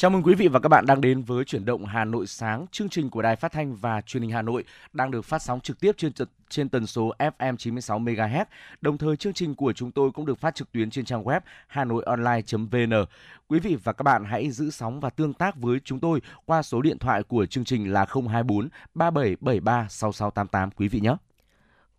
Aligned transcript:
Chào 0.00 0.10
mừng 0.10 0.22
quý 0.22 0.34
vị 0.34 0.48
và 0.48 0.60
các 0.60 0.68
bạn 0.68 0.86
đang 0.86 1.00
đến 1.00 1.22
với 1.22 1.44
chuyển 1.44 1.64
động 1.64 1.84
Hà 1.84 2.04
Nội 2.04 2.26
sáng, 2.26 2.66
chương 2.70 2.88
trình 2.88 3.10
của 3.10 3.22
Đài 3.22 3.36
Phát 3.36 3.52
thanh 3.52 3.76
và 3.76 4.00
Truyền 4.00 4.22
hình 4.22 4.32
Hà 4.32 4.42
Nội 4.42 4.64
đang 4.92 5.10
được 5.10 5.22
phát 5.22 5.42
sóng 5.42 5.60
trực 5.60 5.80
tiếp 5.80 5.92
trên 5.96 6.12
trên 6.48 6.68
tần 6.68 6.86
số 6.86 7.12
FM 7.18 7.56
96 7.56 7.98
MHz. 7.98 8.44
Đồng 8.80 8.98
thời 8.98 9.16
chương 9.16 9.32
trình 9.32 9.54
của 9.54 9.72
chúng 9.72 9.90
tôi 9.90 10.10
cũng 10.10 10.26
được 10.26 10.38
phát 10.38 10.54
trực 10.54 10.72
tuyến 10.72 10.90
trên 10.90 11.04
trang 11.04 11.24
web 11.24 11.40
hanoionline.vn. 11.66 13.04
Quý 13.48 13.60
vị 13.60 13.76
và 13.84 13.92
các 13.92 14.02
bạn 14.02 14.24
hãy 14.24 14.50
giữ 14.50 14.70
sóng 14.70 15.00
và 15.00 15.10
tương 15.10 15.34
tác 15.34 15.56
với 15.56 15.80
chúng 15.84 16.00
tôi 16.00 16.20
qua 16.44 16.62
số 16.62 16.82
điện 16.82 16.98
thoại 16.98 17.22
của 17.22 17.46
chương 17.46 17.64
trình 17.64 17.92
là 17.92 18.06
024 18.28 18.68
3773 18.94 19.86
6688 19.90 20.70
quý 20.70 20.88
vị 20.88 21.00
nhé. 21.00 21.14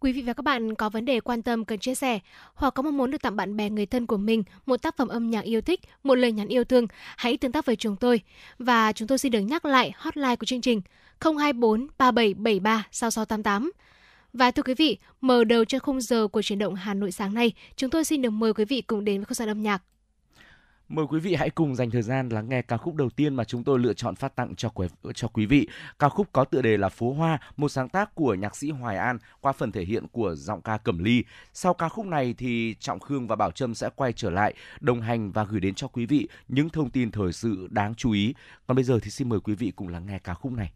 Quý 0.02 0.12
vị 0.12 0.22
và 0.22 0.34
các 0.34 0.44
bạn 0.44 0.76
có 0.76 0.90
vấn 0.90 1.06
đề 1.06 1.20
quan 1.20 1.42
tâm 1.42 1.66
cần 1.66 1.80
chia 1.80 1.96
sẻ 1.96 2.20
hoặc 2.54 2.74
có 2.74 2.84
mong 2.84 2.98
muốn 2.98 3.12
được 3.12 3.22
tặng 3.22 3.36
bạn 3.36 3.58
bè 3.58 3.70
người 3.70 3.86
thân 3.86 4.06
của 4.06 4.18
mình 4.18 4.44
một 4.66 4.82
tác 4.82 4.98
phẩm 4.98 5.08
âm 5.08 5.30
nhạc 5.30 5.42
yêu 5.42 5.62
thích, 5.62 5.80
một 6.04 6.16
lời 6.16 6.32
nhắn 6.32 6.48
yêu 6.48 6.64
thương, 6.64 6.88
hãy 7.18 7.38
tương 7.38 7.52
tác 7.52 7.66
với 7.66 7.76
chúng 7.76 7.96
tôi. 7.96 8.22
Và 8.60 8.92
chúng 8.92 9.08
tôi 9.08 9.18
xin 9.18 9.32
được 9.32 9.40
nhắc 9.40 9.66
lại 9.66 9.92
hotline 9.96 10.36
của 10.36 10.46
chương 10.46 10.62
trình 10.62 10.82
024 11.22 11.88
3773 11.98 12.88
6688. 12.92 13.72
Và 14.34 14.52
thưa 14.52 14.64
quý 14.64 14.74
vị, 14.74 14.98
mở 15.22 15.44
đầu 15.44 15.66
cho 15.66 15.80
khung 15.80 16.02
giờ 16.02 16.28
của 16.28 16.42
chuyển 16.42 16.60
động 16.60 16.76
Hà 16.76 16.94
Nội 16.94 17.12
sáng 17.12 17.34
nay, 17.34 17.52
chúng 17.76 17.90
tôi 17.90 18.06
xin 18.06 18.22
được 18.22 18.30
mời 18.30 18.54
quý 18.54 18.66
vị 18.66 18.82
cùng 18.82 19.06
đến 19.06 19.18
với 19.18 19.26
không 19.26 19.36
gian 19.36 19.50
âm 19.50 19.64
nhạc 19.64 19.82
Mời 20.90 21.06
quý 21.10 21.20
vị 21.20 21.36
hãy 21.36 21.50
cùng 21.50 21.76
dành 21.76 21.92
thời 21.92 22.02
gian 22.02 22.30
lắng 22.30 22.50
nghe 22.50 22.62
ca 22.62 22.78
khúc 22.78 22.96
đầu 22.96 23.10
tiên 23.10 23.36
mà 23.36 23.44
chúng 23.44 23.64
tôi 23.64 23.80
lựa 23.80 23.94
chọn 23.94 24.16
phát 24.16 24.36
tặng 24.36 24.56
cho 24.56 24.70
quý, 24.70 24.88
cho 25.16 25.28
quý 25.28 25.46
vị. 25.46 25.68
Ca 26.00 26.10
khúc 26.10 26.28
có 26.34 26.44
tựa 26.46 26.62
đề 26.62 26.78
là 26.78 26.90
Phố 26.90 27.14
Hoa, 27.14 27.40
một 27.58 27.70
sáng 27.70 27.90
tác 27.90 28.16
của 28.16 28.34
nhạc 28.34 28.56
sĩ 28.56 28.70
Hoài 28.70 28.98
An 28.98 29.18
qua 29.42 29.52
phần 29.52 29.72
thể 29.72 29.84
hiện 29.84 30.08
của 30.08 30.36
giọng 30.36 30.62
ca 30.62 30.78
Cẩm 30.78 31.04
Ly. 31.04 31.24
Sau 31.54 31.74
ca 31.74 31.90
khúc 31.90 32.06
này 32.06 32.36
thì 32.38 32.76
Trọng 32.80 33.00
Khương 33.00 33.28
và 33.28 33.36
Bảo 33.36 33.52
Trâm 33.52 33.76
sẽ 33.76 33.90
quay 33.96 34.14
trở 34.14 34.30
lại 34.30 34.54
đồng 34.80 35.02
hành 35.02 35.32
và 35.32 35.44
gửi 35.44 35.60
đến 35.60 35.76
cho 35.76 35.88
quý 35.88 36.06
vị 36.06 36.28
những 36.48 36.70
thông 36.70 36.90
tin 36.90 37.12
thời 37.12 37.34
sự 37.34 37.68
đáng 37.72 37.96
chú 37.96 38.12
ý. 38.12 38.34
Còn 38.68 38.76
bây 38.76 38.84
giờ 38.84 39.00
thì 39.04 39.10
xin 39.10 39.30
mời 39.30 39.40
quý 39.40 39.56
vị 39.56 39.72
cùng 39.76 39.88
lắng 39.88 40.06
nghe 40.06 40.20
ca 40.20 40.34
khúc 40.34 40.52
này. 40.52 40.72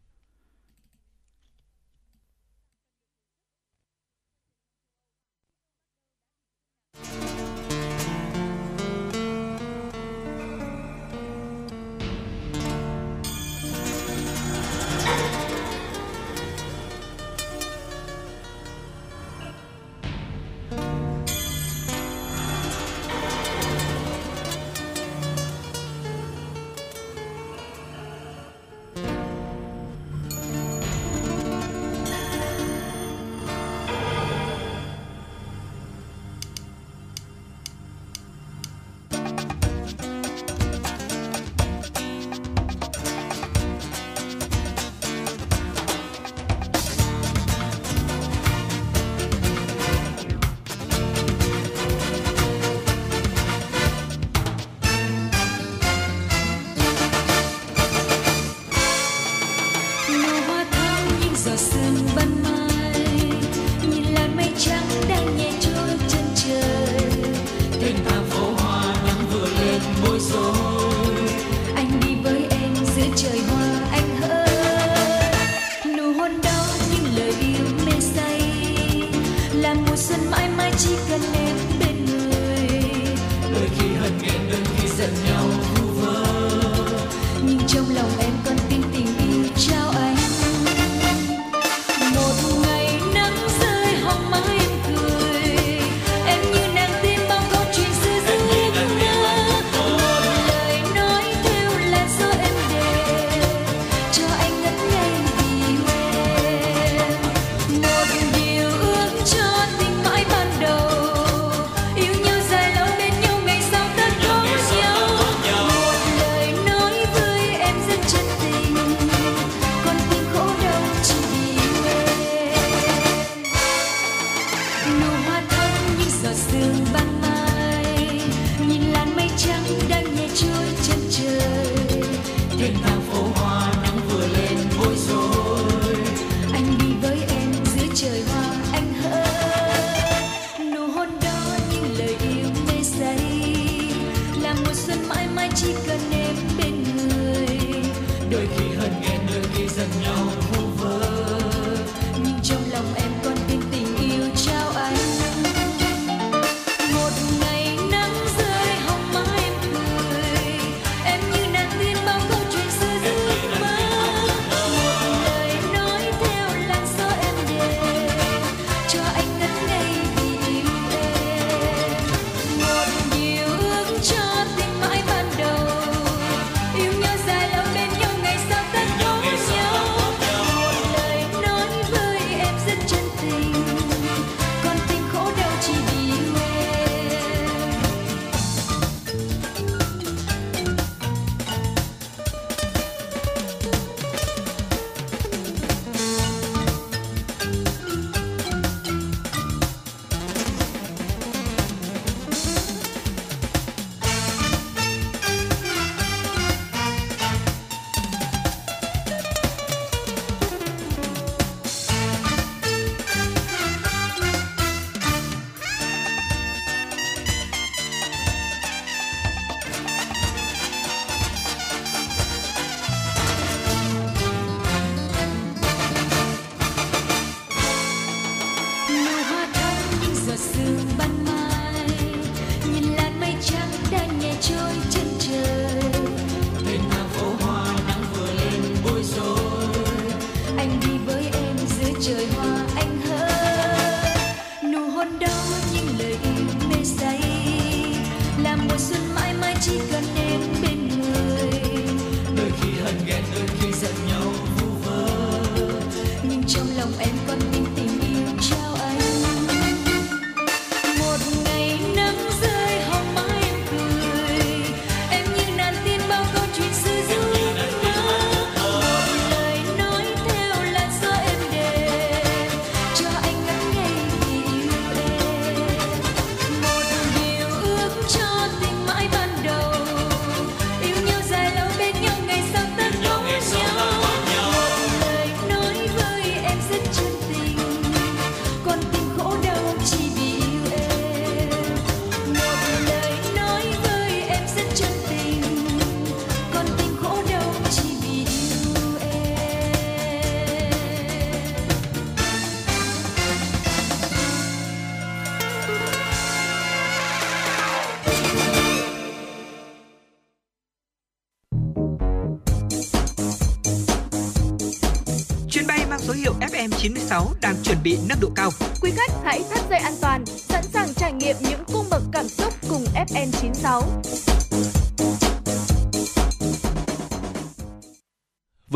yo 148.34 148.73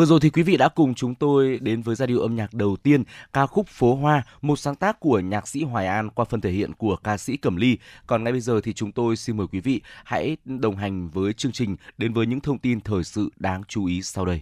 rồi 0.07 0.19
thì 0.19 0.29
quý 0.29 0.43
vị 0.43 0.57
đã 0.57 0.69
cùng 0.69 0.93
chúng 0.93 1.15
tôi 1.15 1.59
đến 1.61 1.81
với 1.81 1.95
giai 1.95 2.07
điệu 2.07 2.19
âm 2.19 2.35
nhạc 2.35 2.53
đầu 2.53 2.75
tiên, 2.83 3.03
ca 3.33 3.45
khúc 3.45 3.67
Phố 3.67 3.95
Hoa, 3.95 4.23
một 4.41 4.55
sáng 4.59 4.75
tác 4.75 4.99
của 4.99 5.19
nhạc 5.19 5.47
sĩ 5.47 5.63
Hoài 5.63 5.87
An 5.87 6.09
qua 6.09 6.25
phần 6.29 6.41
thể 6.41 6.51
hiện 6.51 6.73
của 6.73 6.95
ca 6.95 7.17
sĩ 7.17 7.37
Cẩm 7.37 7.55
Ly. 7.55 7.77
Còn 8.07 8.23
ngay 8.23 8.33
bây 8.33 8.41
giờ 8.41 8.61
thì 8.63 8.73
chúng 8.73 8.91
tôi 8.91 9.15
xin 9.15 9.37
mời 9.37 9.47
quý 9.51 9.59
vị 9.59 9.81
hãy 10.03 10.37
đồng 10.45 10.75
hành 10.75 11.09
với 11.09 11.33
chương 11.33 11.51
trình 11.51 11.75
đến 11.97 12.13
với 12.13 12.25
những 12.25 12.39
thông 12.39 12.59
tin 12.59 12.81
thời 12.81 13.03
sự 13.03 13.29
đáng 13.35 13.61
chú 13.67 13.85
ý 13.85 14.01
sau 14.01 14.25
đây. 14.25 14.41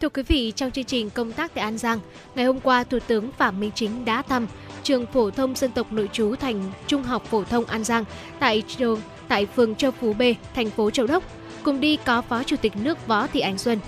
Thưa 0.00 0.08
quý 0.08 0.22
vị, 0.22 0.52
trong 0.56 0.70
chương 0.70 0.84
trình 0.84 1.10
công 1.10 1.32
tác 1.32 1.54
tại 1.54 1.64
An 1.64 1.78
Giang, 1.78 2.00
ngày 2.34 2.44
hôm 2.44 2.60
qua 2.60 2.84
Thủ 2.84 2.98
tướng 3.06 3.32
Phạm 3.32 3.60
Minh 3.60 3.70
Chính 3.74 4.04
đã 4.04 4.22
thăm 4.22 4.46
trường 4.82 5.06
phổ 5.06 5.30
thông 5.30 5.54
dân 5.54 5.72
tộc 5.72 5.92
nội 5.92 6.08
trú 6.12 6.34
thành 6.36 6.72
Trung 6.86 7.02
học 7.02 7.24
phổ 7.24 7.44
thông 7.44 7.64
An 7.64 7.84
Giang 7.84 8.04
tại 8.38 8.62
trường 8.66 9.00
tại 9.28 9.46
phường 9.46 9.74
Châu 9.74 9.90
Phú 9.90 10.12
B, 10.12 10.22
thành 10.54 10.70
phố 10.70 10.90
Châu 10.90 11.06
Đốc. 11.06 11.24
Cùng 11.62 11.80
đi 11.80 11.96
có 11.96 12.22
Phó 12.22 12.42
Chủ 12.42 12.56
tịch 12.56 12.76
nước 12.76 13.06
Võ 13.06 13.26
Thị 13.26 13.40
Ánh 13.40 13.58
Xuân. 13.58 13.78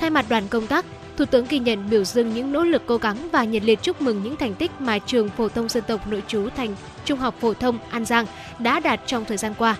Thay 0.00 0.10
mặt 0.10 0.24
đoàn 0.28 0.48
công 0.48 0.66
tác, 0.66 0.84
Thủ 1.16 1.24
tướng 1.24 1.46
ghi 1.48 1.58
nhận 1.58 1.90
biểu 1.90 2.04
dương 2.04 2.34
những 2.34 2.52
nỗ 2.52 2.64
lực 2.64 2.82
cố 2.86 2.96
gắng 2.96 3.28
và 3.32 3.44
nhiệt 3.44 3.64
liệt 3.64 3.82
chúc 3.82 4.02
mừng 4.02 4.22
những 4.22 4.36
thành 4.36 4.54
tích 4.54 4.70
mà 4.78 4.98
trường 4.98 5.28
phổ 5.28 5.48
thông 5.48 5.68
dân 5.68 5.84
tộc 5.86 6.06
nội 6.06 6.22
trú 6.26 6.48
thành 6.56 6.74
Trung 7.04 7.18
học 7.18 7.34
phổ 7.40 7.54
thông 7.54 7.78
An 7.90 8.04
Giang 8.04 8.26
đã 8.58 8.80
đạt 8.80 9.00
trong 9.06 9.24
thời 9.24 9.36
gian 9.36 9.54
qua. 9.58 9.76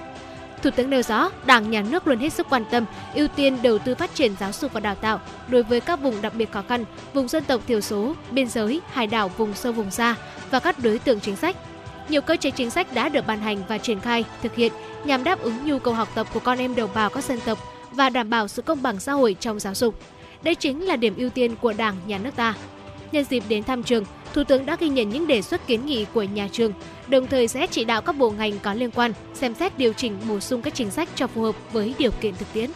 Thủ 0.63 0.71
tướng 0.71 0.91
nêu 0.91 1.03
rõ, 1.03 1.31
Đảng, 1.47 1.71
Nhà 1.71 1.83
nước 1.83 2.07
luôn 2.07 2.19
hết 2.19 2.33
sức 2.33 2.47
quan 2.51 2.65
tâm, 2.71 2.85
ưu 3.15 3.29
tiên 3.29 3.59
đầu 3.63 3.79
tư 3.79 3.95
phát 3.95 4.15
triển 4.15 4.33
giáo 4.41 4.53
dục 4.53 4.73
và 4.73 4.81
đào 4.81 4.95
tạo 4.95 5.21
đối 5.49 5.63
với 5.63 5.81
các 5.81 6.01
vùng 6.01 6.23
đặc 6.23 6.33
biệt 6.35 6.53
khó 6.53 6.63
khăn, 6.69 6.85
vùng 7.15 7.29
dân 7.29 7.45
tộc 7.45 7.61
thiểu 7.67 7.81
số, 7.81 8.15
biên 8.31 8.49
giới, 8.49 8.81
hải 8.93 9.07
đảo, 9.07 9.31
vùng 9.37 9.55
sâu 9.55 9.73
vùng 9.73 9.91
xa 9.91 10.15
và 10.51 10.61
các 10.61 10.77
đối 10.83 10.99
tượng 10.99 11.21
chính 11.21 11.37
sách. 11.37 11.57
Nhiều 12.09 12.21
cơ 12.21 12.37
chế 12.37 12.51
chính 12.51 12.71
sách 12.71 12.93
đã 12.93 13.09
được 13.09 13.27
ban 13.27 13.41
hành 13.41 13.63
và 13.69 13.79
triển 13.79 14.01
khai, 14.01 14.25
thực 14.43 14.55
hiện 14.55 14.73
nhằm 15.05 15.25
đáp 15.25 15.41
ứng 15.41 15.65
nhu 15.65 15.79
cầu 15.79 15.95
học 15.95 16.09
tập 16.15 16.27
của 16.35 16.41
con 16.41 16.59
em 16.59 16.75
đồng 16.75 16.91
bào 16.95 17.11
các 17.11 17.25
dân 17.25 17.41
tộc 17.45 17.59
và 17.99 18.11
đảm 18.11 18.31
bảo 18.31 18.49
sự 18.49 18.63
công 18.63 18.83
bằng 18.83 19.01
xã 19.01 19.13
hội 19.13 19.37
trong 19.41 19.61
giáo 19.61 19.75
dục. 19.75 19.95
Đây 20.43 20.55
chính 20.55 20.87
là 20.87 20.97
điểm 20.97 21.15
ưu 21.17 21.31
tiên 21.31 21.57
của 21.61 21.73
Đảng, 21.73 21.97
Nhà 22.07 22.19
nước 22.19 22.37
ta. 22.37 22.55
Nhân 23.13 23.25
dịp 23.25 23.43
đến 23.49 23.65
thăm 23.65 23.83
trường, 23.83 24.05
Thủ 24.35 24.45
tướng 24.45 24.67
đã 24.67 24.77
ghi 24.81 24.89
nhận 24.89 25.09
những 25.09 25.27
đề 25.27 25.43
xuất 25.43 25.67
kiến 25.67 25.87
nghị 25.87 26.07
của 26.15 26.23
nhà 26.23 26.49
trường, 26.53 26.73
đồng 27.09 27.27
thời 27.27 27.49
sẽ 27.49 27.67
chỉ 27.67 27.85
đạo 27.85 28.03
các 28.03 28.17
bộ 28.17 28.31
ngành 28.31 28.59
có 28.63 28.75
liên 28.75 28.91
quan 28.91 29.13
xem 29.35 29.55
xét 29.55 29.79
điều 29.79 29.93
chỉnh 29.93 30.17
bổ 30.29 30.41
sung 30.41 30.63
các 30.63 30.75
chính 30.75 30.91
sách 30.91 31.09
cho 31.15 31.27
phù 31.27 31.43
hợp 31.43 31.55
với 31.73 31.95
điều 31.99 32.11
kiện 32.11 32.35
thực 32.35 32.53
tiễn. 32.53 32.71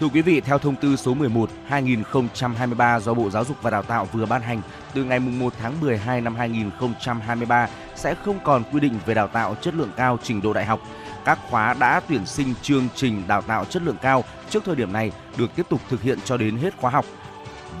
Thưa 0.00 0.08
quý 0.08 0.22
vị, 0.22 0.40
theo 0.40 0.58
thông 0.58 0.76
tư 0.76 0.96
số 0.96 1.14
11 1.14 1.50
2023 1.66 3.00
do 3.00 3.14
Bộ 3.14 3.30
Giáo 3.30 3.44
dục 3.44 3.56
và 3.62 3.70
Đào 3.70 3.82
tạo 3.82 4.08
vừa 4.12 4.26
ban 4.26 4.42
hành, 4.42 4.60
từ 4.94 5.04
ngày 5.04 5.20
1 5.20 5.52
tháng 5.58 5.80
12 5.80 6.20
năm 6.20 6.36
2023 6.36 7.68
sẽ 7.94 8.14
không 8.24 8.38
còn 8.44 8.62
quy 8.72 8.80
định 8.80 8.98
về 9.06 9.14
đào 9.14 9.28
tạo 9.28 9.56
chất 9.60 9.74
lượng 9.74 9.90
cao 9.96 10.18
trình 10.22 10.42
độ 10.42 10.52
đại 10.52 10.64
học. 10.64 10.80
Các 11.26 11.38
khóa 11.50 11.74
đã 11.74 12.00
tuyển 12.08 12.26
sinh 12.26 12.54
chương 12.62 12.88
trình 12.94 13.22
đào 13.26 13.42
tạo 13.42 13.64
chất 13.64 13.82
lượng 13.82 13.96
cao 14.02 14.24
trước 14.50 14.64
thời 14.64 14.76
điểm 14.76 14.92
này 14.92 15.12
được 15.36 15.50
tiếp 15.56 15.66
tục 15.68 15.80
thực 15.88 16.02
hiện 16.02 16.18
cho 16.24 16.36
đến 16.36 16.56
hết 16.56 16.76
khóa 16.76 16.90
học. 16.90 17.04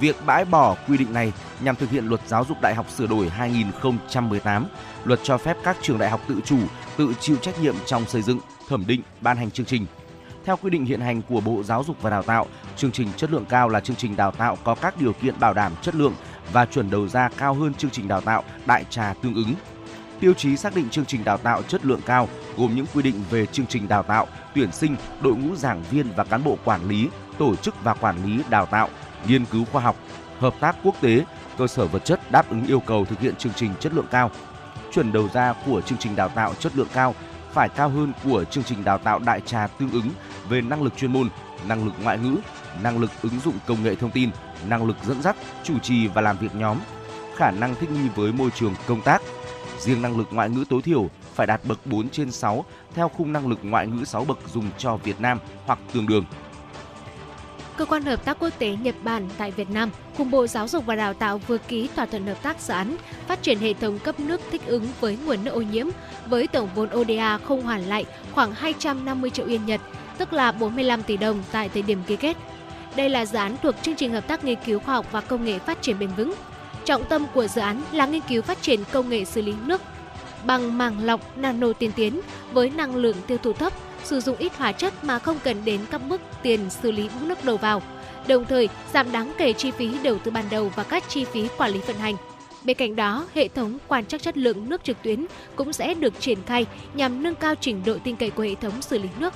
Việc 0.00 0.16
bãi 0.26 0.44
bỏ 0.44 0.76
quy 0.88 0.96
định 0.96 1.12
này 1.12 1.32
nhằm 1.60 1.76
thực 1.76 1.90
hiện 1.90 2.06
luật 2.06 2.20
giáo 2.26 2.44
dục 2.44 2.60
đại 2.60 2.74
học 2.74 2.90
sửa 2.90 3.06
đổi 3.06 3.28
2018, 3.28 4.66
luật 5.04 5.20
cho 5.22 5.38
phép 5.38 5.56
các 5.64 5.76
trường 5.82 5.98
đại 5.98 6.10
học 6.10 6.20
tự 6.28 6.40
chủ, 6.44 6.58
tự 6.96 7.14
chịu 7.20 7.36
trách 7.36 7.60
nhiệm 7.60 7.74
trong 7.86 8.04
xây 8.04 8.22
dựng, 8.22 8.40
thẩm 8.68 8.84
định, 8.86 9.02
ban 9.20 9.36
hành 9.36 9.50
chương 9.50 9.66
trình. 9.66 9.86
Theo 10.44 10.56
quy 10.56 10.70
định 10.70 10.84
hiện 10.84 11.00
hành 11.00 11.22
của 11.22 11.40
Bộ 11.40 11.62
Giáo 11.62 11.84
dục 11.84 12.02
và 12.02 12.10
Đào 12.10 12.22
tạo, 12.22 12.46
chương 12.76 12.92
trình 12.92 13.08
chất 13.16 13.30
lượng 13.30 13.44
cao 13.48 13.68
là 13.68 13.80
chương 13.80 13.96
trình 13.96 14.16
đào 14.16 14.30
tạo 14.30 14.58
có 14.64 14.74
các 14.74 15.00
điều 15.00 15.12
kiện 15.12 15.40
bảo 15.40 15.54
đảm 15.54 15.72
chất 15.82 15.94
lượng 15.94 16.14
và 16.52 16.66
chuẩn 16.66 16.90
đầu 16.90 17.08
ra 17.08 17.28
cao 17.36 17.54
hơn 17.54 17.74
chương 17.74 17.90
trình 17.90 18.08
đào 18.08 18.20
tạo 18.20 18.44
đại 18.66 18.84
trà 18.90 19.14
tương 19.22 19.34
ứng. 19.34 19.54
Tiêu 20.20 20.34
chí 20.34 20.56
xác 20.56 20.74
định 20.74 20.90
chương 20.90 21.04
trình 21.04 21.24
đào 21.24 21.38
tạo 21.38 21.62
chất 21.62 21.84
lượng 21.84 22.00
cao 22.06 22.28
gồm 22.56 22.74
những 22.74 22.86
quy 22.94 23.02
định 23.02 23.24
về 23.30 23.46
chương 23.46 23.66
trình 23.66 23.88
đào 23.88 24.02
tạo, 24.02 24.26
tuyển 24.54 24.72
sinh, 24.72 24.96
đội 25.20 25.34
ngũ 25.34 25.56
giảng 25.56 25.82
viên 25.90 26.12
và 26.16 26.24
cán 26.24 26.44
bộ 26.44 26.58
quản 26.64 26.88
lý, 26.88 27.08
tổ 27.38 27.56
chức 27.56 27.84
và 27.84 27.94
quản 27.94 28.24
lý 28.24 28.42
đào 28.50 28.66
tạo, 28.66 28.88
nghiên 29.28 29.44
cứu 29.44 29.64
khoa 29.72 29.82
học, 29.82 29.96
hợp 30.38 30.54
tác 30.60 30.76
quốc 30.82 30.94
tế, 31.00 31.24
cơ 31.58 31.66
sở 31.66 31.86
vật 31.86 32.04
chất 32.04 32.30
đáp 32.30 32.50
ứng 32.50 32.66
yêu 32.66 32.80
cầu 32.80 33.04
thực 33.04 33.20
hiện 33.20 33.36
chương 33.36 33.52
trình 33.56 33.70
chất 33.80 33.94
lượng 33.94 34.06
cao. 34.10 34.30
Chuẩn 34.92 35.12
đầu 35.12 35.28
ra 35.32 35.54
của 35.66 35.80
chương 35.80 35.98
trình 35.98 36.16
đào 36.16 36.28
tạo 36.28 36.54
chất 36.54 36.76
lượng 36.76 36.88
cao 36.94 37.14
phải 37.52 37.68
cao 37.68 37.88
hơn 37.88 38.12
của 38.24 38.44
chương 38.44 38.64
trình 38.64 38.84
đào 38.84 38.98
tạo 38.98 39.18
đại 39.18 39.40
trà 39.40 39.66
tương 39.66 39.90
ứng 39.90 40.10
về 40.48 40.60
năng 40.60 40.82
lực 40.82 40.96
chuyên 40.96 41.12
môn, 41.12 41.28
năng 41.68 41.84
lực 41.84 41.94
ngoại 42.02 42.18
ngữ, 42.18 42.36
năng 42.82 42.98
lực 42.98 43.10
ứng 43.22 43.40
dụng 43.40 43.54
công 43.66 43.82
nghệ 43.82 43.94
thông 43.94 44.10
tin, 44.10 44.30
năng 44.68 44.86
lực 44.86 44.96
dẫn 45.06 45.22
dắt, 45.22 45.36
chủ 45.64 45.78
trì 45.78 46.08
và 46.08 46.20
làm 46.20 46.38
việc 46.38 46.54
nhóm, 46.54 46.78
khả 47.36 47.50
năng 47.50 47.74
thích 47.74 47.90
nghi 47.90 48.08
với 48.14 48.32
môi 48.32 48.50
trường 48.50 48.74
công 48.86 49.00
tác. 49.00 49.22
Riêng 49.86 50.02
năng 50.02 50.18
lực 50.18 50.28
ngoại 50.30 50.50
ngữ 50.50 50.64
tối 50.68 50.82
thiểu 50.82 51.10
phải 51.34 51.46
đạt 51.46 51.60
bậc 51.64 51.86
4 51.86 52.08
trên 52.08 52.32
6 52.32 52.64
theo 52.94 53.08
khung 53.08 53.32
năng 53.32 53.46
lực 53.46 53.58
ngoại 53.62 53.86
ngữ 53.86 54.04
6 54.04 54.24
bậc 54.24 54.38
dùng 54.54 54.70
cho 54.78 54.96
Việt 54.96 55.20
Nam 55.20 55.38
hoặc 55.66 55.78
tương 55.92 56.06
đương. 56.06 56.24
Cơ 57.76 57.84
quan 57.84 58.02
Hợp 58.02 58.24
tác 58.24 58.38
Quốc 58.40 58.50
tế 58.58 58.76
Nhật 58.82 58.94
Bản 59.02 59.28
tại 59.38 59.50
Việt 59.50 59.70
Nam 59.70 59.90
cùng 60.18 60.30
Bộ 60.30 60.46
Giáo 60.46 60.68
dục 60.68 60.86
và 60.86 60.94
Đào 60.94 61.14
tạo 61.14 61.38
vừa 61.38 61.58
ký 61.58 61.88
thỏa 61.96 62.06
thuận 62.06 62.26
hợp 62.26 62.42
tác 62.42 62.60
dự 62.60 62.74
án 62.74 62.96
phát 63.26 63.42
triển 63.42 63.58
hệ 63.58 63.74
thống 63.74 63.98
cấp 63.98 64.20
nước 64.20 64.40
thích 64.50 64.62
ứng 64.66 64.88
với 65.00 65.18
nguồn 65.26 65.44
nước 65.44 65.50
ô 65.50 65.60
nhiễm 65.60 65.86
với 66.26 66.46
tổng 66.46 66.68
vốn 66.74 66.88
ODA 66.96 67.38
không 67.38 67.62
hoàn 67.62 67.82
lại 67.82 68.04
khoảng 68.32 68.52
250 68.52 69.30
triệu 69.30 69.46
yên 69.46 69.66
Nhật, 69.66 69.80
tức 70.18 70.32
là 70.32 70.52
45 70.52 71.02
tỷ 71.02 71.16
đồng 71.16 71.42
tại 71.52 71.68
thời 71.68 71.82
điểm 71.82 72.02
ký 72.06 72.16
kết. 72.16 72.36
Đây 72.96 73.08
là 73.08 73.26
dự 73.26 73.38
án 73.38 73.56
thuộc 73.62 73.74
chương 73.82 73.96
trình 73.96 74.12
hợp 74.12 74.28
tác 74.28 74.44
nghiên 74.44 74.58
cứu 74.66 74.78
khoa 74.78 74.94
học 74.94 75.06
và 75.12 75.20
công 75.20 75.44
nghệ 75.44 75.58
phát 75.58 75.82
triển 75.82 75.98
bền 75.98 76.10
vững. 76.16 76.34
Trọng 76.86 77.04
tâm 77.04 77.26
của 77.34 77.46
dự 77.46 77.60
án 77.60 77.82
là 77.92 78.06
nghiên 78.06 78.22
cứu 78.28 78.42
phát 78.42 78.62
triển 78.62 78.80
công 78.92 79.08
nghệ 79.08 79.24
xử 79.24 79.42
lý 79.42 79.54
nước 79.66 79.82
bằng 80.44 80.78
màng 80.78 81.04
lọc 81.04 81.38
nano 81.38 81.72
tiên 81.72 81.90
tiến 81.96 82.20
với 82.52 82.70
năng 82.70 82.96
lượng 82.96 83.16
tiêu 83.26 83.38
thụ 83.38 83.52
thấp 83.52 83.72
sử 84.04 84.20
dụng 84.20 84.36
ít 84.36 84.52
hóa 84.56 84.72
chất 84.72 85.04
mà 85.04 85.18
không 85.18 85.38
cần 85.44 85.64
đến 85.64 85.80
các 85.90 86.00
bước 86.08 86.20
tiền 86.42 86.70
xử 86.70 86.92
lý 86.92 87.08
nước 87.22 87.44
đầu 87.44 87.56
vào, 87.56 87.82
đồng 88.28 88.44
thời 88.44 88.68
giảm 88.92 89.12
đáng 89.12 89.32
kể 89.38 89.52
chi 89.52 89.70
phí 89.70 89.90
đầu 90.02 90.18
tư 90.18 90.30
ban 90.30 90.44
đầu 90.50 90.72
và 90.76 90.82
các 90.82 91.08
chi 91.08 91.24
phí 91.24 91.48
quản 91.56 91.72
lý 91.72 91.80
vận 91.80 91.96
hành. 91.96 92.16
Bên 92.64 92.76
cạnh 92.76 92.96
đó, 92.96 93.26
hệ 93.34 93.48
thống 93.48 93.78
quan 93.88 94.06
trắc 94.06 94.22
chất 94.22 94.36
lượng 94.36 94.68
nước 94.68 94.84
trực 94.84 95.02
tuyến 95.02 95.26
cũng 95.56 95.72
sẽ 95.72 95.94
được 95.94 96.20
triển 96.20 96.38
khai 96.46 96.66
nhằm 96.94 97.22
nâng 97.22 97.34
cao 97.34 97.54
trình 97.60 97.82
độ 97.86 97.96
tin 98.04 98.16
cậy 98.16 98.30
của 98.30 98.42
hệ 98.42 98.54
thống 98.54 98.82
xử 98.82 98.98
lý 98.98 99.08
nước. 99.18 99.34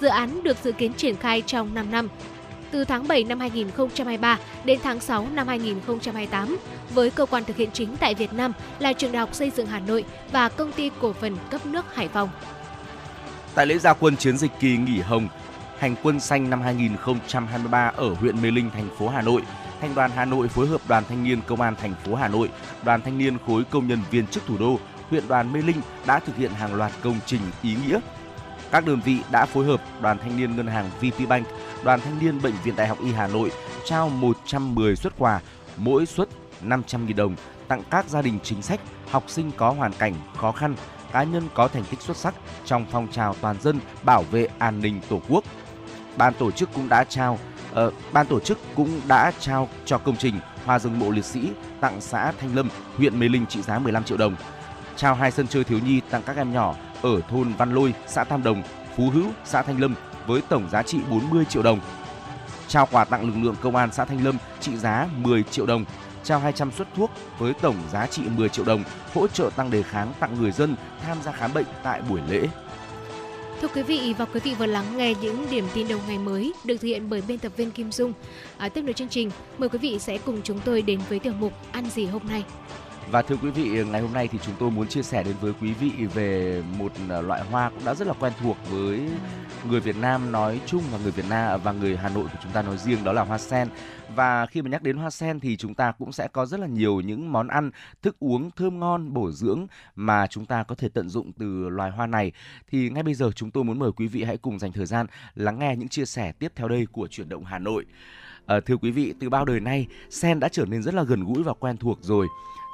Dự 0.00 0.08
án 0.08 0.42
được 0.42 0.56
dự 0.64 0.72
kiến 0.72 0.92
triển 0.92 1.16
khai 1.16 1.42
trong 1.46 1.74
5 1.74 1.90
năm, 1.90 2.08
từ 2.76 2.84
tháng 2.84 3.08
7 3.08 3.24
năm 3.24 3.40
2023 3.40 4.38
đến 4.64 4.78
tháng 4.82 5.00
6 5.00 5.26
năm 5.34 5.48
2028 5.48 6.56
với 6.94 7.10
cơ 7.10 7.26
quan 7.26 7.44
thực 7.44 7.56
hiện 7.56 7.70
chính 7.72 7.96
tại 7.96 8.14
Việt 8.14 8.32
Nam 8.32 8.52
là 8.78 8.92
Trường 8.92 9.12
Đại 9.12 9.20
học 9.20 9.34
Xây 9.34 9.50
dựng 9.50 9.66
Hà 9.66 9.78
Nội 9.78 10.04
và 10.32 10.48
Công 10.48 10.72
ty 10.72 10.90
Cổ 11.00 11.12
phần 11.12 11.36
Cấp 11.50 11.66
nước 11.66 11.94
Hải 11.94 12.08
Phòng. 12.08 12.28
Tại 13.54 13.66
lễ 13.66 13.78
gia 13.78 13.92
quân 13.92 14.16
chiến 14.16 14.38
dịch 14.38 14.50
kỳ 14.60 14.76
nghỉ 14.76 15.00
hồng 15.00 15.28
hành 15.78 15.94
quân 16.02 16.20
xanh 16.20 16.50
năm 16.50 16.62
2023 16.62 17.92
ở 17.96 18.14
huyện 18.14 18.42
Mê 18.42 18.50
Linh, 18.50 18.70
thành 18.70 18.88
phố 18.98 19.08
Hà 19.08 19.22
Nội, 19.22 19.42
Thanh 19.80 19.94
đoàn 19.94 20.10
Hà 20.16 20.24
Nội 20.24 20.48
phối 20.48 20.66
hợp 20.66 20.80
Đoàn 20.88 21.04
Thanh 21.08 21.24
niên 21.24 21.40
Công 21.46 21.60
an 21.60 21.74
thành 21.76 21.94
phố 22.04 22.14
Hà 22.14 22.28
Nội, 22.28 22.50
Đoàn 22.84 23.00
Thanh 23.02 23.18
niên 23.18 23.38
khối 23.46 23.64
công 23.64 23.88
nhân 23.88 23.98
viên 24.10 24.26
chức 24.26 24.46
thủ 24.46 24.58
đô, 24.58 24.78
huyện 25.10 25.28
đoàn 25.28 25.52
Mê 25.52 25.62
Linh 25.62 25.80
đã 26.06 26.18
thực 26.18 26.36
hiện 26.36 26.50
hàng 26.50 26.74
loạt 26.74 26.92
công 27.02 27.20
trình 27.26 27.40
ý 27.62 27.76
nghĩa. 27.86 28.00
Các 28.70 28.86
đơn 28.86 29.00
vị 29.04 29.18
đã 29.30 29.46
phối 29.46 29.66
hợp 29.66 29.80
Đoàn 30.00 30.18
Thanh 30.18 30.36
niên 30.36 30.56
Ngân 30.56 30.66
hàng 30.66 30.90
VPBank, 31.00 31.46
Đoàn 31.84 32.00
Thanh 32.00 32.18
niên 32.18 32.42
Bệnh 32.42 32.54
viện 32.64 32.76
Đại 32.76 32.86
học 32.86 32.98
Y 33.02 33.12
Hà 33.12 33.26
Nội 33.26 33.52
trao 33.84 34.08
110 34.08 34.96
xuất 34.96 35.12
quà, 35.18 35.40
mỗi 35.76 36.06
suất 36.06 36.28
500.000 36.62 37.16
đồng 37.16 37.36
tặng 37.68 37.82
các 37.90 38.08
gia 38.08 38.22
đình 38.22 38.38
chính 38.42 38.62
sách, 38.62 38.80
học 39.10 39.24
sinh 39.26 39.50
có 39.56 39.70
hoàn 39.70 39.92
cảnh 39.92 40.14
khó 40.36 40.52
khăn, 40.52 40.74
cá 41.12 41.22
nhân 41.22 41.48
có 41.54 41.68
thành 41.68 41.84
tích 41.90 42.00
xuất 42.00 42.16
sắc 42.16 42.34
trong 42.64 42.86
phong 42.90 43.08
trào 43.08 43.34
toàn 43.40 43.56
dân 43.62 43.80
bảo 44.02 44.22
vệ 44.22 44.48
an 44.58 44.80
ninh 44.80 45.00
Tổ 45.08 45.20
quốc. 45.28 45.44
Ban 46.16 46.34
tổ 46.34 46.50
chức 46.50 46.68
cũng 46.74 46.88
đã 46.88 47.04
trao 47.04 47.38
uh, 47.86 47.94
ban 48.12 48.26
tổ 48.26 48.40
chức 48.40 48.58
cũng 48.74 49.00
đã 49.08 49.32
trao 49.40 49.68
cho 49.84 49.98
công 49.98 50.16
trình 50.16 50.34
Hoa 50.64 50.78
rừng 50.78 50.98
mộ 50.98 51.10
liệt 51.10 51.24
sĩ 51.24 51.50
tặng 51.80 52.00
xã 52.00 52.32
Thanh 52.40 52.54
Lâm, 52.54 52.68
huyện 52.96 53.18
Mê 53.18 53.28
Linh 53.28 53.46
trị 53.46 53.62
giá 53.62 53.78
15 53.78 54.04
triệu 54.04 54.18
đồng. 54.18 54.36
Trao 54.96 55.14
hai 55.14 55.30
sân 55.30 55.46
chơi 55.48 55.64
thiếu 55.64 55.78
nhi 55.78 56.00
tặng 56.10 56.22
các 56.26 56.36
em 56.36 56.52
nhỏ 56.52 56.74
ở 57.02 57.20
thôn 57.28 57.52
Văn 57.58 57.74
Lôi, 57.74 57.94
xã 58.06 58.24
Tam 58.24 58.42
Đồng, 58.42 58.62
Phú 58.96 59.10
Hữu, 59.10 59.26
xã 59.44 59.62
Thanh 59.62 59.80
Lâm 59.80 59.94
với 60.26 60.40
tổng 60.48 60.68
giá 60.72 60.82
trị 60.82 60.98
40 61.10 61.44
triệu 61.44 61.62
đồng. 61.62 61.80
Trao 62.68 62.88
quà 62.90 63.04
tặng 63.04 63.26
lực 63.26 63.44
lượng 63.44 63.56
công 63.60 63.76
an 63.76 63.92
xã 63.92 64.04
Thanh 64.04 64.24
Lâm 64.24 64.38
trị 64.60 64.76
giá 64.76 65.08
10 65.16 65.42
triệu 65.42 65.66
đồng 65.66 65.84
trao 66.26 66.38
200 66.38 66.70
suất 66.72 66.88
thuốc 66.96 67.10
với 67.38 67.52
tổng 67.54 67.76
giá 67.92 68.06
trị 68.06 68.22
10 68.36 68.48
triệu 68.48 68.64
đồng, 68.64 68.84
hỗ 69.14 69.28
trợ 69.28 69.50
tăng 69.56 69.70
đề 69.70 69.82
kháng 69.82 70.12
tặng 70.20 70.36
người 70.40 70.52
dân 70.52 70.76
tham 71.02 71.16
gia 71.24 71.32
khám 71.32 71.54
bệnh 71.54 71.66
tại 71.82 72.02
buổi 72.08 72.20
lễ. 72.30 72.48
Thưa 73.60 73.68
quý 73.68 73.82
vị 73.82 74.14
và 74.18 74.24
quý 74.24 74.40
vị 74.44 74.54
vừa 74.54 74.66
lắng 74.66 74.96
nghe 74.96 75.14
những 75.14 75.46
điểm 75.50 75.64
tin 75.74 75.88
đầu 75.88 75.98
ngày 76.08 76.18
mới 76.18 76.52
được 76.64 76.76
thực 76.76 76.88
hiện 76.88 77.10
bởi 77.10 77.22
biên 77.28 77.38
tập 77.38 77.52
viên 77.56 77.70
Kim 77.70 77.92
Dung. 77.92 78.12
À, 78.56 78.68
tiếp 78.68 78.82
nối 78.82 78.92
chương 78.92 79.08
trình, 79.08 79.30
mời 79.58 79.68
quý 79.68 79.78
vị 79.78 79.98
sẽ 79.98 80.18
cùng 80.18 80.40
chúng 80.44 80.58
tôi 80.64 80.82
đến 80.82 81.00
với 81.08 81.18
tiểu 81.18 81.32
mục 81.38 81.52
Ăn 81.72 81.90
gì 81.90 82.06
hôm 82.06 82.22
nay. 82.28 82.44
Và 83.10 83.22
thưa 83.22 83.36
quý 83.36 83.50
vị, 83.50 83.84
ngày 83.84 84.00
hôm 84.00 84.12
nay 84.12 84.28
thì 84.28 84.38
chúng 84.42 84.54
tôi 84.58 84.70
muốn 84.70 84.88
chia 84.88 85.02
sẻ 85.02 85.22
đến 85.22 85.34
với 85.40 85.52
quý 85.60 85.72
vị 85.72 85.90
về 86.14 86.62
một 86.78 86.92
à, 87.10 87.20
loại 87.20 87.42
hoa 87.42 87.70
cũng 87.70 87.84
đã 87.84 87.94
rất 87.94 88.08
là 88.08 88.14
quen 88.20 88.32
thuộc 88.40 88.56
với 88.70 89.00
người 89.68 89.80
Việt 89.80 89.96
Nam 89.96 90.32
nói 90.32 90.60
chung 90.66 90.82
và 90.92 90.98
người 91.02 91.12
Việt 91.12 91.24
Nam 91.30 91.48
à, 91.48 91.56
và 91.56 91.72
người 91.72 91.96
Hà 91.96 92.08
Nội 92.08 92.24
của 92.24 92.38
chúng 92.42 92.52
ta 92.52 92.62
nói 92.62 92.78
riêng 92.78 93.04
đó 93.04 93.12
là 93.12 93.22
hoa 93.22 93.38
sen. 93.38 93.68
Và 94.14 94.46
khi 94.46 94.62
mà 94.62 94.70
nhắc 94.70 94.82
đến 94.82 94.96
hoa 94.96 95.10
sen 95.10 95.40
thì 95.40 95.56
chúng 95.56 95.74
ta 95.74 95.92
cũng 95.92 96.12
sẽ 96.12 96.28
có 96.28 96.46
rất 96.46 96.60
là 96.60 96.66
nhiều 96.66 97.00
những 97.00 97.32
món 97.32 97.48
ăn, 97.48 97.70
thức 98.02 98.16
uống 98.18 98.50
thơm 98.50 98.80
ngon, 98.80 99.14
bổ 99.14 99.30
dưỡng 99.30 99.66
mà 99.94 100.26
chúng 100.26 100.46
ta 100.46 100.62
có 100.62 100.74
thể 100.74 100.88
tận 100.88 101.08
dụng 101.08 101.32
từ 101.32 101.68
loài 101.68 101.90
hoa 101.90 102.06
này. 102.06 102.32
Thì 102.70 102.90
ngay 102.90 103.02
bây 103.02 103.14
giờ 103.14 103.30
chúng 103.34 103.50
tôi 103.50 103.64
muốn 103.64 103.78
mời 103.78 103.92
quý 103.92 104.06
vị 104.06 104.24
hãy 104.24 104.36
cùng 104.36 104.58
dành 104.58 104.72
thời 104.72 104.86
gian 104.86 105.06
lắng 105.34 105.58
nghe 105.58 105.76
những 105.76 105.88
chia 105.88 106.04
sẻ 106.04 106.32
tiếp 106.32 106.52
theo 106.56 106.68
đây 106.68 106.86
của 106.92 107.06
chuyển 107.06 107.28
động 107.28 107.44
Hà 107.44 107.58
Nội. 107.58 107.86
À, 108.46 108.60
thưa 108.66 108.76
quý 108.76 108.90
vị, 108.90 109.14
từ 109.20 109.30
bao 109.30 109.44
đời 109.44 109.60
nay, 109.60 109.86
sen 110.10 110.40
đã 110.40 110.48
trở 110.48 110.64
nên 110.64 110.82
rất 110.82 110.94
là 110.94 111.02
gần 111.02 111.24
gũi 111.24 111.42
và 111.42 111.52
quen 111.52 111.76
thuộc 111.76 111.98
rồi. 112.02 112.26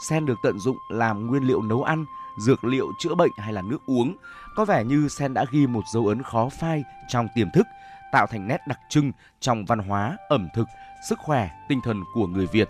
Sen 0.08 0.26
được 0.26 0.38
tận 0.42 0.58
dụng 0.58 0.76
làm 0.88 1.26
nguyên 1.26 1.42
liệu 1.42 1.62
nấu 1.62 1.82
ăn, 1.82 2.04
dược 2.38 2.64
liệu 2.64 2.86
chữa 2.98 3.14
bệnh 3.14 3.32
hay 3.38 3.52
là 3.52 3.62
nước 3.62 3.78
uống. 3.86 4.16
Có 4.56 4.64
vẻ 4.64 4.84
như 4.84 5.08
sen 5.08 5.34
đã 5.34 5.44
ghi 5.50 5.66
một 5.66 5.82
dấu 5.92 6.06
ấn 6.06 6.22
khó 6.22 6.48
phai 6.48 6.84
trong 7.08 7.28
tiềm 7.34 7.50
thức, 7.50 7.66
tạo 8.12 8.26
thành 8.26 8.48
nét 8.48 8.58
đặc 8.68 8.78
trưng 8.88 9.12
trong 9.40 9.64
văn 9.64 9.78
hóa, 9.78 10.16
ẩm 10.28 10.48
thực, 10.54 10.68
sức 11.08 11.18
khỏe, 11.18 11.50
tinh 11.68 11.80
thần 11.84 12.02
của 12.14 12.26
người 12.26 12.46
Việt. 12.46 12.68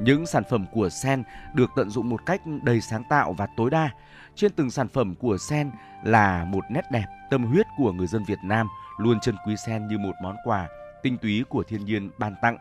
Những 0.00 0.26
sản 0.26 0.42
phẩm 0.50 0.66
của 0.72 0.88
sen 0.88 1.22
được 1.54 1.70
tận 1.76 1.90
dụng 1.90 2.08
một 2.08 2.26
cách 2.26 2.40
đầy 2.62 2.80
sáng 2.80 3.04
tạo 3.04 3.32
và 3.32 3.46
tối 3.56 3.70
đa. 3.70 3.90
Trên 4.34 4.52
từng 4.52 4.70
sản 4.70 4.88
phẩm 4.88 5.14
của 5.14 5.38
sen 5.38 5.70
là 6.04 6.44
một 6.44 6.64
nét 6.70 6.82
đẹp, 6.90 7.06
tâm 7.30 7.44
huyết 7.44 7.66
của 7.78 7.92
người 7.92 8.06
dân 8.06 8.24
Việt 8.24 8.38
Nam 8.44 8.68
luôn 8.98 9.20
trân 9.20 9.36
quý 9.46 9.54
sen 9.66 9.88
như 9.88 9.98
một 9.98 10.12
món 10.22 10.36
quà 10.44 10.68
tinh 11.02 11.16
túy 11.18 11.44
của 11.48 11.62
thiên 11.62 11.84
nhiên 11.84 12.10
ban 12.18 12.34
tặng. 12.42 12.56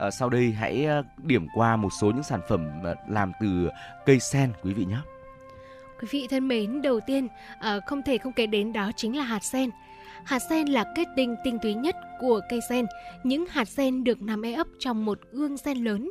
À, 0.00 0.10
sau 0.10 0.30
đây 0.30 0.52
hãy 0.52 0.84
ờ, 0.84 1.02
điểm 1.16 1.46
qua 1.54 1.76
một 1.76 1.90
số 2.00 2.06
những 2.06 2.22
sản 2.22 2.40
phẩm 2.48 2.68
ờ, 2.84 2.94
làm 3.08 3.32
từ 3.40 3.68
cây 4.06 4.20
sen 4.20 4.52
quý 4.62 4.72
vị 4.72 4.84
nhé. 4.84 4.98
Quý 6.00 6.08
vị 6.10 6.26
thân 6.30 6.48
mến, 6.48 6.82
đầu 6.82 7.00
tiên 7.00 7.28
không 7.86 8.02
thể 8.02 8.18
không 8.18 8.32
kể 8.32 8.46
đến 8.46 8.72
đó 8.72 8.90
chính 8.96 9.16
là 9.16 9.24
hạt 9.24 9.44
sen. 9.44 9.70
Hạt 10.24 10.38
sen 10.38 10.66
là 10.66 10.84
kết 10.96 11.08
tinh 11.16 11.36
tinh 11.44 11.58
túy 11.62 11.74
nhất 11.74 11.96
của 12.20 12.40
cây 12.48 12.60
sen. 12.68 12.86
Những 13.22 13.46
hạt 13.50 13.68
sen 13.68 14.04
được 14.04 14.22
nằm 14.22 14.44
e 14.46 14.52
ấp 14.52 14.66
trong 14.78 15.04
một 15.04 15.18
gương 15.32 15.56
sen 15.56 15.78
lớn. 15.78 16.10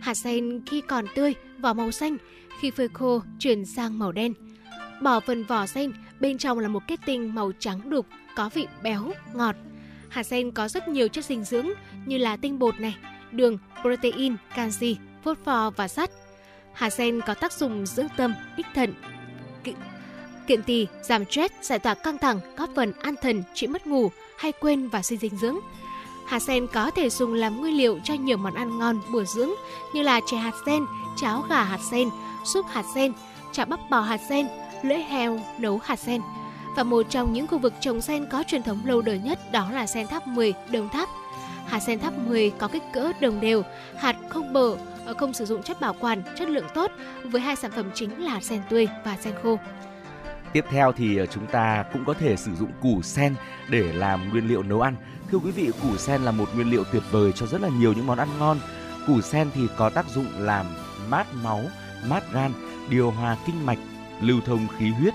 Hạt 0.00 0.14
sen 0.14 0.60
khi 0.66 0.80
còn 0.80 1.04
tươi, 1.14 1.34
vỏ 1.58 1.72
màu 1.72 1.90
xanh, 1.90 2.16
khi 2.60 2.70
phơi 2.70 2.88
khô 2.88 3.20
chuyển 3.38 3.64
sang 3.64 3.98
màu 3.98 4.12
đen. 4.12 4.34
Bỏ 5.02 5.20
phần 5.20 5.44
vỏ 5.44 5.66
sen, 5.66 5.92
bên 6.20 6.38
trong 6.38 6.58
là 6.58 6.68
một 6.68 6.82
kết 6.88 7.00
tinh 7.06 7.34
màu 7.34 7.52
trắng 7.58 7.90
đục, 7.90 8.06
có 8.36 8.50
vị 8.54 8.66
béo, 8.82 9.12
ngọt. 9.34 9.56
Hạt 10.08 10.22
sen 10.22 10.50
có 10.50 10.68
rất 10.68 10.88
nhiều 10.88 11.08
chất 11.08 11.24
dinh 11.24 11.44
dưỡng 11.44 11.68
như 12.06 12.18
là 12.18 12.36
tinh 12.36 12.58
bột 12.58 12.80
này, 12.80 12.96
đường, 13.32 13.58
protein, 13.80 14.36
canxi, 14.54 14.96
phốt 15.24 15.38
pho 15.44 15.70
và 15.76 15.88
sắt. 15.88 16.10
Hạt 16.72 16.90
sen 16.90 17.20
có 17.26 17.34
tác 17.34 17.52
dụng 17.52 17.86
dưỡng 17.86 18.08
tâm, 18.16 18.34
ích 18.56 18.66
thận, 18.74 18.94
kiện 20.46 20.62
tỳ, 20.62 20.86
giảm 21.02 21.24
stress, 21.24 21.54
giải 21.62 21.78
tỏa 21.78 21.94
căng 21.94 22.18
thẳng, 22.18 22.40
góp 22.56 22.70
phần 22.76 22.92
an 23.02 23.14
thần, 23.22 23.42
trị 23.54 23.66
mất 23.66 23.86
ngủ, 23.86 24.10
hay 24.38 24.52
quên 24.52 24.88
và 24.88 25.02
suy 25.02 25.16
dinh 25.16 25.36
dưỡng. 25.36 25.58
Hạt 26.26 26.38
sen 26.38 26.66
có 26.66 26.90
thể 26.90 27.10
dùng 27.10 27.34
làm 27.34 27.60
nguyên 27.60 27.76
liệu 27.76 27.98
cho 28.04 28.14
nhiều 28.14 28.36
món 28.36 28.54
ăn 28.54 28.78
ngon 28.78 29.00
bổ 29.12 29.24
dưỡng 29.24 29.50
như 29.94 30.02
là 30.02 30.20
chè 30.26 30.36
hạt 30.36 30.54
sen, 30.66 30.84
cháo 31.16 31.44
gà 31.50 31.62
hạt 31.62 31.80
sen, 31.90 32.08
súp 32.44 32.66
hạt 32.66 32.84
sen, 32.94 33.12
chả 33.52 33.64
bắp 33.64 33.80
bò 33.90 34.00
hạt 34.00 34.20
sen, 34.28 34.46
lưỡi 34.82 34.98
heo 34.98 35.40
nấu 35.58 35.80
hạt 35.84 35.98
sen. 35.98 36.20
Và 36.76 36.82
một 36.82 37.02
trong 37.10 37.32
những 37.32 37.46
khu 37.46 37.58
vực 37.58 37.72
trồng 37.80 38.00
sen 38.00 38.26
có 38.30 38.44
truyền 38.46 38.62
thống 38.62 38.80
lâu 38.84 39.00
đời 39.00 39.18
nhất 39.18 39.52
đó 39.52 39.70
là 39.70 39.86
sen 39.86 40.06
tháp 40.06 40.26
10, 40.26 40.54
Đồng 40.72 40.88
Tháp. 40.88 41.08
Hạt 41.68 41.80
sen 41.80 42.00
tháp 42.00 42.18
10 42.18 42.52
có 42.58 42.68
kích 42.68 42.82
cỡ 42.92 43.12
đồng 43.20 43.40
đều, 43.40 43.62
hạt 43.96 44.16
không 44.28 44.52
bở, 44.52 44.76
ờ, 45.06 45.14
không 45.14 45.32
sử 45.32 45.44
dụng 45.44 45.62
chất 45.62 45.80
bảo 45.80 45.94
quản, 46.00 46.22
chất 46.38 46.48
lượng 46.48 46.66
tốt 46.74 46.90
với 47.24 47.40
hai 47.40 47.56
sản 47.56 47.70
phẩm 47.70 47.90
chính 47.94 48.24
là 48.24 48.40
sen 48.40 48.62
tươi 48.70 48.88
và 49.04 49.16
sen 49.20 49.34
khô. 49.42 49.58
Tiếp 50.52 50.64
theo 50.70 50.92
thì 50.92 51.16
ờ, 51.16 51.26
chúng 51.26 51.46
ta 51.46 51.84
cũng 51.92 52.04
có 52.04 52.14
thể 52.14 52.36
sử 52.36 52.54
dụng 52.54 52.70
củ 52.82 53.02
sen 53.02 53.34
để 53.70 53.92
làm 53.92 54.30
nguyên 54.30 54.48
liệu 54.48 54.62
nấu 54.62 54.80
ăn. 54.80 54.96
Thưa 55.30 55.38
quý 55.38 55.50
vị, 55.50 55.70
củ 55.82 55.96
sen 55.96 56.22
là 56.22 56.30
một 56.30 56.48
nguyên 56.54 56.70
liệu 56.70 56.84
tuyệt 56.92 57.02
vời 57.10 57.32
cho 57.32 57.46
rất 57.46 57.60
là 57.60 57.68
nhiều 57.68 57.92
những 57.92 58.06
món 58.06 58.18
ăn 58.18 58.28
ngon. 58.38 58.58
Củ 59.06 59.20
sen 59.20 59.50
thì 59.54 59.68
có 59.76 59.90
tác 59.90 60.08
dụng 60.08 60.26
làm 60.38 60.66
mát 61.08 61.26
máu, 61.42 61.62
mát 62.08 62.22
gan, 62.32 62.52
điều 62.90 63.10
hòa 63.10 63.36
kinh 63.46 63.66
mạch, 63.66 63.78
lưu 64.20 64.40
thông 64.46 64.66
khí 64.78 64.90
huyết. 64.90 65.14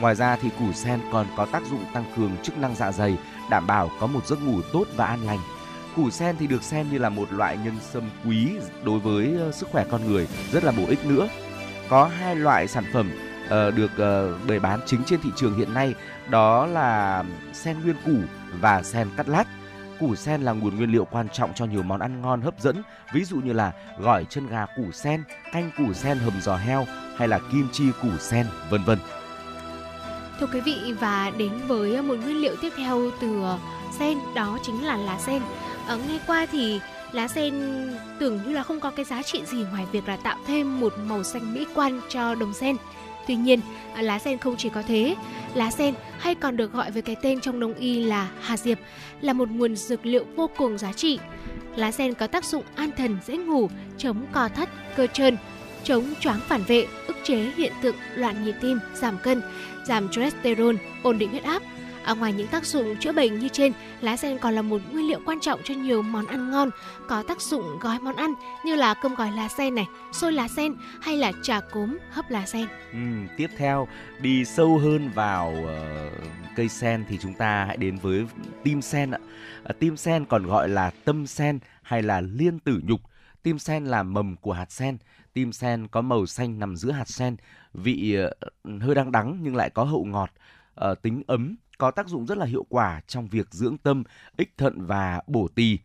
Ngoài 0.00 0.14
ra 0.14 0.36
thì 0.36 0.48
củ 0.58 0.72
sen 0.72 1.00
còn 1.12 1.26
có 1.36 1.46
tác 1.46 1.62
dụng 1.70 1.84
tăng 1.94 2.04
cường 2.16 2.30
chức 2.42 2.58
năng 2.58 2.74
dạ 2.74 2.92
dày, 2.92 3.16
đảm 3.50 3.66
bảo 3.66 3.90
có 4.00 4.06
một 4.06 4.26
giấc 4.26 4.42
ngủ 4.42 4.60
tốt 4.72 4.84
và 4.96 5.06
an 5.06 5.26
lành. 5.26 5.38
Củ 5.96 6.10
sen 6.10 6.36
thì 6.38 6.46
được 6.46 6.62
xem 6.62 6.90
như 6.90 6.98
là 6.98 7.08
một 7.08 7.32
loại 7.32 7.58
nhân 7.64 7.74
sâm 7.80 8.02
quý 8.24 8.52
đối 8.84 8.98
với 8.98 9.36
ờ, 9.40 9.52
sức 9.52 9.68
khỏe 9.72 9.84
con 9.90 10.06
người, 10.06 10.28
rất 10.52 10.64
là 10.64 10.72
bổ 10.72 10.86
ích 10.88 11.06
nữa. 11.06 11.28
Có 11.88 12.04
hai 12.04 12.36
loại 12.36 12.68
sản 12.68 12.84
phẩm 12.92 13.10
uh, 13.44 13.50
được 13.50 13.90
uh, 13.94 14.48
bày 14.48 14.60
bán 14.60 14.80
chính 14.86 15.04
trên 15.06 15.20
thị 15.20 15.30
trường 15.36 15.58
hiện 15.58 15.74
nay 15.74 15.94
đó 16.30 16.66
là 16.66 17.24
sen 17.52 17.80
nguyên 17.80 17.96
củ 18.04 18.16
và 18.60 18.82
sen 18.82 19.08
cắt 19.16 19.28
lát. 19.28 19.44
Củ 20.00 20.14
sen 20.14 20.42
là 20.42 20.52
nguồn 20.52 20.76
nguyên 20.76 20.92
liệu 20.92 21.04
quan 21.04 21.28
trọng 21.28 21.54
cho 21.54 21.64
nhiều 21.64 21.82
món 21.82 22.00
ăn 22.00 22.22
ngon 22.22 22.42
hấp 22.42 22.60
dẫn, 22.60 22.82
ví 23.12 23.24
dụ 23.24 23.36
như 23.36 23.52
là 23.52 23.72
gỏi 23.98 24.26
chân 24.30 24.46
gà 24.46 24.66
củ 24.76 24.92
sen, 24.92 25.22
canh 25.52 25.70
củ 25.78 25.92
sen 25.92 26.18
hầm 26.18 26.40
giò 26.40 26.56
heo 26.56 26.86
hay 27.16 27.28
là 27.28 27.38
kim 27.52 27.68
chi 27.72 27.84
củ 28.02 28.08
sen, 28.18 28.46
vân 28.70 28.84
vân. 28.84 28.98
Thưa 30.40 30.46
quý 30.52 30.60
vị 30.60 30.94
và 31.00 31.32
đến 31.38 31.52
với 31.66 32.02
một 32.02 32.14
nguyên 32.14 32.36
liệu 32.36 32.56
tiếp 32.62 32.72
theo 32.76 33.10
từ 33.20 33.42
sen 33.98 34.18
đó 34.34 34.58
chính 34.62 34.84
là 34.84 34.96
lá 34.96 35.18
sen. 35.18 35.42
Ở 35.86 35.98
nghe 36.08 36.18
qua 36.26 36.46
thì 36.52 36.80
lá 37.12 37.28
sen 37.28 37.54
tưởng 38.18 38.40
như 38.46 38.52
là 38.52 38.62
không 38.62 38.80
có 38.80 38.90
cái 38.90 39.04
giá 39.04 39.22
trị 39.22 39.42
gì 39.46 39.58
ngoài 39.70 39.86
việc 39.92 40.08
là 40.08 40.16
tạo 40.16 40.38
thêm 40.46 40.80
một 40.80 40.94
màu 41.04 41.22
xanh 41.22 41.54
mỹ 41.54 41.66
quan 41.74 42.00
cho 42.08 42.34
đồng 42.34 42.54
sen. 42.54 42.76
Tuy 43.26 43.34
nhiên, 43.34 43.60
ờ, 43.94 44.02
lá 44.02 44.18
sen 44.18 44.38
không 44.38 44.56
chỉ 44.58 44.68
có 44.68 44.82
thế, 44.82 45.14
lá 45.54 45.70
sen 45.70 45.94
hay 46.18 46.34
còn 46.34 46.56
được 46.56 46.72
gọi 46.72 46.90
với 46.90 47.02
cái 47.02 47.16
tên 47.22 47.40
trong 47.40 47.60
đông 47.60 47.74
y 47.74 48.02
là 48.02 48.28
hà 48.40 48.56
diệp 48.56 48.78
là 49.20 49.32
một 49.32 49.48
nguồn 49.50 49.76
dược 49.76 50.06
liệu 50.06 50.24
vô 50.36 50.50
cùng 50.56 50.78
giá 50.78 50.92
trị. 50.92 51.18
Lá 51.76 51.92
sen 51.92 52.14
có 52.14 52.26
tác 52.26 52.44
dụng 52.44 52.64
an 52.74 52.90
thần 52.96 53.18
dễ 53.26 53.36
ngủ, 53.36 53.68
chống 53.98 54.26
co 54.32 54.48
thắt, 54.48 54.68
cơ 54.96 55.06
trơn, 55.06 55.36
chống 55.84 56.04
choáng 56.20 56.40
phản 56.48 56.62
vệ, 56.62 56.86
ức 57.06 57.16
chế 57.22 57.52
hiện 57.56 57.72
tượng 57.82 57.96
loạn 58.14 58.44
nhịp 58.44 58.54
tim, 58.60 58.80
giảm 58.94 59.18
cân, 59.18 59.42
giảm 59.86 60.08
cholesterol, 60.08 60.76
ổn 61.02 61.18
định 61.18 61.30
huyết 61.30 61.44
áp, 61.44 61.62
À, 62.04 62.14
ngoài 62.14 62.32
những 62.32 62.46
tác 62.46 62.66
dụng 62.66 62.96
chữa 63.00 63.12
bệnh 63.12 63.38
như 63.38 63.48
trên, 63.48 63.72
lá 64.00 64.16
sen 64.16 64.38
còn 64.38 64.54
là 64.54 64.62
một 64.62 64.80
nguyên 64.92 65.08
liệu 65.08 65.20
quan 65.26 65.40
trọng 65.40 65.60
cho 65.64 65.74
nhiều 65.74 66.02
món 66.02 66.26
ăn 66.26 66.50
ngon, 66.50 66.70
có 67.08 67.22
tác 67.22 67.40
dụng 67.40 67.78
gói 67.80 67.98
món 68.00 68.16
ăn 68.16 68.34
như 68.64 68.74
là 68.76 68.94
cơm 68.94 69.14
gói 69.14 69.32
lá 69.32 69.48
sen 69.48 69.74
này, 69.74 69.86
xôi 70.12 70.32
lá 70.32 70.48
sen 70.48 70.74
hay 71.00 71.16
là 71.16 71.32
trà 71.42 71.60
cốm 71.60 71.98
hấp 72.10 72.30
lá 72.30 72.46
sen. 72.46 72.66
Ừ, 72.92 72.98
tiếp 73.36 73.50
theo 73.56 73.88
đi 74.20 74.44
sâu 74.44 74.78
hơn 74.78 75.10
vào 75.14 75.54
uh, 75.62 76.22
cây 76.56 76.68
sen 76.68 77.04
thì 77.08 77.18
chúng 77.22 77.34
ta 77.34 77.64
hãy 77.64 77.76
đến 77.76 77.98
với 78.02 78.26
tim 78.62 78.82
sen 78.82 79.10
ạ. 79.10 79.18
Uh, 79.70 79.78
tim 79.78 79.96
sen 79.96 80.24
còn 80.24 80.46
gọi 80.46 80.68
là 80.68 80.90
tâm 81.04 81.26
sen 81.26 81.58
hay 81.82 82.02
là 82.02 82.20
liên 82.20 82.58
tử 82.58 82.80
nhục. 82.84 83.00
Tim 83.42 83.58
sen 83.58 83.84
là 83.84 84.02
mầm 84.02 84.36
của 84.36 84.52
hạt 84.52 84.72
sen. 84.72 84.98
Tim 85.32 85.52
sen 85.52 85.88
có 85.88 86.00
màu 86.00 86.26
xanh 86.26 86.58
nằm 86.58 86.76
giữa 86.76 86.90
hạt 86.90 87.08
sen, 87.08 87.36
vị 87.74 88.16
uh, 88.24 88.82
hơi 88.82 88.94
đắng 88.94 89.12
đắng 89.12 89.38
nhưng 89.42 89.56
lại 89.56 89.70
có 89.70 89.84
hậu 89.84 90.04
ngọt, 90.04 90.30
uh, 90.90 91.02
tính 91.02 91.22
ấm 91.26 91.56
có 91.78 91.90
tác 91.90 92.08
dụng 92.08 92.26
rất 92.26 92.38
là 92.38 92.46
hiệu 92.46 92.66
quả 92.68 93.00
trong 93.06 93.28
việc 93.28 93.48
dưỡng 93.50 93.78
tâm, 93.78 94.02
ích 94.36 94.52
thận 94.58 94.86
và 94.86 95.22
bổ 95.26 95.48
tỳ. 95.54 95.78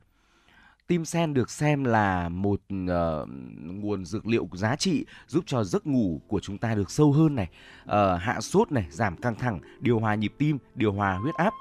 Tim 0.87 1.05
sen 1.05 1.33
được 1.33 1.49
xem 1.49 1.83
là 1.83 2.29
một 2.29 2.61
uh, 2.73 3.29
nguồn 3.61 4.05
dược 4.05 4.27
liệu 4.27 4.47
giá 4.53 4.75
trị 4.75 5.05
giúp 5.27 5.43
cho 5.47 5.63
giấc 5.63 5.87
ngủ 5.87 6.21
của 6.27 6.39
chúng 6.39 6.57
ta 6.57 6.75
được 6.75 6.91
sâu 6.91 7.11
hơn 7.11 7.35
này, 7.35 7.49
uh, 7.83 8.21
hạ 8.21 8.41
sốt 8.41 8.71
này, 8.71 8.85
giảm 8.89 9.17
căng 9.17 9.35
thẳng, 9.35 9.59
điều 9.79 9.99
hòa 9.99 10.15
nhịp 10.15 10.33
tim, 10.37 10.57
điều 10.75 10.93
hòa 10.93 11.17
huyết 11.17 11.35
áp. 11.35 11.53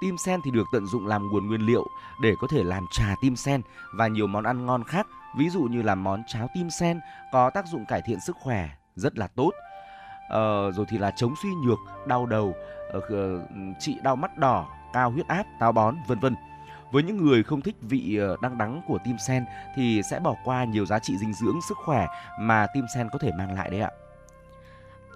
Tim 0.00 0.16
sen 0.18 0.40
thì 0.44 0.50
được 0.50 0.64
tận 0.72 0.86
dụng 0.86 1.06
làm 1.06 1.28
nguồn 1.28 1.46
nguyên 1.46 1.66
liệu 1.66 1.86
để 2.22 2.34
có 2.40 2.46
thể 2.50 2.64
làm 2.64 2.84
trà 2.92 3.14
tim 3.22 3.36
sen 3.36 3.60
và 3.94 4.08
nhiều 4.08 4.26
món 4.26 4.44
ăn 4.44 4.66
ngon 4.66 4.84
khác, 4.84 5.06
ví 5.38 5.48
dụ 5.48 5.62
như 5.62 5.82
là 5.82 5.94
món 5.94 6.22
cháo 6.26 6.48
tim 6.54 6.70
sen 6.70 7.00
có 7.32 7.50
tác 7.50 7.66
dụng 7.66 7.84
cải 7.88 8.02
thiện 8.06 8.20
sức 8.20 8.36
khỏe 8.40 8.70
rất 8.96 9.18
là 9.18 9.26
tốt. 9.26 9.50
Uh, 10.26 10.74
rồi 10.74 10.86
thì 10.88 10.98
là 10.98 11.10
chống 11.16 11.34
suy 11.42 11.48
nhược, 11.54 11.78
đau 12.06 12.26
đầu, 12.26 12.54
Ờ, 13.00 13.16
ờ, 13.16 13.40
trị 13.78 13.96
đau 14.02 14.16
mắt 14.16 14.38
đỏ, 14.38 14.66
cao 14.92 15.10
huyết 15.10 15.28
áp, 15.28 15.46
táo 15.58 15.72
bón, 15.72 15.96
vân 16.06 16.18
vân. 16.18 16.36
Với 16.92 17.02
những 17.02 17.16
người 17.16 17.42
không 17.42 17.60
thích 17.60 17.76
vị 17.80 18.16
ờ, 18.16 18.36
đắng 18.42 18.58
đắng 18.58 18.82
của 18.86 18.98
tim 19.04 19.18
sen 19.18 19.44
thì 19.76 20.02
sẽ 20.10 20.20
bỏ 20.20 20.34
qua 20.44 20.64
nhiều 20.64 20.86
giá 20.86 20.98
trị 20.98 21.16
dinh 21.18 21.32
dưỡng 21.32 21.60
sức 21.68 21.78
khỏe 21.84 22.06
mà 22.40 22.66
tim 22.74 22.84
sen 22.94 23.08
có 23.12 23.18
thể 23.18 23.30
mang 23.38 23.54
lại 23.54 23.70
đấy 23.70 23.80
ạ. 23.80 23.90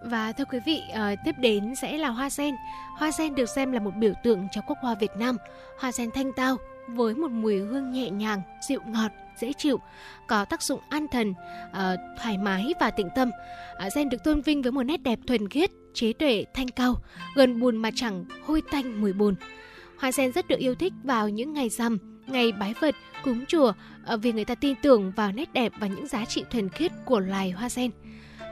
Và 0.02 0.32
thưa 0.32 0.44
quý 0.44 0.58
vị, 0.66 0.82
uh, 0.92 1.18
tiếp 1.24 1.34
đến 1.38 1.74
sẽ 1.74 1.98
là 1.98 2.08
hoa 2.08 2.30
sen. 2.30 2.54
Hoa 2.98 3.10
sen 3.10 3.34
được 3.34 3.48
xem 3.48 3.72
là 3.72 3.80
một 3.80 3.96
biểu 3.96 4.12
tượng 4.22 4.48
cho 4.52 4.60
quốc 4.60 4.78
hoa 4.80 4.94
Việt 4.94 5.16
Nam. 5.16 5.36
Hoa 5.78 5.92
sen 5.92 6.10
thanh 6.10 6.32
tao 6.32 6.56
với 6.88 7.14
một 7.14 7.30
mùi 7.30 7.58
hương 7.58 7.90
nhẹ 7.90 8.10
nhàng, 8.10 8.42
dịu 8.60 8.80
ngọt, 8.86 9.10
dễ 9.40 9.52
chịu, 9.52 9.80
có 10.28 10.44
tác 10.44 10.62
dụng 10.62 10.80
an 10.88 11.06
thần, 11.12 11.34
ờ, 11.72 11.96
thoải 12.22 12.38
mái 12.38 12.74
và 12.80 12.90
tịnh 12.90 13.08
tâm. 13.14 13.30
Ờ, 13.74 13.86
uh, 13.86 13.92
sen 13.92 14.08
được 14.08 14.24
tôn 14.24 14.40
vinh 14.40 14.62
với 14.62 14.72
một 14.72 14.82
nét 14.82 15.02
đẹp 15.02 15.18
thuần 15.26 15.48
khiết, 15.48 15.70
trí 15.94 16.12
tuệ 16.12 16.44
thanh 16.54 16.68
cao, 16.68 16.94
gần 17.36 17.60
buồn 17.60 17.76
mà 17.76 17.90
chẳng 17.94 18.24
hôi 18.46 18.62
tanh 18.70 19.00
mùi 19.00 19.12
buồn. 19.12 19.34
Hoa 19.98 20.12
sen 20.12 20.32
rất 20.32 20.48
được 20.48 20.58
yêu 20.58 20.74
thích 20.74 20.92
vào 21.04 21.28
những 21.28 21.52
ngày 21.52 21.68
rằm, 21.68 21.98
ngày 22.26 22.52
bái 22.52 22.74
Phật, 22.74 22.94
cúng 23.24 23.44
chùa 23.48 23.72
ờ, 24.04 24.16
vì 24.16 24.32
người 24.32 24.44
ta 24.44 24.54
tin 24.54 24.74
tưởng 24.82 25.12
vào 25.16 25.32
nét 25.32 25.52
đẹp 25.52 25.72
và 25.78 25.86
những 25.86 26.06
giá 26.06 26.24
trị 26.24 26.44
thuần 26.50 26.68
khiết 26.68 26.92
của 27.04 27.20
loài 27.20 27.50
hoa 27.50 27.68
sen. 27.68 27.90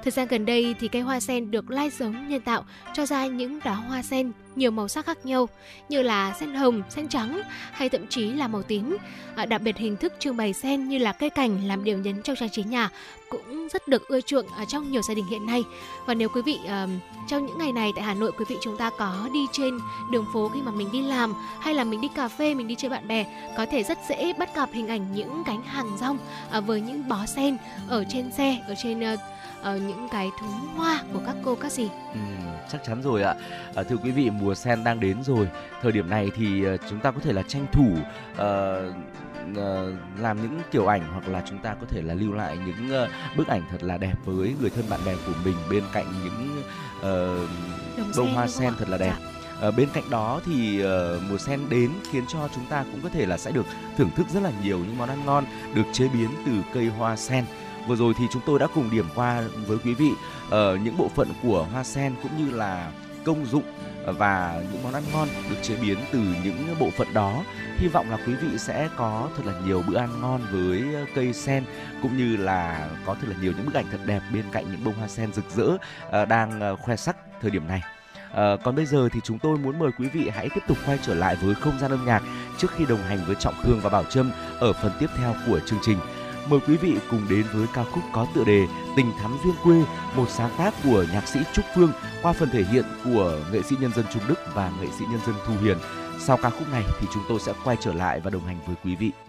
Thời 0.05 0.11
gian 0.11 0.29
gần 0.29 0.47
đây 0.47 0.75
thì 0.81 0.89
cây 0.89 1.03
hoa 1.03 1.21
sen 1.21 1.51
được 1.51 1.71
lai 1.71 1.91
giống 1.91 2.29
nhân 2.29 2.41
tạo 2.41 2.65
cho 2.95 3.07
ra 3.07 3.27
những 3.27 3.61
đóa 3.65 3.75
hoa 3.75 4.03
sen 4.03 4.33
nhiều 4.57 4.71
màu 4.71 4.89
sắc 4.89 5.07
khác 5.07 5.27
nhau 5.27 5.49
như 5.89 6.03
là 6.03 6.35
sen 6.41 6.55
hồng, 6.55 6.83
sen 6.89 7.09
trắng 7.09 7.41
hay 7.73 7.89
thậm 7.89 8.07
chí 8.07 8.33
là 8.33 8.49
màu 8.49 8.63
tím. 8.63 8.97
À, 9.37 9.47
đặc 9.47 9.63
biệt 9.63 9.77
hình 9.77 9.97
thức 9.97 10.13
trưng 10.19 10.37
bày 10.37 10.53
sen 10.53 10.89
như 10.89 10.99
là 10.99 11.13
cây 11.13 11.31
cảnh 11.31 11.67
làm 11.67 11.85
điểm 11.85 12.03
nhấn 12.03 12.23
trong 12.23 12.37
trang 12.37 12.51
trí 12.51 12.63
nhà 12.63 12.91
cũng 13.31 13.69
rất 13.73 13.89
được 13.89 14.09
ưa 14.09 14.21
chuộng 14.21 14.47
ở 14.47 14.65
trong 14.69 14.93
nhiều 14.93 15.03
gia 15.03 15.15
đình 15.15 15.27
hiện 15.27 15.47
nay. 15.47 15.63
Và 16.07 16.15
nếu 16.15 16.29
quý 16.29 16.43
vị 16.43 16.59
uh, 16.65 16.91
trong 17.29 17.47
những 17.47 17.59
ngày 17.59 17.73
này 17.73 17.93
tại 17.97 18.05
Hà 18.05 18.15
Nội 18.15 18.33
quý 18.39 18.45
vị 18.49 18.57
chúng 18.63 18.77
ta 18.77 18.91
có 18.99 19.29
đi 19.33 19.47
trên 19.53 19.79
đường 20.13 20.27
phố 20.33 20.49
khi 20.55 20.63
mà 20.63 20.71
mình 20.71 20.89
đi 20.93 21.03
làm 21.03 21.35
hay 21.61 21.75
là 21.75 21.85
mình 21.85 22.01
đi 22.01 22.09
cà 22.15 22.29
phê, 22.29 22.55
mình 22.55 22.69
đi 22.69 22.75
chơi 22.75 22.91
bạn 22.91 23.09
bè 23.09 23.27
có 23.57 23.67
thể 23.67 23.83
rất 23.83 23.99
dễ 24.09 24.33
bắt 24.33 24.57
gặp 24.57 24.69
hình 24.73 24.89
ảnh 24.89 25.13
những 25.15 25.43
cánh 25.47 25.63
hàng 25.63 25.97
rong 26.01 26.19
uh, 26.59 26.67
với 26.67 26.81
những 26.81 27.09
bó 27.09 27.27
sen 27.27 27.57
ở 27.89 28.05
trên 28.09 28.33
xe, 28.33 28.65
ở 28.69 28.75
trên 28.83 29.15
uh, 29.15 29.21
uh, 29.61 29.83
những 29.83 30.09
cái 30.11 30.31
thúng 30.41 30.69
hoa 30.77 31.03
của 31.13 31.21
các 31.27 31.37
cô 31.45 31.55
các 31.55 31.73
dì. 31.73 31.89
Ừ, 32.13 32.21
chắc 32.73 32.85
chắn 32.85 33.03
rồi 33.03 33.23
ạ. 33.23 33.35
À, 33.75 33.83
thưa 33.83 33.97
quý 33.97 34.11
vị, 34.11 34.31
mùa 34.31 34.55
sen 34.55 34.85
đang 34.85 35.01
đến 35.01 35.23
rồi. 35.23 35.49
Thời 35.83 35.93
điểm 35.93 36.11
này 36.11 36.31
thì 36.37 36.69
uh, 36.75 36.81
chúng 36.91 37.01
ta 37.01 37.11
có 37.11 37.21
thể 37.21 37.33
là 37.33 37.43
tranh 37.43 37.67
thủ 37.73 37.93
uh, 38.33 38.95
uh, 39.51 39.95
làm 40.19 40.43
những 40.43 40.61
kiểu 40.71 40.87
ảnh 40.87 41.03
hoặc 41.13 41.29
là 41.29 41.43
chúng 41.49 41.59
ta 41.59 41.75
có 41.81 41.87
thể 41.91 42.03
là 42.03 42.15
lưu 42.15 42.33
lại 42.33 42.59
những 42.67 43.05
uh, 43.05 43.37
bức 43.37 43.49
ảnh 43.49 43.63
thật 43.71 43.83
là 43.83 43.99
đẹp 43.99 44.15
với 44.25 44.55
người 44.61 44.71
thân 44.71 44.85
bạn 44.91 45.01
bè 45.07 45.15
của 45.27 45.33
mình 45.45 45.57
bên 45.71 45.85
cạnh 45.93 46.07
những 46.25 46.63
uh, 46.99 48.17
bông 48.17 48.35
hoa 48.35 48.49
sen 48.49 48.73
thật 48.79 48.89
là 48.89 48.99
đẹp. 48.99 49.15
Dạ. 49.21 49.69
Uh, 49.69 49.77
bên 49.77 49.89
cạnh 49.93 50.11
đó 50.11 50.41
thì 50.47 50.83
uh, 50.85 50.89
mùa 51.31 51.39
sen 51.39 51.61
đến 51.69 51.91
khiến 52.11 52.25
cho 52.29 52.49
chúng 52.55 52.65
ta 52.67 52.85
cũng 52.93 53.01
có 53.03 53.09
thể 53.09 53.27
là 53.27 53.39
sẽ 53.39 53.51
được 53.51 53.67
thưởng 53.97 54.11
thức 54.17 54.27
rất 54.29 54.43
là 54.43 54.53
nhiều 54.63 54.79
những 54.79 54.99
món 54.99 55.09
ăn 55.09 55.25
ngon 55.27 55.45
được 55.75 55.85
chế 55.93 56.09
biến 56.09 56.29
từ 56.47 56.53
cây 56.75 56.87
hoa 56.87 57.17
sen 57.17 57.45
vừa 57.89 57.97
rồi 57.97 58.15
thì 58.19 58.25
chúng 58.33 58.43
tôi 58.47 58.59
đã 58.59 58.67
cùng 58.75 58.91
điểm 58.91 59.07
qua 59.15 59.43
với 59.67 59.79
quý 59.85 59.95
vị 59.95 60.11
uh, 60.47 60.53
những 60.85 60.97
bộ 60.99 61.09
phận 61.09 61.29
của 61.43 61.67
hoa 61.73 61.85
sen 61.85 62.15
cũng 62.23 62.33
như 62.39 62.57
là 62.57 62.93
công 63.25 63.47
dụng 63.47 63.63
ờ, 64.05 64.13
và 64.13 64.63
những 64.73 64.83
món 64.83 64.95
ăn 64.95 65.03
ngon 65.13 65.29
được 65.51 65.57
chế 65.63 65.77
biến 65.83 65.99
từ 66.13 66.19
những 66.45 66.75
bộ 66.81 66.91
phận 66.91 67.15
đó. 67.15 67.43
Hy 67.77 67.89
vọng 67.89 68.11
là 68.11 68.19
quý 68.27 68.35
vị 68.35 68.59
sẽ 68.59 68.89
có 68.97 69.29
thật 69.37 69.43
là 69.47 69.53
nhiều 69.67 69.83
bữa 69.89 69.99
ăn 69.99 70.21
ngon 70.21 70.41
với 70.51 70.95
ờ, 70.95 71.05
cây 71.15 71.33
sen 71.33 71.65
cũng 72.03 72.17
như 72.17 72.37
là 72.37 72.89
có 73.07 73.15
thật 73.15 73.27
là 73.29 73.37
nhiều 73.41 73.53
những 73.57 73.67
bức 73.67 73.75
ảnh 73.75 73.87
thật 73.91 74.01
đẹp 74.07 74.21
bên 74.35 74.45
cạnh 74.53 74.65
những 74.73 74.85
bông 74.85 74.95
hoa 74.95 75.09
sen 75.09 75.33
rực 75.33 75.45
rỡ 75.57 75.67
uh, 75.67 76.29
đang 76.29 76.77
khoe 76.83 76.97
sắc 76.97 77.17
thời 77.41 77.51
điểm 77.51 77.69
này. 77.69 77.83
À, 78.35 78.57
còn 78.65 78.75
bây 78.77 78.87
giờ 78.87 79.09
thì 79.13 79.21
chúng 79.25 79.39
tôi 79.39 79.59
muốn 79.59 79.79
mời 79.79 79.91
quý 79.99 80.09
vị 80.09 80.31
hãy 80.35 80.49
tiếp 80.55 80.61
tục 80.69 80.79
quay 80.87 80.99
trở 81.07 81.15
lại 81.15 81.37
với 81.37 81.55
không 81.55 81.79
gian 81.79 81.91
âm 81.91 82.07
nhạc 82.07 82.23
trước 82.59 82.69
khi 82.77 82.85
đồng 82.89 83.03
hành 83.03 83.19
với 83.27 83.37
Trọng 83.41 83.55
Khương 83.63 83.81
và 83.83 83.91
Bảo 83.91 84.05
Trâm 84.05 84.31
ở 84.59 84.73
phần 84.73 84.93
tiếp 85.01 85.07
theo 85.19 85.35
của 85.47 85.61
chương 85.61 85.79
trình. 85.83 85.99
Mời 86.51 86.61
quý 86.67 86.77
vị 86.77 86.97
cùng 87.11 87.27
đến 87.31 87.47
với 87.53 87.67
ca 87.75 87.85
khúc 87.85 88.05
có 88.13 88.27
tựa 88.35 88.45
đề 88.45 88.67
Tình 88.97 89.13
thắm 89.19 89.39
duyên 89.45 89.55
quê, 89.65 89.85
một 90.17 90.29
sáng 90.29 90.51
tác 90.59 90.75
của 90.85 91.05
nhạc 91.13 91.29
sĩ 91.29 91.41
Trúc 91.53 91.65
Phương 91.75 91.93
qua 92.23 92.33
phần 92.33 92.51
thể 92.51 92.65
hiện 92.65 92.85
của 93.05 93.41
nghệ 93.53 93.63
sĩ 93.63 93.77
nhân 93.81 93.93
dân 93.97 94.05
Trung 94.13 94.23
Đức 94.29 94.39
và 94.55 94.73
nghệ 94.81 94.87
sĩ 94.99 95.05
nhân 95.11 95.21
dân 95.27 95.35
Thu 95.47 95.53
Hiền. 95.63 95.79
Sau 96.19 96.37
ca 96.37 96.51
khúc 96.51 96.73
này 96.73 96.83
thì 97.01 97.07
chúng 97.15 97.23
tôi 97.29 97.41
sẽ 97.41 97.53
quay 97.65 97.77
trở 97.81 97.93
lại 97.93 98.21
và 98.21 98.31
đồng 98.31 98.45
hành 98.45 98.59
với 98.67 98.77
quý 98.85 98.97
vị. 98.97 99.28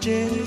Trên 0.00 0.46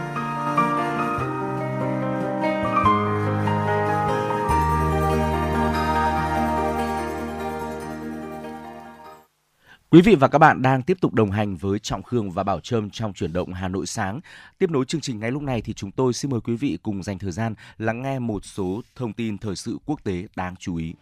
Quý 9.93 10.01
vị 10.01 10.15
và 10.15 10.27
các 10.27 10.37
bạn 10.37 10.61
đang 10.61 10.81
tiếp 10.81 10.97
tục 11.01 11.13
đồng 11.13 11.31
hành 11.31 11.57
với 11.57 11.79
Trọng 11.79 12.03
Khương 12.03 12.31
và 12.31 12.43
Bảo 12.43 12.59
Trâm 12.59 12.89
trong 12.89 13.13
chuyển 13.13 13.33
động 13.33 13.53
Hà 13.53 13.67
Nội 13.67 13.85
sáng. 13.85 14.19
Tiếp 14.57 14.69
nối 14.69 14.85
chương 14.85 15.01
trình 15.01 15.19
ngay 15.19 15.31
lúc 15.31 15.41
này 15.41 15.61
thì 15.61 15.73
chúng 15.73 15.91
tôi 15.91 16.13
xin 16.13 16.31
mời 16.31 16.41
quý 16.41 16.55
vị 16.55 16.77
cùng 16.83 17.03
dành 17.03 17.19
thời 17.19 17.31
gian 17.31 17.55
lắng 17.77 18.01
nghe 18.01 18.19
một 18.19 18.45
số 18.45 18.81
thông 18.95 19.13
tin 19.13 19.37
thời 19.37 19.55
sự 19.55 19.77
quốc 19.85 20.03
tế 20.03 20.27
đáng 20.35 20.55
chú 20.59 20.75
ý. 20.75 20.93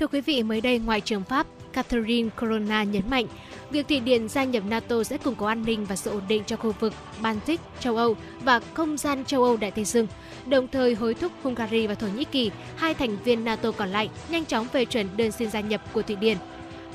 Thưa 0.00 0.06
quý 0.06 0.20
vị, 0.20 0.42
mới 0.42 0.60
đây 0.60 0.78
Ngoại 0.78 1.00
trưởng 1.00 1.24
Pháp 1.24 1.46
Catherine 1.72 2.28
Corona 2.40 2.82
nhấn 2.82 3.10
mạnh 3.10 3.26
việc 3.70 3.88
Thụy 3.88 4.00
Điển 4.00 4.28
gia 4.28 4.44
nhập 4.44 4.62
NATO 4.68 5.04
sẽ 5.04 5.18
củng 5.18 5.34
cố 5.34 5.46
an 5.46 5.64
ninh 5.64 5.84
và 5.84 5.96
sự 5.96 6.10
ổn 6.10 6.22
định 6.28 6.42
cho 6.46 6.56
khu 6.56 6.72
vực 6.80 6.92
Baltic, 7.22 7.60
châu 7.80 7.96
Âu 7.96 8.16
và 8.44 8.60
không 8.74 8.96
gian 8.96 9.24
châu 9.24 9.44
Âu 9.44 9.56
Đại 9.56 9.70
Tây 9.70 9.84
Dương, 9.84 10.06
đồng 10.46 10.68
thời 10.68 10.94
hối 10.94 11.14
thúc 11.14 11.32
Hungary 11.42 11.86
và 11.86 11.94
Thổ 11.94 12.06
Nhĩ 12.06 12.24
Kỳ, 12.24 12.50
hai 12.76 12.94
thành 12.94 13.16
viên 13.24 13.44
NATO 13.44 13.72
còn 13.72 13.88
lại, 13.88 14.10
nhanh 14.28 14.44
chóng 14.44 14.68
phê 14.68 14.84
chuẩn 14.84 15.16
đơn 15.16 15.32
xin 15.32 15.50
gia 15.50 15.60
nhập 15.60 15.80
của 15.92 16.02
Thụy 16.02 16.16
Điển. 16.16 16.36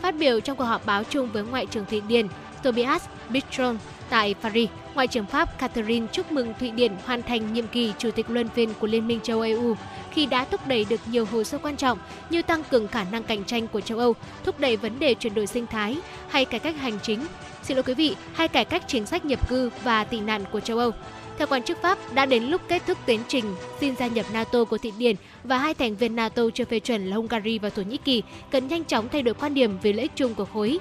Phát 0.01 0.15
biểu 0.17 0.39
trong 0.39 0.57
cuộc 0.57 0.63
họp 0.63 0.85
báo 0.85 1.03
chung 1.03 1.29
với 1.33 1.43
Ngoại 1.43 1.65
trưởng 1.65 1.85
Thụy 1.85 2.01
Điển 2.01 2.27
Tobias 2.63 3.03
Bistron 3.29 3.77
tại 4.09 4.35
Paris, 4.41 4.69
Ngoại 4.95 5.07
trưởng 5.07 5.25
Pháp 5.25 5.59
Catherine 5.59 6.07
chúc 6.11 6.31
mừng 6.31 6.53
Thụy 6.59 6.71
Điển 6.71 6.91
hoàn 7.05 7.21
thành 7.21 7.53
nhiệm 7.53 7.67
kỳ 7.67 7.93
Chủ 7.97 8.11
tịch 8.11 8.29
luân 8.29 8.49
phiên 8.49 8.73
của 8.79 8.87
Liên 8.87 9.07
minh 9.07 9.19
châu 9.23 9.41
EU 9.41 9.75
khi 10.17 10.25
đã 10.25 10.45
thúc 10.45 10.67
đẩy 10.67 10.85
được 10.89 10.99
nhiều 11.11 11.25
hồ 11.31 11.43
sơ 11.43 11.57
quan 11.57 11.77
trọng 11.77 11.97
như 12.29 12.41
tăng 12.41 12.63
cường 12.63 12.87
khả 12.87 13.03
năng 13.11 13.23
cạnh 13.23 13.43
tranh 13.43 13.67
của 13.67 13.81
châu 13.81 13.99
Âu, 13.99 14.13
thúc 14.43 14.59
đẩy 14.59 14.77
vấn 14.77 14.99
đề 14.99 15.13
chuyển 15.13 15.33
đổi 15.33 15.47
sinh 15.47 15.67
thái 15.67 15.97
hay 16.29 16.45
cải 16.45 16.59
cách 16.59 16.75
hành 16.75 16.99
chính. 17.03 17.19
Xin 17.63 17.77
lỗi 17.77 17.83
quý 17.83 17.93
vị, 17.93 18.15
hay 18.33 18.47
cải 18.47 18.65
cách 18.65 18.83
chính 18.87 19.05
sách 19.05 19.25
nhập 19.25 19.49
cư 19.49 19.69
và 19.83 20.03
tị 20.03 20.19
nạn 20.19 20.43
của 20.51 20.59
châu 20.59 20.77
Âu. 20.77 20.91
Theo 21.37 21.47
quan 21.47 21.63
chức 21.63 21.81
Pháp, 21.81 21.97
đã 22.13 22.25
đến 22.25 22.43
lúc 22.43 22.61
kết 22.67 22.81
thúc 22.87 22.97
tiến 23.05 23.19
trình 23.27 23.55
xin 23.79 23.95
gia 23.95 24.07
nhập 24.07 24.25
NATO 24.33 24.63
của 24.63 24.77
Thụy 24.77 24.91
Điển 24.97 25.15
và 25.43 25.57
hai 25.57 25.73
thành 25.73 25.95
viên 25.95 26.15
NATO 26.15 26.43
chưa 26.53 26.65
phê 26.65 26.79
chuẩn 26.79 27.07
là 27.07 27.15
Hungary 27.15 27.59
và 27.59 27.69
Thổ 27.69 27.81
Nhĩ 27.81 27.97
Kỳ 27.97 28.23
cần 28.51 28.67
nhanh 28.67 28.83
chóng 28.83 29.09
thay 29.09 29.21
đổi 29.21 29.33
quan 29.33 29.53
điểm 29.53 29.77
về 29.81 29.93
lợi 29.93 30.01
ích 30.01 30.11
chung 30.15 30.35
của 30.35 30.45
khối. 30.45 30.79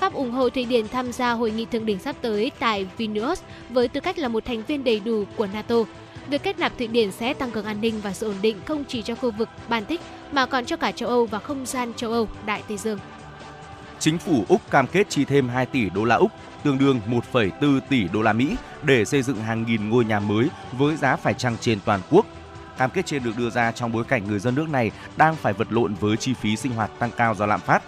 Pháp 0.00 0.14
ủng 0.14 0.30
hộ 0.30 0.48
Thụy 0.48 0.64
Điển 0.64 0.88
tham 0.88 1.12
gia 1.12 1.32
hội 1.32 1.50
nghị 1.50 1.64
thượng 1.64 1.86
đỉnh 1.86 1.98
sắp 1.98 2.16
tới 2.22 2.50
tại 2.58 2.86
Vilnius 2.96 3.42
với 3.70 3.88
tư 3.88 4.00
cách 4.00 4.18
là 4.18 4.28
một 4.28 4.44
thành 4.44 4.62
viên 4.62 4.84
đầy 4.84 5.00
đủ 5.00 5.24
của 5.36 5.46
NATO. 5.46 5.76
Việc 6.28 6.42
kết 6.42 6.58
nạp 6.58 6.78
Thụy 6.78 6.86
Điển 6.86 7.12
sẽ 7.12 7.34
tăng 7.34 7.50
cường 7.50 7.64
an 7.64 7.80
ninh 7.80 8.00
và 8.00 8.12
sự 8.12 8.26
ổn 8.26 8.36
định 8.42 8.56
không 8.64 8.84
chỉ 8.88 9.02
cho 9.02 9.14
khu 9.14 9.30
vực 9.30 9.48
Baltic 9.68 10.00
mà 10.32 10.46
còn 10.46 10.64
cho 10.64 10.76
cả 10.76 10.92
châu 10.92 11.08
Âu 11.08 11.26
và 11.26 11.38
không 11.38 11.66
gian 11.66 11.94
châu 11.94 12.12
Âu 12.12 12.28
Đại 12.46 12.62
Tây 12.68 12.76
Dương. 12.76 12.98
Chính 13.98 14.18
phủ 14.18 14.44
Úc 14.48 14.70
cam 14.70 14.86
kết 14.86 15.06
chi 15.08 15.24
thêm 15.24 15.48
2 15.48 15.66
tỷ 15.66 15.90
đô 15.90 16.04
la 16.04 16.16
Úc, 16.16 16.30
tương 16.66 16.78
đương 16.78 17.00
1,4 17.32 17.80
tỷ 17.80 18.08
đô 18.08 18.22
la 18.22 18.32
Mỹ 18.32 18.56
để 18.82 19.04
xây 19.04 19.22
dựng 19.22 19.36
hàng 19.36 19.64
nghìn 19.66 19.88
ngôi 19.88 20.04
nhà 20.04 20.20
mới 20.20 20.48
với 20.72 20.96
giá 20.96 21.16
phải 21.16 21.34
chăng 21.34 21.56
trên 21.60 21.78
toàn 21.84 22.00
quốc. 22.10 22.26
Cam 22.78 22.90
kết 22.90 23.06
trên 23.06 23.24
được 23.24 23.30
đưa 23.38 23.50
ra 23.50 23.72
trong 23.72 23.92
bối 23.92 24.04
cảnh 24.04 24.28
người 24.28 24.38
dân 24.38 24.54
nước 24.54 24.68
này 24.68 24.90
đang 25.16 25.36
phải 25.36 25.52
vật 25.52 25.72
lộn 25.72 25.94
với 25.94 26.16
chi 26.16 26.34
phí 26.34 26.56
sinh 26.56 26.72
hoạt 26.72 26.90
tăng 26.98 27.10
cao 27.16 27.34
do 27.34 27.46
lạm 27.46 27.60
phát. 27.60 27.82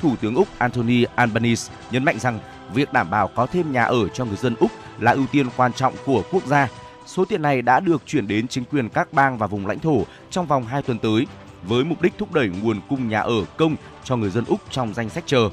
Thủ 0.00 0.16
tướng 0.20 0.34
Úc 0.34 0.48
Anthony 0.58 1.04
Albanese 1.14 1.72
nhấn 1.90 2.04
mạnh 2.04 2.18
rằng 2.18 2.38
việc 2.74 2.92
đảm 2.92 3.10
bảo 3.10 3.28
có 3.28 3.46
thêm 3.46 3.72
nhà 3.72 3.84
ở 3.84 4.08
cho 4.08 4.24
người 4.24 4.36
dân 4.36 4.54
Úc 4.60 4.70
là 4.98 5.12
ưu 5.12 5.26
tiên 5.26 5.46
quan 5.56 5.72
trọng 5.72 5.94
của 6.06 6.22
quốc 6.30 6.46
gia. 6.46 6.68
Số 7.06 7.24
tiền 7.24 7.42
này 7.42 7.62
đã 7.62 7.80
được 7.80 8.02
chuyển 8.06 8.28
đến 8.28 8.48
chính 8.48 8.64
quyền 8.64 8.88
các 8.88 9.12
bang 9.12 9.38
và 9.38 9.46
vùng 9.46 9.66
lãnh 9.66 9.78
thổ 9.78 10.02
trong 10.30 10.46
vòng 10.46 10.66
2 10.66 10.82
tuần 10.82 10.98
tới 10.98 11.26
với 11.62 11.84
mục 11.84 12.02
đích 12.02 12.12
thúc 12.18 12.32
đẩy 12.32 12.48
nguồn 12.48 12.80
cung 12.88 13.08
nhà 13.08 13.20
ở 13.20 13.44
công 13.56 13.76
cho 14.04 14.16
người 14.16 14.30
dân 14.30 14.44
Úc 14.44 14.60
trong 14.70 14.94
danh 14.94 15.10
sách 15.10 15.24
chờ. 15.26 15.50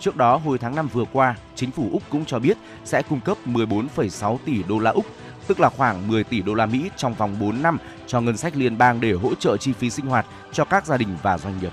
Trước 0.00 0.16
đó, 0.16 0.36
hồi 0.36 0.58
tháng 0.58 0.76
5 0.76 0.88
vừa 0.92 1.04
qua, 1.12 1.36
chính 1.54 1.70
phủ 1.70 1.88
Úc 1.92 2.02
cũng 2.10 2.24
cho 2.24 2.38
biết 2.38 2.56
sẽ 2.84 3.02
cung 3.02 3.20
cấp 3.20 3.38
14,6 3.46 4.38
tỷ 4.44 4.62
đô 4.68 4.78
la 4.78 4.90
Úc, 4.90 5.06
tức 5.46 5.60
là 5.60 5.68
khoảng 5.68 6.08
10 6.08 6.24
tỷ 6.24 6.42
đô 6.42 6.54
la 6.54 6.66
Mỹ 6.66 6.90
trong 6.96 7.14
vòng 7.14 7.36
4 7.40 7.62
năm 7.62 7.78
cho 8.06 8.20
ngân 8.20 8.36
sách 8.36 8.56
liên 8.56 8.78
bang 8.78 9.00
để 9.00 9.12
hỗ 9.12 9.34
trợ 9.34 9.56
chi 9.56 9.72
phí 9.72 9.90
sinh 9.90 10.06
hoạt 10.06 10.26
cho 10.52 10.64
các 10.64 10.86
gia 10.86 10.96
đình 10.96 11.16
và 11.22 11.38
doanh 11.38 11.58
nghiệp. 11.60 11.72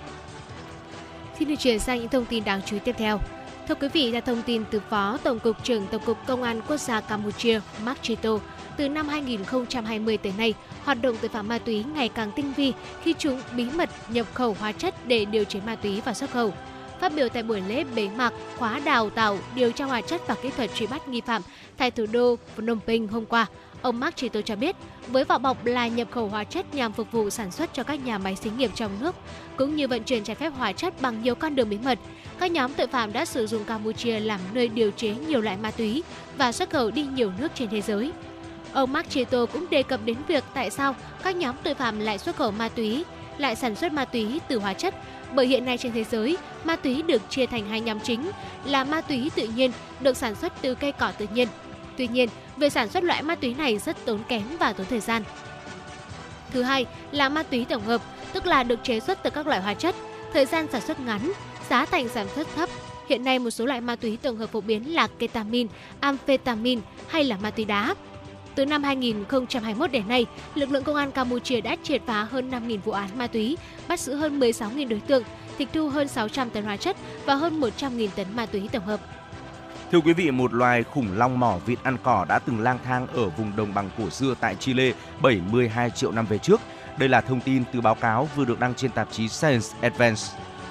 Xin 1.40 1.48
được 1.48 1.56
chuyển 1.60 1.80
sang 1.80 2.00
những 2.00 2.10
thông 2.10 2.26
tin 2.26 2.44
đáng 2.44 2.62
chú 2.66 2.76
ý 2.76 2.80
tiếp 2.86 2.96
theo. 2.98 3.20
Thưa 3.68 3.76
quý 3.76 3.88
vị, 3.94 4.12
theo 4.12 4.22
thông 4.22 4.42
tin 4.42 4.64
từ 4.72 4.82
Phó 4.90 5.18
Tổng 5.24 5.40
cục 5.40 5.64
trưởng 5.64 5.88
Tổng 5.88 6.02
cục 6.06 6.18
Công 6.28 6.44
an 6.44 6.62
Quốc 6.68 6.78
gia 6.78 7.02
Campuchia 7.02 7.60
Mark 7.84 8.02
Chito, 8.02 8.40
từ 8.78 8.90
năm 8.90 9.08
2020 9.08 10.18
tới 10.18 10.34
nay, 10.38 10.54
hoạt 10.84 11.02
động 11.02 11.16
tội 11.22 11.30
phạm 11.30 11.48
ma 11.48 11.58
túy 11.58 11.84
ngày 11.84 12.10
càng 12.10 12.32
tinh 12.36 12.54
vi 12.54 12.74
khi 13.04 13.14
chúng 13.18 13.42
bí 13.56 13.66
mật 13.76 13.90
nhập 14.10 14.28
khẩu 14.34 14.56
hóa 14.60 14.72
chất 14.72 15.08
để 15.08 15.26
điều 15.26 15.44
chế 15.44 15.60
ma 15.66 15.76
túy 15.76 16.02
và 16.06 16.14
xuất 16.14 16.32
khẩu. 16.32 16.54
Phát 17.00 17.16
biểu 17.16 17.30
tại 17.30 17.44
buổi 17.44 17.62
lễ 17.68 17.84
bế 17.96 18.10
mạc 18.16 18.34
khóa 18.58 18.80
đào 18.86 19.10
tạo 19.10 19.38
điều 19.56 19.72
tra 19.72 19.86
hóa 19.86 20.02
chất 20.02 20.28
và 20.28 20.36
kỹ 20.36 20.50
thuật 20.50 20.70
truy 20.76 20.88
bắt 20.88 21.08
nghi 21.08 21.22
phạm 21.22 21.42
tại 21.78 21.92
thủ 21.92 22.06
đô 22.12 22.36
Phnom 22.56 22.80
Penh 22.88 23.08
hôm 23.08 23.26
qua, 23.26 23.46
ông 23.82 24.00
Mark 24.00 24.16
Chito 24.16 24.42
cho 24.42 24.56
biết, 24.56 24.76
với 25.08 25.24
vỏ 25.24 25.38
bọc 25.38 25.66
là 25.66 25.88
nhập 25.88 26.08
khẩu 26.12 26.28
hóa 26.28 26.44
chất 26.44 26.76
nhằm 26.76 26.94
phục 26.94 27.12
vụ 27.12 27.30
sản 27.30 27.52
xuất 27.52 27.74
cho 27.74 27.84
các 27.84 28.06
nhà 28.06 28.18
máy 28.18 28.36
xí 28.36 28.50
nghiệp 28.58 28.72
trong 28.76 28.92
nước, 29.00 29.16
cũng 29.58 29.76
như 29.76 29.88
vận 29.88 30.04
chuyển 30.04 30.24
trái 30.24 30.36
phép 30.36 30.50
hóa 30.58 30.72
chất 30.72 31.02
bằng 31.02 31.24
nhiều 31.24 31.36
con 31.36 31.56
đường 31.56 31.70
bí 31.70 31.78
mật, 31.78 32.00
các 32.40 32.52
nhóm 32.52 32.74
tội 32.74 32.88
phạm 32.88 33.14
đã 33.14 33.26
sử 33.26 33.48
dụng 33.48 33.64
Campuchia 33.66 34.20
làm 34.20 34.40
nơi 34.54 34.68
điều 34.68 34.92
chế 34.92 35.16
nhiều 35.28 35.42
loại 35.42 35.58
ma 35.58 35.72
túy 35.72 36.04
và 36.38 36.52
xuất 36.52 36.70
khẩu 36.70 36.92
đi 36.92 37.04
nhiều 37.04 37.32
nước 37.40 37.52
trên 37.56 37.70
thế 37.70 37.82
giới. 37.82 38.12
Ông 38.74 38.94
Mark 38.94 39.10
Chito 39.10 39.46
cũng 39.46 39.70
đề 39.70 39.84
cập 39.84 40.00
đến 40.06 40.18
việc 40.28 40.44
tại 40.54 40.70
sao 40.70 40.96
các 41.24 41.36
nhóm 41.36 41.56
tội 41.64 41.74
phạm 41.74 42.00
lại 42.00 42.18
xuất 42.18 42.36
khẩu 42.36 42.52
ma 42.52 42.70
túy, 42.70 43.04
lại 43.38 43.56
sản 43.56 43.76
xuất 43.76 43.94
ma 43.94 44.06
túy 44.06 44.40
từ 44.48 44.60
hóa 44.60 44.74
chất, 44.74 44.96
bởi 45.34 45.48
hiện 45.48 45.66
nay 45.66 45.78
trên 45.78 45.92
thế 45.92 46.04
giới, 46.04 46.38
ma 46.64 46.76
túy 46.76 47.02
được 47.02 47.22
chia 47.30 47.46
thành 47.46 47.70
hai 47.70 47.82
nhóm 47.82 48.00
chính 48.00 48.32
là 48.66 48.84
ma 48.84 49.02
túy 49.02 49.32
tự 49.36 49.48
nhiên 49.48 49.72
được 50.00 50.18
sản 50.18 50.36
xuất 50.36 50.54
từ 50.62 50.76
cây 50.76 50.92
cỏ 50.92 51.12
tự 51.18 51.28
nhiên. 51.34 51.48
Tuy 51.98 52.08
nhiên, 52.08 52.30
việc 52.58 52.74
sản 52.74 52.90
xuất 52.90 53.04
loại 53.04 53.24
ma 53.24 53.36
túy 53.36 53.54
này 53.54 53.78
rất 53.78 54.06
tốn 54.06 54.20
kém 54.28 54.44
và 54.60 54.74
tốn 54.74 54.88
thời 54.90 55.00
gian. 55.00 55.24
Thứ 56.52 56.62
hai 56.62 56.86
là 57.12 57.30
ma 57.30 57.44
túy 57.44 57.66
tổng 57.66 57.84
hợp, 57.84 58.02
tức 58.34 58.46
là 58.46 58.64
được 58.64 58.80
chế 58.84 59.00
xuất 59.00 59.24
từ 59.24 59.30
các 59.30 59.48
loại 59.48 59.62
hóa 59.62 59.74
chất, 59.74 59.96
thời 60.34 60.46
gian 60.46 60.68
sản 60.72 60.82
xuất 60.82 61.00
ngắn, 61.00 61.32
giá 61.70 61.86
thành 61.86 62.10
sản 62.10 62.28
xuất 62.36 62.48
thấp. 62.56 62.70
Hiện 63.10 63.24
nay 63.24 63.40
một 63.40 63.50
số 63.50 63.66
loại 63.66 63.82
ma 63.82 63.96
túy 63.96 64.18
tổng 64.18 64.38
hợp 64.38 64.50
phổ 64.52 64.62
biến 64.62 64.96
là 64.96 65.08
ketamin, 65.20 65.68
amphetamine 66.00 66.82
hay 67.08 67.24
là 67.24 67.38
ma 67.38 67.52
túy 67.52 67.66
đá. 67.66 67.96
Từ 68.56 68.66
năm 68.66 68.84
2021 68.84 69.92
đến 69.92 70.08
nay, 70.08 70.26
lực 70.56 70.72
lượng 70.72 70.84
công 70.84 70.96
an 70.96 71.12
Campuchia 71.12 71.62
đã 71.62 71.76
triệt 71.84 72.02
phá 72.06 72.24
hơn 72.24 72.52
5.000 72.52 72.80
vụ 72.84 72.92
án 72.92 73.10
ma 73.18 73.28
túy, 73.28 73.58
bắt 73.88 74.00
giữ 74.00 74.16
hơn 74.16 74.40
16.000 74.40 74.88
đối 74.88 75.00
tượng, 75.00 75.24
tịch 75.58 75.70
thu 75.74 75.90
hơn 75.90 76.08
600 76.08 76.50
tấn 76.50 76.64
hóa 76.64 76.78
chất 76.78 76.98
và 77.26 77.36
hơn 77.36 77.60
100.000 77.60 78.08
tấn 78.16 78.28
ma 78.36 78.46
túy 78.46 78.70
tổng 78.72 78.86
hợp. 78.86 79.00
Thưa 79.92 80.00
quý 80.00 80.14
vị, 80.14 80.32
một 80.32 80.54
loài 80.54 80.84
khủng 80.84 81.08
long 81.18 81.40
mỏ 81.40 81.58
vịt 81.66 81.80
ăn 81.84 81.98
cỏ 82.04 82.26
đã 82.30 82.40
từng 82.40 82.60
lang 82.60 82.80
thang 82.84 83.08
ở 83.08 83.30
vùng 83.30 83.56
đồng 83.56 83.74
bằng 83.74 83.90
cổ 83.98 84.10
xưa 84.10 84.36
tại 84.40 84.56
Chile 84.56 84.92
72 85.22 85.90
triệu 85.90 86.12
năm 86.12 86.26
về 86.26 86.38
trước. 86.38 86.62
Đây 86.98 87.10
là 87.10 87.22
thông 87.22 87.42
tin 87.42 87.64
từ 87.74 87.82
báo 87.82 87.96
cáo 87.96 88.30
vừa 88.36 88.46
được 88.46 88.60
đăng 88.60 88.74
trên 88.76 88.92
tạp 88.92 89.12
chí 89.12 89.28
Science 89.28 89.68
Advance. 89.82 90.22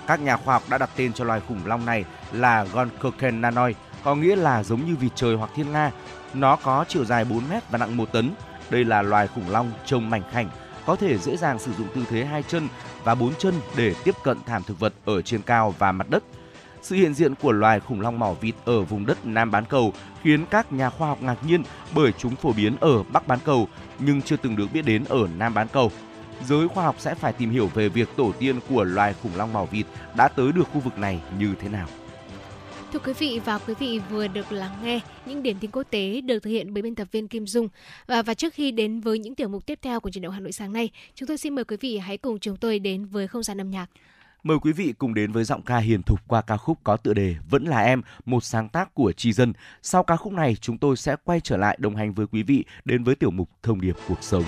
Các 0.06 0.20
nhà 0.20 0.36
khoa 0.36 0.54
học 0.54 0.62
đã 0.70 0.78
đặt 0.78 0.90
tên 0.96 1.12
cho 1.12 1.24
loài 1.24 1.40
khủng 1.48 1.66
long 1.66 1.86
này 1.86 2.04
là 2.32 2.64
Goncoken 2.72 3.40
nanoi, 3.40 3.74
có 4.04 4.14
nghĩa 4.14 4.36
là 4.36 4.62
giống 4.62 4.86
như 4.86 4.96
vịt 4.96 5.12
trời 5.14 5.36
hoặc 5.36 5.50
thiên 5.54 5.72
nga. 5.72 5.90
Nó 6.34 6.56
có 6.56 6.84
chiều 6.88 7.04
dài 7.04 7.24
4 7.24 7.42
mét 7.50 7.70
và 7.70 7.78
nặng 7.78 7.96
1 7.96 8.12
tấn. 8.12 8.30
Đây 8.70 8.84
là 8.84 9.02
loài 9.02 9.28
khủng 9.28 9.50
long 9.50 9.72
trông 9.86 10.10
mảnh 10.10 10.22
khảnh, 10.32 10.48
có 10.86 10.96
thể 10.96 11.18
dễ 11.18 11.36
dàng 11.36 11.58
sử 11.58 11.72
dụng 11.72 11.86
tư 11.94 12.04
thế 12.10 12.24
hai 12.24 12.42
chân 12.42 12.68
và 13.04 13.14
bốn 13.14 13.34
chân 13.38 13.54
để 13.76 13.94
tiếp 14.04 14.14
cận 14.22 14.38
thảm 14.46 14.62
thực 14.62 14.80
vật 14.80 14.92
ở 15.04 15.22
trên 15.22 15.42
cao 15.42 15.74
và 15.78 15.92
mặt 15.92 16.10
đất. 16.10 16.24
Sự 16.82 16.96
hiện 16.96 17.14
diện 17.14 17.34
của 17.34 17.52
loài 17.52 17.80
khủng 17.80 18.00
long 18.00 18.18
mỏ 18.18 18.32
vịt 18.32 18.54
ở 18.64 18.82
vùng 18.82 19.06
đất 19.06 19.26
Nam 19.26 19.50
bán 19.50 19.64
cầu 19.64 19.92
khiến 20.22 20.46
các 20.50 20.72
nhà 20.72 20.90
khoa 20.90 21.08
học 21.08 21.22
ngạc 21.22 21.36
nhiên 21.46 21.62
bởi 21.94 22.12
chúng 22.12 22.36
phổ 22.36 22.52
biến 22.52 22.76
ở 22.80 23.02
Bắc 23.02 23.26
bán 23.26 23.38
cầu 23.44 23.68
nhưng 23.98 24.22
chưa 24.22 24.36
từng 24.36 24.56
được 24.56 24.66
biết 24.72 24.82
đến 24.82 25.04
ở 25.08 25.28
Nam 25.36 25.54
bán 25.54 25.68
cầu. 25.68 25.92
Giới 26.46 26.68
khoa 26.68 26.84
học 26.84 26.96
sẽ 26.98 27.14
phải 27.14 27.32
tìm 27.32 27.50
hiểu 27.50 27.70
về 27.74 27.88
việc 27.88 28.08
tổ 28.16 28.32
tiên 28.38 28.60
của 28.68 28.84
loài 28.84 29.14
khủng 29.22 29.36
long 29.36 29.52
mỏ 29.52 29.64
vịt 29.64 29.86
đã 30.16 30.28
tới 30.28 30.52
được 30.52 30.64
khu 30.72 30.80
vực 30.80 30.98
này 30.98 31.20
như 31.38 31.54
thế 31.60 31.68
nào. 31.68 31.86
Thưa 32.94 33.00
quý 33.00 33.12
vị 33.18 33.40
và 33.44 33.58
quý 33.58 33.74
vị 33.78 34.00
vừa 34.10 34.28
được 34.28 34.52
lắng 34.52 34.78
nghe 34.84 35.00
những 35.26 35.42
điểm 35.42 35.56
tin 35.60 35.70
quốc 35.70 35.82
tế 35.90 36.20
được 36.20 36.42
thực 36.42 36.50
hiện 36.50 36.74
bởi 36.74 36.82
biên 36.82 36.94
tập 36.94 37.08
viên 37.12 37.28
Kim 37.28 37.46
Dung. 37.46 37.68
Và, 38.06 38.22
và 38.22 38.34
trước 38.34 38.54
khi 38.54 38.70
đến 38.70 39.00
với 39.00 39.18
những 39.18 39.34
tiểu 39.34 39.48
mục 39.48 39.66
tiếp 39.66 39.78
theo 39.82 40.00
của 40.00 40.10
truyền 40.10 40.22
động 40.22 40.32
Hà 40.32 40.40
Nội 40.40 40.52
sáng 40.52 40.72
nay, 40.72 40.90
chúng 41.14 41.26
tôi 41.26 41.38
xin 41.38 41.54
mời 41.54 41.64
quý 41.64 41.76
vị 41.80 41.98
hãy 41.98 42.18
cùng 42.18 42.38
chúng 42.38 42.56
tôi 42.56 42.78
đến 42.78 43.06
với 43.06 43.28
không 43.28 43.42
gian 43.42 43.60
âm 43.60 43.70
nhạc. 43.70 43.86
Mời 44.42 44.58
quý 44.62 44.72
vị 44.72 44.94
cùng 44.98 45.14
đến 45.14 45.32
với 45.32 45.44
giọng 45.44 45.62
ca 45.62 45.78
hiền 45.78 46.02
thục 46.02 46.28
qua 46.28 46.42
ca 46.42 46.56
khúc 46.56 46.78
có 46.84 46.96
tựa 46.96 47.14
đề 47.14 47.36
Vẫn 47.50 47.64
là 47.64 47.82
em, 47.82 48.02
một 48.24 48.44
sáng 48.44 48.68
tác 48.68 48.94
của 48.94 49.12
Tri 49.12 49.32
Dân. 49.32 49.52
Sau 49.82 50.02
ca 50.02 50.16
khúc 50.16 50.32
này, 50.32 50.56
chúng 50.60 50.78
tôi 50.78 50.96
sẽ 50.96 51.16
quay 51.24 51.40
trở 51.40 51.56
lại 51.56 51.76
đồng 51.80 51.96
hành 51.96 52.14
với 52.14 52.26
quý 52.26 52.42
vị 52.42 52.64
đến 52.84 53.04
với 53.04 53.14
tiểu 53.14 53.30
mục 53.30 53.50
Thông 53.62 53.80
điệp 53.80 53.96
cuộc 54.08 54.22
sống. 54.22 54.44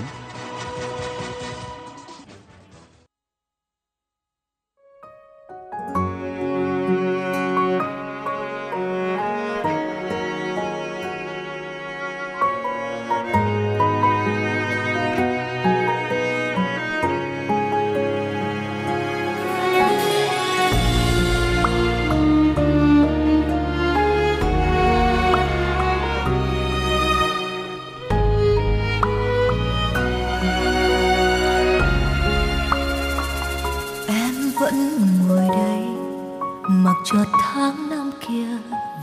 chợt 37.12 37.25
tháng 37.42 37.90
năm 37.90 38.11
kia 38.21 38.47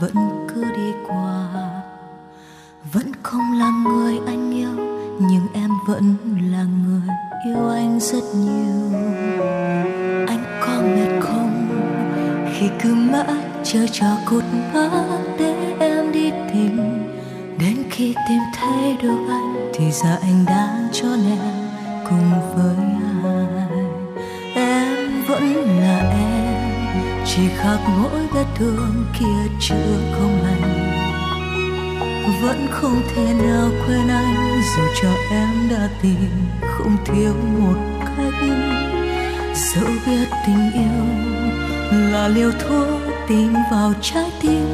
vẫn 0.00 0.14
cứ 0.48 0.64
đi 0.64 0.92
qua. 1.08 1.46
Vẫn 2.92 3.12
không 3.22 3.58
là 3.58 3.70
người 3.70 4.18
anh 4.26 4.54
yêu, 4.54 4.74
nhưng 5.20 5.46
em 5.54 5.70
vẫn 5.86 6.16
là 6.52 6.62
người 6.62 7.08
yêu 7.46 7.68
anh 7.68 8.00
rất 8.00 8.24
nhiều. 8.34 9.00
Anh 10.26 10.44
có 10.60 10.82
mệt 10.82 11.20
không? 11.20 11.68
Khi 12.54 12.66
cứ 12.82 12.94
mãi 12.94 13.44
chờ 13.64 13.86
chờ 13.92 14.16
cột 14.26 14.44
mát 14.74 15.18
để 15.38 15.76
em 15.80 16.12
đi 16.12 16.30
tìm. 16.30 16.76
Đến 17.58 17.76
khi 17.90 18.14
tìm 18.28 18.40
thấy 18.54 18.96
được 19.02 19.26
anh 19.28 19.70
thì 19.74 19.90
giờ 19.90 20.18
anh 20.22 20.44
đang 20.46 20.88
cho 20.92 21.08
em 21.08 21.54
cùng 22.08 22.30
với 22.56 22.74
anh 22.76 23.03
chỉ 27.36 27.42
khác 27.56 27.78
mỗi 27.86 28.26
vết 28.32 28.46
thương 28.54 29.04
kia 29.18 29.50
chưa 29.60 29.96
không 30.18 30.42
lành 30.42 30.94
vẫn 32.42 32.66
không 32.70 33.02
thể 33.14 33.34
nào 33.34 33.70
quên 33.86 34.08
anh, 34.08 34.60
dù 34.76 34.82
cho 35.02 35.08
em 35.30 35.68
đã 35.70 35.88
tìm 36.02 36.30
không 36.66 36.96
thiếu 37.04 37.34
một 37.58 37.76
cách. 38.00 38.48
Dẫu 39.54 39.90
biết 40.06 40.28
tình 40.46 40.72
yêu 40.74 41.06
là 42.12 42.28
liều 42.28 42.50
thuốc 42.50 43.00
tìm 43.28 43.54
vào 43.70 43.92
trái 44.00 44.30
tim, 44.40 44.66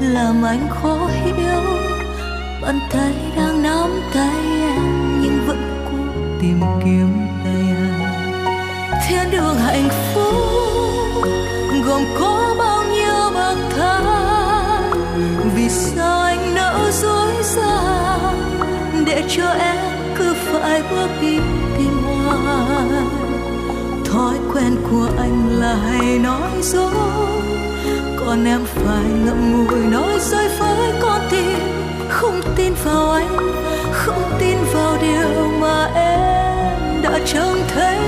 làm 0.00 0.42
anh 0.42 0.68
khó 0.70 1.08
hiểu. 1.24 1.62
Bàn 2.62 2.80
tay 2.92 3.14
đang 3.36 3.62
nắm 3.62 3.90
tay 4.14 4.36
em, 4.60 5.20
nhưng 5.22 5.46
vẫn 5.46 5.84
cố 5.84 6.20
tìm 6.40 6.60
kiếm 6.84 7.26
tay 7.44 7.54
em. 7.54 8.00
Thiên 9.08 9.30
đường 9.30 9.56
hạnh 9.56 9.88
phúc 10.14 10.49
còn 11.90 12.04
có 12.18 12.54
bao 12.58 12.84
nhiêu 12.84 13.30
bậc 13.34 13.58
thang. 13.76 14.90
Vì 15.54 15.68
sao 15.68 16.20
anh 16.20 16.54
nỡ 16.54 16.90
dối 16.92 17.32
dàng 17.42 18.62
để 19.06 19.24
cho 19.28 19.48
em 19.50 19.76
cứ 20.18 20.34
phải 20.34 20.82
bước 20.90 21.08
đi 21.20 21.38
tìm 21.78 22.02
hoài? 22.26 23.04
Thói 24.04 24.34
quen 24.54 24.76
của 24.90 25.08
anh 25.18 25.60
là 25.60 25.74
hay 25.74 26.18
nói 26.18 26.50
dối, 26.62 26.92
còn 28.16 28.44
em 28.44 28.60
phải 28.64 29.04
ngậm 29.24 29.52
ngùi 29.52 29.78
nói 29.78 30.18
dối 30.20 30.48
với 30.58 30.92
con 31.02 31.20
tim 31.30 31.58
không 32.08 32.40
tin 32.56 32.72
vào 32.84 33.10
anh, 33.10 33.36
không 33.92 34.22
tin 34.38 34.56
vào 34.74 34.96
điều 35.00 35.50
mà 35.60 35.90
em 35.94 37.02
đã 37.02 37.18
trông 37.26 37.60
thấy. 37.74 37.98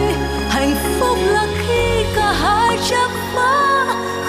Hạnh 0.48 0.74
phúc 1.00 1.18
là 1.26 1.46
khi 1.58 2.04
cả 2.16 2.32
hai 2.32 2.78
chắp 2.90 3.10
mắt 3.34 3.71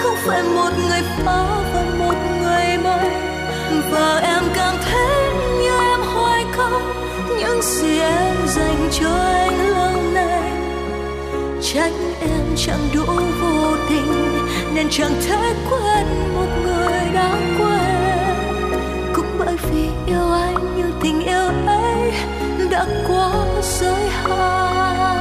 không 0.04 0.16
phải 0.26 0.42
một 0.42 0.70
người 0.88 1.02
phá 1.02 1.46
và 1.74 1.84
một 1.98 2.14
người 2.40 2.78
mây, 2.84 3.10
và 3.90 4.20
em 4.22 4.42
càng 4.54 4.76
thấy 4.84 5.34
như 5.62 5.70
em 5.70 6.00
hoài 6.14 6.44
không 6.52 6.82
những 7.38 7.62
gì 7.62 7.98
em 7.98 8.36
dành 8.46 8.88
cho 8.92 9.08
anh 9.10 9.68
lâu 9.68 10.02
nay. 10.14 10.52
Trách 11.62 11.92
em 12.20 12.56
chẳng 12.56 12.88
đủ 12.94 13.04
vô 13.40 13.76
tình 13.88 14.46
nên 14.74 14.86
chẳng 14.90 15.14
thể 15.26 15.54
quên 15.70 16.06
một 16.34 16.48
người 16.64 17.00
đã 17.14 17.30
quên. 17.58 18.34
Cũng 19.14 19.38
bởi 19.38 19.56
vì 19.70 19.88
yêu 20.06 20.32
anh 20.32 20.76
như 20.76 20.84
tình 21.02 21.24
yêu 21.24 21.50
ấy 21.66 22.12
đã 22.70 22.86
quá 23.08 23.30
giới 23.62 24.08
hạn. 24.08 25.13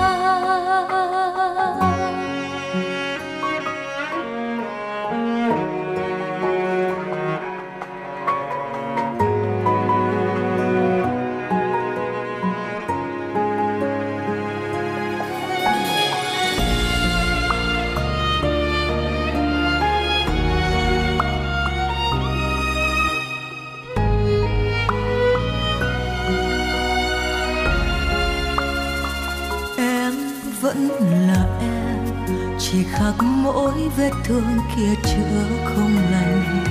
khắc 33.03 33.23
mỗi 33.23 33.73
vết 33.97 34.11
thương 34.23 34.57
kia 34.75 34.93
chữa 35.03 35.43
không 35.65 35.95
lành. 36.11 36.63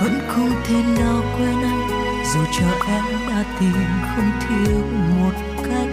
Vẫn 0.00 0.20
không 0.28 0.50
thể 0.64 0.82
nào 0.98 1.22
quên 1.36 1.62
anh, 1.62 1.88
dù 2.34 2.40
cho 2.58 2.66
em 2.88 3.04
đã 3.28 3.44
tìm 3.60 3.72
không 4.16 4.30
thiếu 4.40 4.82
một 5.20 5.32
cách. 5.62 5.88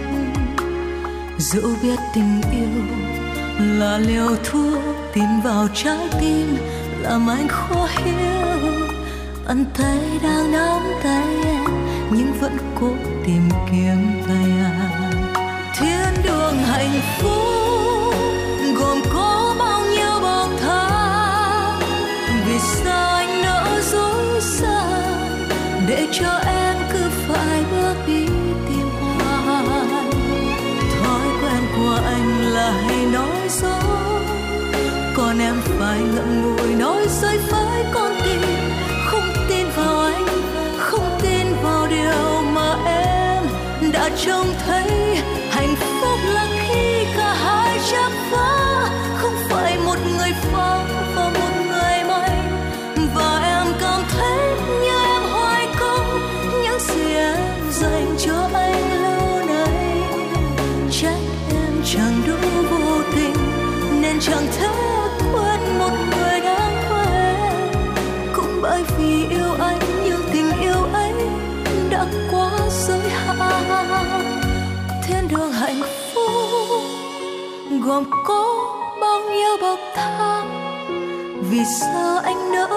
Dẫu 1.38 1.70
biết 1.82 1.98
tình 2.14 2.40
yêu 2.52 2.82
là 3.58 3.98
liều 3.98 4.36
thuốc 4.44 4.82
tin 5.14 5.40
vào 5.44 5.68
trái 5.74 6.08
tim 6.20 6.56
làm 7.00 7.30
anh 7.30 7.48
khó 7.48 7.88
hiểu 7.96 8.86
anh 9.46 9.64
thấy 9.74 9.98
đang 10.22 10.52
nắm 10.52 10.82
tay 11.02 11.24
em, 11.44 11.64
nhưng 12.10 12.32
vẫn 12.40 12.56
cố 12.80 12.90
tìm 13.26 13.48
kiếm 13.70 14.22
tay 14.26 14.50
anh. 14.64 15.12
Thiên 15.76 16.24
đường 16.24 16.56
hạnh 16.56 17.00
phúc 17.18 17.63
cho 26.20 26.40
em 26.46 26.76
cứ 26.92 27.10
phải 27.28 27.64
bước 27.70 27.94
đi 28.06 28.26
tìm 28.68 28.88
hoài. 29.00 29.86
Thói 31.02 31.26
quen 31.42 31.62
của 31.76 31.98
anh 32.04 32.52
là 32.54 32.70
hay 32.70 33.06
nói 33.12 33.48
dối, 33.48 34.24
còn 35.16 35.38
em 35.38 35.54
phải 35.64 36.00
ngậm 36.00 36.42
ngùi 36.42 36.74
nói 36.74 37.06
dối 37.22 37.38
với 37.50 37.84
con 37.94 38.12
tim. 38.24 38.40
Không 39.06 39.28
tin 39.48 39.66
vào 39.76 40.00
anh, 40.00 40.26
không 40.78 41.18
tin 41.22 41.46
vào 41.62 41.86
điều 41.86 42.42
mà 42.42 42.76
em 42.86 43.42
đã 43.92 44.10
trông 44.26 44.46
thấy. 44.66 45.03
Gồm 77.94 78.04
có 78.24 78.44
bao 79.00 79.20
nhiêu 79.20 79.56
bậc 79.60 79.78
thang. 79.94 80.48
Vì 81.50 81.60
sao 81.80 82.18
anh 82.18 82.52
nỡ 82.52 82.68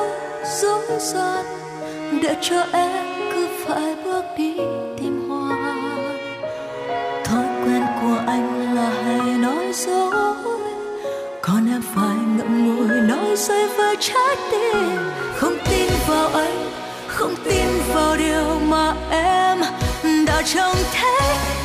dối 0.61 0.85
gian 0.99 1.45
để 2.21 2.35
cho 2.41 2.65
em 2.73 3.05
cứ 3.33 3.47
phải 3.65 3.95
bước 4.05 4.23
đi 4.37 4.57
tìm 4.97 5.29
hoa 5.29 5.75
thói 7.23 7.45
quen 7.65 7.83
của 8.01 8.17
anh 8.27 8.75
là 8.75 8.89
hay 9.05 9.37
nói 9.37 9.73
dối, 9.73 10.35
còn 11.41 11.69
em 11.71 11.81
phải 11.95 12.15
ngậm 12.37 12.65
ngùi 12.65 13.01
nói 13.01 13.35
dối 13.35 13.67
với 13.77 13.95
trái 13.99 14.35
tim. 14.51 14.97
Không 15.35 15.57
tin 15.69 15.89
vào 16.07 16.29
anh, 16.33 16.71
không 17.07 17.35
tin 17.45 17.67
vào 17.93 18.17
điều 18.17 18.59
mà 18.67 18.93
em 19.11 19.57
đã 20.25 20.41
trông 20.45 20.75
thấy. 20.93 21.56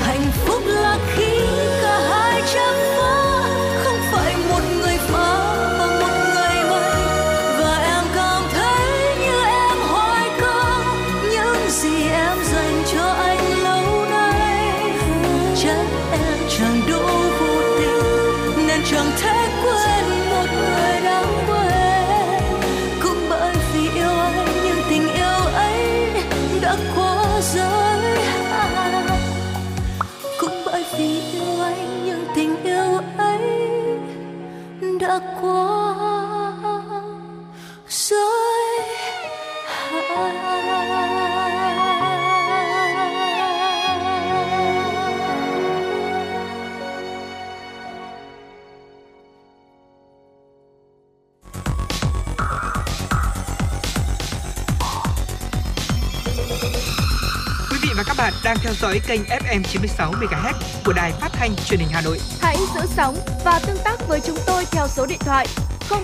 Đang 58.52 58.58
theo 58.62 58.72
dõi 58.72 59.00
kênh 59.06 59.20
FM 59.22 59.62
96 59.62 60.12
MHz 60.12 60.52
của 60.84 60.92
đài 60.92 61.12
phát 61.12 61.28
thanh 61.32 61.54
truyền 61.64 61.80
hình 61.80 61.88
Hà 61.92 62.00
Nội. 62.00 62.18
Hãy 62.40 62.56
giữ 62.74 62.80
sóng 62.86 63.14
và 63.44 63.60
tương 63.66 63.76
tác 63.84 64.08
với 64.08 64.20
chúng 64.20 64.36
tôi 64.46 64.64
theo 64.70 64.88
số 64.88 65.06
điện 65.06 65.18
thoại 65.20 65.46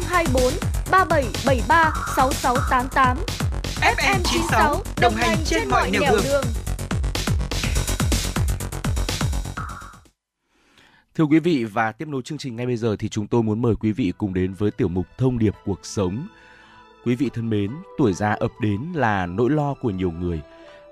024 0.09 0.43
3773 0.91 1.93
6688. 2.17 3.19
FM 3.81 4.21
96 4.25 4.83
đồng 5.01 5.15
hành 5.15 5.37
trên 5.45 5.69
mọi 5.69 5.91
nẻo 5.91 6.03
đường. 6.25 6.45
Thưa 11.15 11.25
quý 11.25 11.39
vị 11.39 11.65
và 11.65 11.93
tiếp 11.93 12.09
nối 12.09 12.23
chương 12.23 12.39
trình 12.39 12.57
ngay 12.57 12.67
bây 12.67 12.77
giờ 12.77 12.97
thì 12.99 13.09
chúng 13.09 13.27
tôi 13.27 13.43
muốn 13.43 13.63
mời 13.63 13.75
quý 13.81 13.93
vị 13.93 14.13
cùng 14.19 14.35
đến 14.35 14.55
với 14.55 14.71
tiểu 14.71 14.89
mục 14.89 15.07
Thông 15.19 15.39
điệp 15.39 15.55
cuộc 15.65 15.81
sống. 15.83 16.29
Quý 17.05 17.15
vị 17.15 17.31
thân 17.35 17.51
mến, 17.51 17.71
tuổi 17.99 18.13
già 18.13 18.33
ập 18.33 18.51
đến 18.61 18.81
là 18.95 19.27
nỗi 19.27 19.51
lo 19.51 19.75
của 19.75 19.91
nhiều 19.91 20.11
người. 20.11 20.41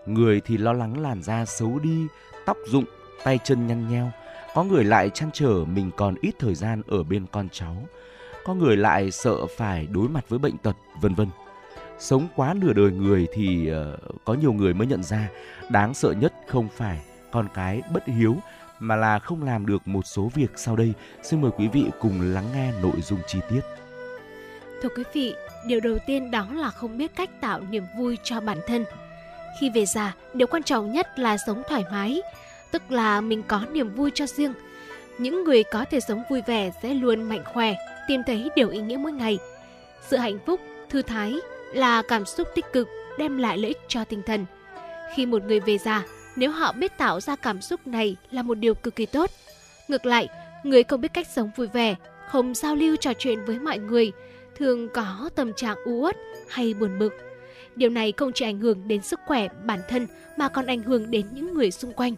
Người 0.06 0.40
thì 0.40 0.56
lo 0.56 0.72
lắng 0.72 1.00
làn 1.00 1.22
da 1.22 1.44
xấu 1.44 1.78
đi, 1.78 2.06
tóc 2.46 2.56
rụng, 2.66 2.84
tay 3.24 3.38
chân 3.44 3.66
nhăn 3.66 3.88
nheo. 3.88 4.10
Có 4.54 4.64
người 4.64 4.84
lại 4.84 5.10
chăn 5.10 5.30
trở 5.32 5.64
mình 5.64 5.90
còn 5.96 6.14
ít 6.20 6.34
thời 6.38 6.54
gian 6.54 6.82
ở 6.86 7.02
bên 7.02 7.26
con 7.32 7.48
cháu. 7.52 7.76
Có 8.44 8.54
người 8.54 8.76
lại 8.76 9.10
sợ 9.10 9.46
phải 9.46 9.86
đối 9.86 10.08
mặt 10.08 10.24
với 10.28 10.38
bệnh 10.38 10.58
tật, 10.58 10.76
vân 11.00 11.14
vân. 11.14 11.28
Sống 11.98 12.28
quá 12.36 12.54
nửa 12.54 12.72
đời 12.72 12.90
người 12.90 13.26
thì 13.32 13.70
uh, 13.72 14.24
có 14.24 14.34
nhiều 14.34 14.52
người 14.52 14.74
mới 14.74 14.86
nhận 14.86 15.02
ra 15.02 15.28
đáng 15.70 15.94
sợ 15.94 16.12
nhất 16.12 16.32
không 16.46 16.68
phải 16.76 17.00
con 17.32 17.48
cái 17.54 17.82
bất 17.92 18.06
hiếu 18.06 18.36
mà 18.78 18.96
là 18.96 19.18
không 19.18 19.42
làm 19.42 19.66
được 19.66 19.88
một 19.88 20.06
số 20.06 20.30
việc 20.34 20.50
sau 20.56 20.76
đây. 20.76 20.92
Xin 21.22 21.40
mời 21.40 21.50
quý 21.56 21.68
vị 21.68 21.84
cùng 22.00 22.20
lắng 22.20 22.46
nghe 22.54 22.72
nội 22.82 23.00
dung 23.02 23.20
chi 23.26 23.38
tiết. 23.50 23.60
Thưa 24.82 24.88
quý 24.96 25.02
vị, 25.12 25.34
điều 25.66 25.80
đầu 25.80 25.96
tiên 26.06 26.30
đó 26.30 26.46
là 26.52 26.70
không 26.70 26.98
biết 26.98 27.16
cách 27.16 27.30
tạo 27.40 27.60
niềm 27.70 27.84
vui 27.98 28.18
cho 28.22 28.40
bản 28.40 28.58
thân. 28.66 28.84
Khi 29.60 29.70
về 29.70 29.86
già, 29.86 30.14
điều 30.34 30.46
quan 30.46 30.62
trọng 30.62 30.92
nhất 30.92 31.18
là 31.18 31.36
sống 31.46 31.62
thoải 31.68 31.84
mái, 31.92 32.22
tức 32.70 32.82
là 32.90 33.20
mình 33.20 33.42
có 33.42 33.60
niềm 33.72 33.94
vui 33.94 34.10
cho 34.14 34.26
riêng. 34.26 34.54
Những 35.18 35.44
người 35.44 35.62
có 35.62 35.84
thể 35.90 36.00
sống 36.00 36.22
vui 36.30 36.42
vẻ 36.46 36.70
sẽ 36.82 36.94
luôn 36.94 37.22
mạnh 37.22 37.44
khỏe, 37.52 37.74
tìm 38.08 38.22
thấy 38.26 38.48
điều 38.56 38.70
ý 38.70 38.80
nghĩa 38.80 38.96
mỗi 38.96 39.12
ngày. 39.12 39.38
Sự 40.08 40.16
hạnh 40.16 40.38
phúc, 40.46 40.60
thư 40.90 41.02
thái 41.02 41.34
là 41.72 42.02
cảm 42.02 42.24
xúc 42.24 42.48
tích 42.54 42.72
cực 42.72 42.88
đem 43.18 43.38
lại 43.38 43.58
lợi 43.58 43.68
ích 43.68 43.80
cho 43.88 44.04
tinh 44.04 44.22
thần. 44.26 44.46
Khi 45.14 45.26
một 45.26 45.42
người 45.42 45.60
về 45.60 45.78
già, 45.78 46.02
nếu 46.36 46.50
họ 46.50 46.72
biết 46.72 46.98
tạo 46.98 47.20
ra 47.20 47.36
cảm 47.36 47.60
xúc 47.60 47.86
này 47.86 48.16
là 48.30 48.42
một 48.42 48.54
điều 48.54 48.74
cực 48.74 48.96
kỳ 48.96 49.06
tốt. 49.06 49.30
Ngược 49.88 50.06
lại, 50.06 50.28
người 50.62 50.82
không 50.82 51.00
biết 51.00 51.12
cách 51.14 51.26
sống 51.34 51.50
vui 51.56 51.66
vẻ, 51.66 51.94
không 52.28 52.54
giao 52.54 52.76
lưu 52.76 52.96
trò 52.96 53.12
chuyện 53.18 53.44
với 53.44 53.58
mọi 53.58 53.78
người, 53.78 54.12
thường 54.56 54.88
có 54.88 55.30
tâm 55.34 55.52
trạng 55.52 55.76
u 55.84 55.92
uất 55.92 56.16
hay 56.48 56.74
buồn 56.74 56.98
bực. 56.98 57.12
Điều 57.76 57.90
này 57.90 58.12
không 58.16 58.32
chỉ 58.34 58.44
ảnh 58.44 58.58
hưởng 58.58 58.88
đến 58.88 59.02
sức 59.02 59.20
khỏe 59.26 59.48
bản 59.66 59.80
thân 59.88 60.06
mà 60.38 60.48
còn 60.48 60.66
ảnh 60.66 60.82
hưởng 60.82 61.10
đến 61.10 61.26
những 61.32 61.54
người 61.54 61.70
xung 61.70 61.92
quanh. 61.92 62.14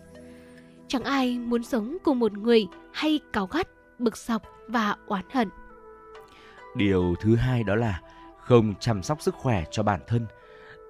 Chẳng 0.88 1.04
ai 1.04 1.38
muốn 1.38 1.62
sống 1.62 1.96
cùng 2.04 2.18
một 2.18 2.32
người 2.32 2.66
hay 2.92 3.20
cáu 3.32 3.46
gắt, 3.46 3.68
bực 3.98 4.16
dọc 4.16 4.42
và 4.68 4.96
oán 5.06 5.24
hận. 5.32 5.48
Điều 6.76 7.14
thứ 7.20 7.36
hai 7.36 7.62
đó 7.62 7.74
là 7.74 8.00
không 8.38 8.74
chăm 8.80 9.02
sóc 9.02 9.22
sức 9.22 9.34
khỏe 9.34 9.64
cho 9.70 9.82
bản 9.82 10.00
thân. 10.06 10.26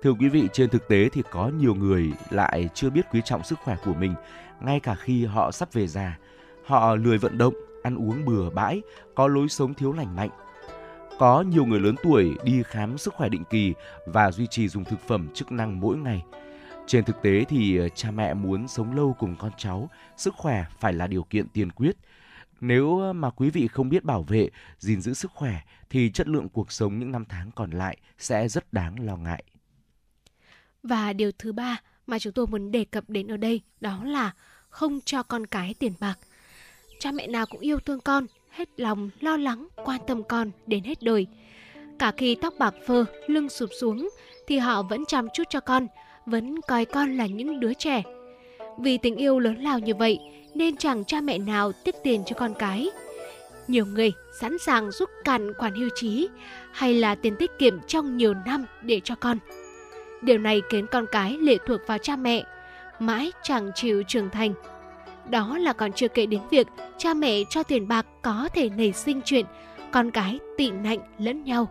Thưa 0.03 0.13
quý 0.13 0.29
vị, 0.29 0.49
trên 0.53 0.71
thực 0.71 0.89
tế 0.89 1.09
thì 1.09 1.23
có 1.31 1.51
nhiều 1.59 1.75
người 1.75 2.13
lại 2.31 2.69
chưa 2.75 2.91
biết 2.91 3.07
quý 3.13 3.21
trọng 3.25 3.45
sức 3.45 3.59
khỏe 3.65 3.77
của 3.85 3.95
mình, 3.95 4.15
ngay 4.61 4.81
cả 4.81 4.95
khi 4.95 5.25
họ 5.25 5.51
sắp 5.51 5.73
về 5.73 5.87
già. 5.87 6.19
Họ 6.67 6.95
lười 6.95 7.19
vận 7.19 7.39
động, 7.39 7.55
ăn 7.83 7.97
uống 7.97 8.25
bừa 8.25 8.51
bãi, 8.51 8.83
có 9.15 9.29
lối 9.29 9.49
sống 9.49 9.75
thiếu 9.75 9.93
lành 9.93 10.17
mạnh. 10.17 10.31
Có 11.19 11.43
nhiều 11.43 11.67
người 11.67 11.81
lớn 11.81 11.95
tuổi 12.03 12.37
đi 12.45 12.63
khám 12.63 12.99
sức 12.99 13.15
khỏe 13.15 13.29
định 13.29 13.45
kỳ 13.51 13.75
và 14.07 14.31
duy 14.31 14.47
trì 14.47 14.69
dùng 14.69 14.85
thực 14.85 15.01
phẩm 15.01 15.29
chức 15.35 15.53
năng 15.53 15.81
mỗi 15.81 15.97
ngày. 15.97 16.23
Trên 16.87 17.05
thực 17.05 17.23
tế 17.23 17.45
thì 17.49 17.77
ờ, 17.77 17.89
cha 17.89 18.11
mẹ 18.11 18.35
muốn 18.35 18.69
sống 18.69 18.97
lâu 18.97 19.17
cùng 19.19 19.37
con 19.39 19.51
cháu, 19.57 19.91
sức 20.17 20.35
khỏe 20.35 20.65
phải 20.81 20.93
là 20.93 21.07
điều 21.07 21.23
kiện 21.23 21.49
tiên 21.49 21.73
quyết. 21.73 21.97
Nếu 22.61 22.99
ờ, 22.99 23.13
mà 23.13 23.31
quý 23.31 23.51
vị 23.51 23.69
không 23.69 23.89
biết 23.89 24.05
bảo 24.05 24.23
vệ, 24.23 24.49
gìn 24.79 25.01
giữ 25.01 25.15
sức 25.15 25.31
khỏe 25.35 25.61
thì 25.91 26.11
chất 26.11 26.29
lượng 26.29 26.49
cuộc 26.49 26.73
sống 26.73 26.99
những 26.99 27.13
năm 27.13 27.25
tháng 27.29 27.51
còn 27.51 27.71
lại 27.71 27.97
sẽ 28.19 28.49
rất 28.49 28.73
đáng 28.73 29.07
lo 29.07 29.17
ngại. 29.17 29.45
Và 30.83 31.13
điều 31.13 31.31
thứ 31.39 31.53
ba 31.53 31.81
mà 32.07 32.19
chúng 32.19 32.33
tôi 32.33 32.47
muốn 32.47 32.71
đề 32.71 32.85
cập 32.85 33.11
đến 33.11 33.29
ở 33.29 33.37
đây 33.37 33.61
đó 33.81 34.05
là 34.05 34.33
không 34.69 35.01
cho 35.05 35.23
con 35.23 35.47
cái 35.47 35.75
tiền 35.79 35.93
bạc. 36.01 36.19
Cha 37.01 37.13
mẹ 37.13 37.27
nào 37.27 37.47
cũng 37.47 37.61
yêu 37.61 37.81
thương 37.81 38.01
con, 38.01 38.27
hết 38.59 38.69
lòng 38.77 39.11
lo 39.21 39.37
lắng, 39.37 39.69
quan 39.85 40.01
tâm 40.07 40.23
con 40.23 40.51
đến 40.67 40.85
hết 40.85 41.03
đời. 41.03 41.27
Cả 41.99 42.13
khi 42.17 42.35
tóc 42.35 42.55
bạc 42.59 42.75
phơ, 42.87 43.05
lưng 43.27 43.49
sụp 43.49 43.71
xuống 43.81 44.09
thì 44.47 44.59
họ 44.59 44.83
vẫn 44.83 45.05
chăm 45.07 45.29
chút 45.35 45.43
cho 45.51 45.61
con, 45.61 45.87
vẫn 46.27 46.61
coi 46.61 46.85
con 46.85 47.17
là 47.17 47.27
những 47.27 47.61
đứa 47.61 47.75
trẻ. 47.75 48.03
Vì 48.79 48.99
tình 48.99 49.17
yêu 49.17 49.39
lớn 49.39 49.57
lao 49.61 49.79
như 49.79 49.95
vậy 49.95 50.19
nên 50.55 50.77
chẳng 50.77 51.05
cha 51.05 51.21
mẹ 51.21 51.39
nào 51.39 51.73
tiếc 51.73 51.95
tiền 52.03 52.23
cho 52.27 52.37
con 52.37 52.55
cái. 52.59 52.91
Nhiều 53.69 53.87
người 53.87 54.13
sẵn 54.41 54.59
sàng 54.59 54.91
rút 54.91 55.11
cạn 55.25 55.53
khoản 55.55 55.75
hưu 55.75 55.89
trí 55.95 56.29
hay 56.73 56.95
là 56.95 57.15
tiền 57.15 57.37
tiết 57.37 57.51
kiệm 57.59 57.81
trong 57.87 58.17
nhiều 58.17 58.35
năm 58.47 58.65
để 58.83 59.01
cho 59.05 59.15
con. 59.15 59.39
Điều 60.23 60.39
này 60.39 60.63
khiến 60.71 60.87
con 60.91 61.07
cái 61.13 61.37
lệ 61.41 61.57
thuộc 61.67 61.81
vào 61.87 61.99
cha 61.99 62.17
mẹ, 62.17 62.45
mãi 62.99 63.33
chẳng 63.43 63.71
chịu 63.75 64.03
trưởng 64.09 64.31
thành. 64.31 64.55
Đó 65.31 65.59
là 65.59 65.73
còn 65.73 65.93
chưa 65.93 66.09
kể 66.09 66.27
đến 66.27 66.41
việc 66.51 66.67
cha 66.99 67.15
mẹ 67.15 67.43
cho 67.51 67.63
tiền 67.63 67.89
bạc 67.89 68.07
có 68.23 68.49
thể 68.55 68.69
nảy 68.69 68.93
sinh 68.93 69.21
chuyện 69.25 69.47
con 69.91 70.11
cái 70.11 70.39
tị 70.57 70.71
nạnh 70.71 70.99
lẫn 71.19 71.45
nhau, 71.45 71.69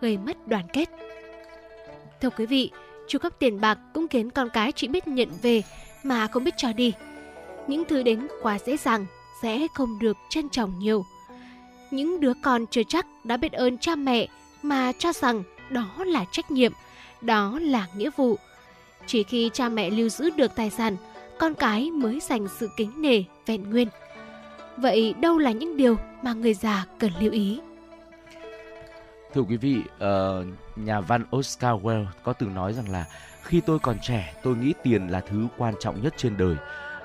gây 0.00 0.16
mất 0.16 0.48
đoàn 0.48 0.64
kết. 0.72 0.88
Thưa 2.20 2.30
quý 2.30 2.46
vị, 2.46 2.70
chu 3.08 3.18
cấp 3.18 3.32
tiền 3.38 3.60
bạc 3.60 3.78
cũng 3.94 4.08
khiến 4.08 4.30
con 4.30 4.48
cái 4.52 4.72
chỉ 4.72 4.88
biết 4.88 5.08
nhận 5.08 5.28
về 5.42 5.62
mà 6.02 6.26
không 6.26 6.44
biết 6.44 6.54
cho 6.56 6.72
đi. 6.72 6.92
Những 7.66 7.84
thứ 7.84 8.02
đến 8.02 8.28
quá 8.42 8.58
dễ 8.66 8.76
dàng 8.76 9.06
sẽ 9.42 9.66
không 9.74 9.98
được 9.98 10.16
trân 10.30 10.48
trọng 10.48 10.78
nhiều. 10.78 11.04
Những 11.90 12.20
đứa 12.20 12.32
con 12.42 12.66
chưa 12.70 12.82
chắc 12.88 13.06
đã 13.24 13.36
biết 13.36 13.52
ơn 13.52 13.78
cha 13.78 13.94
mẹ 13.94 14.28
mà 14.62 14.92
cho 14.98 15.12
rằng 15.12 15.42
đó 15.70 15.88
là 15.98 16.24
trách 16.32 16.50
nhiệm, 16.50 16.72
đó 17.20 17.58
là 17.62 17.86
nghĩa 17.96 18.10
vụ. 18.16 18.36
Chỉ 19.06 19.22
khi 19.22 19.50
cha 19.52 19.68
mẹ 19.68 19.90
lưu 19.90 20.08
giữ 20.08 20.30
được 20.30 20.54
tài 20.56 20.70
sản, 20.70 20.96
con 21.38 21.54
cái 21.54 21.90
mới 21.90 22.20
dành 22.20 22.48
sự 22.48 22.68
kính 22.76 23.02
nể 23.02 23.22
vẹn 23.46 23.70
nguyên. 23.70 23.88
Vậy 24.76 25.14
đâu 25.20 25.38
là 25.38 25.52
những 25.52 25.76
điều 25.76 25.96
mà 26.22 26.32
người 26.32 26.54
già 26.54 26.86
cần 26.98 27.12
lưu 27.20 27.32
ý? 27.32 27.60
Thưa 29.34 29.42
quý 29.42 29.56
vị, 29.56 29.78
uh, 29.78 30.46
nhà 30.76 31.00
văn 31.00 31.24
Oscar 31.36 31.80
Wilde 31.82 32.06
có 32.22 32.32
từng 32.32 32.54
nói 32.54 32.72
rằng 32.72 32.88
là 32.88 33.06
khi 33.42 33.60
tôi 33.60 33.78
còn 33.78 33.96
trẻ, 34.02 34.34
tôi 34.42 34.56
nghĩ 34.56 34.74
tiền 34.82 35.08
là 35.08 35.20
thứ 35.20 35.46
quan 35.58 35.74
trọng 35.80 36.02
nhất 36.02 36.14
trên 36.16 36.36
đời. 36.36 36.56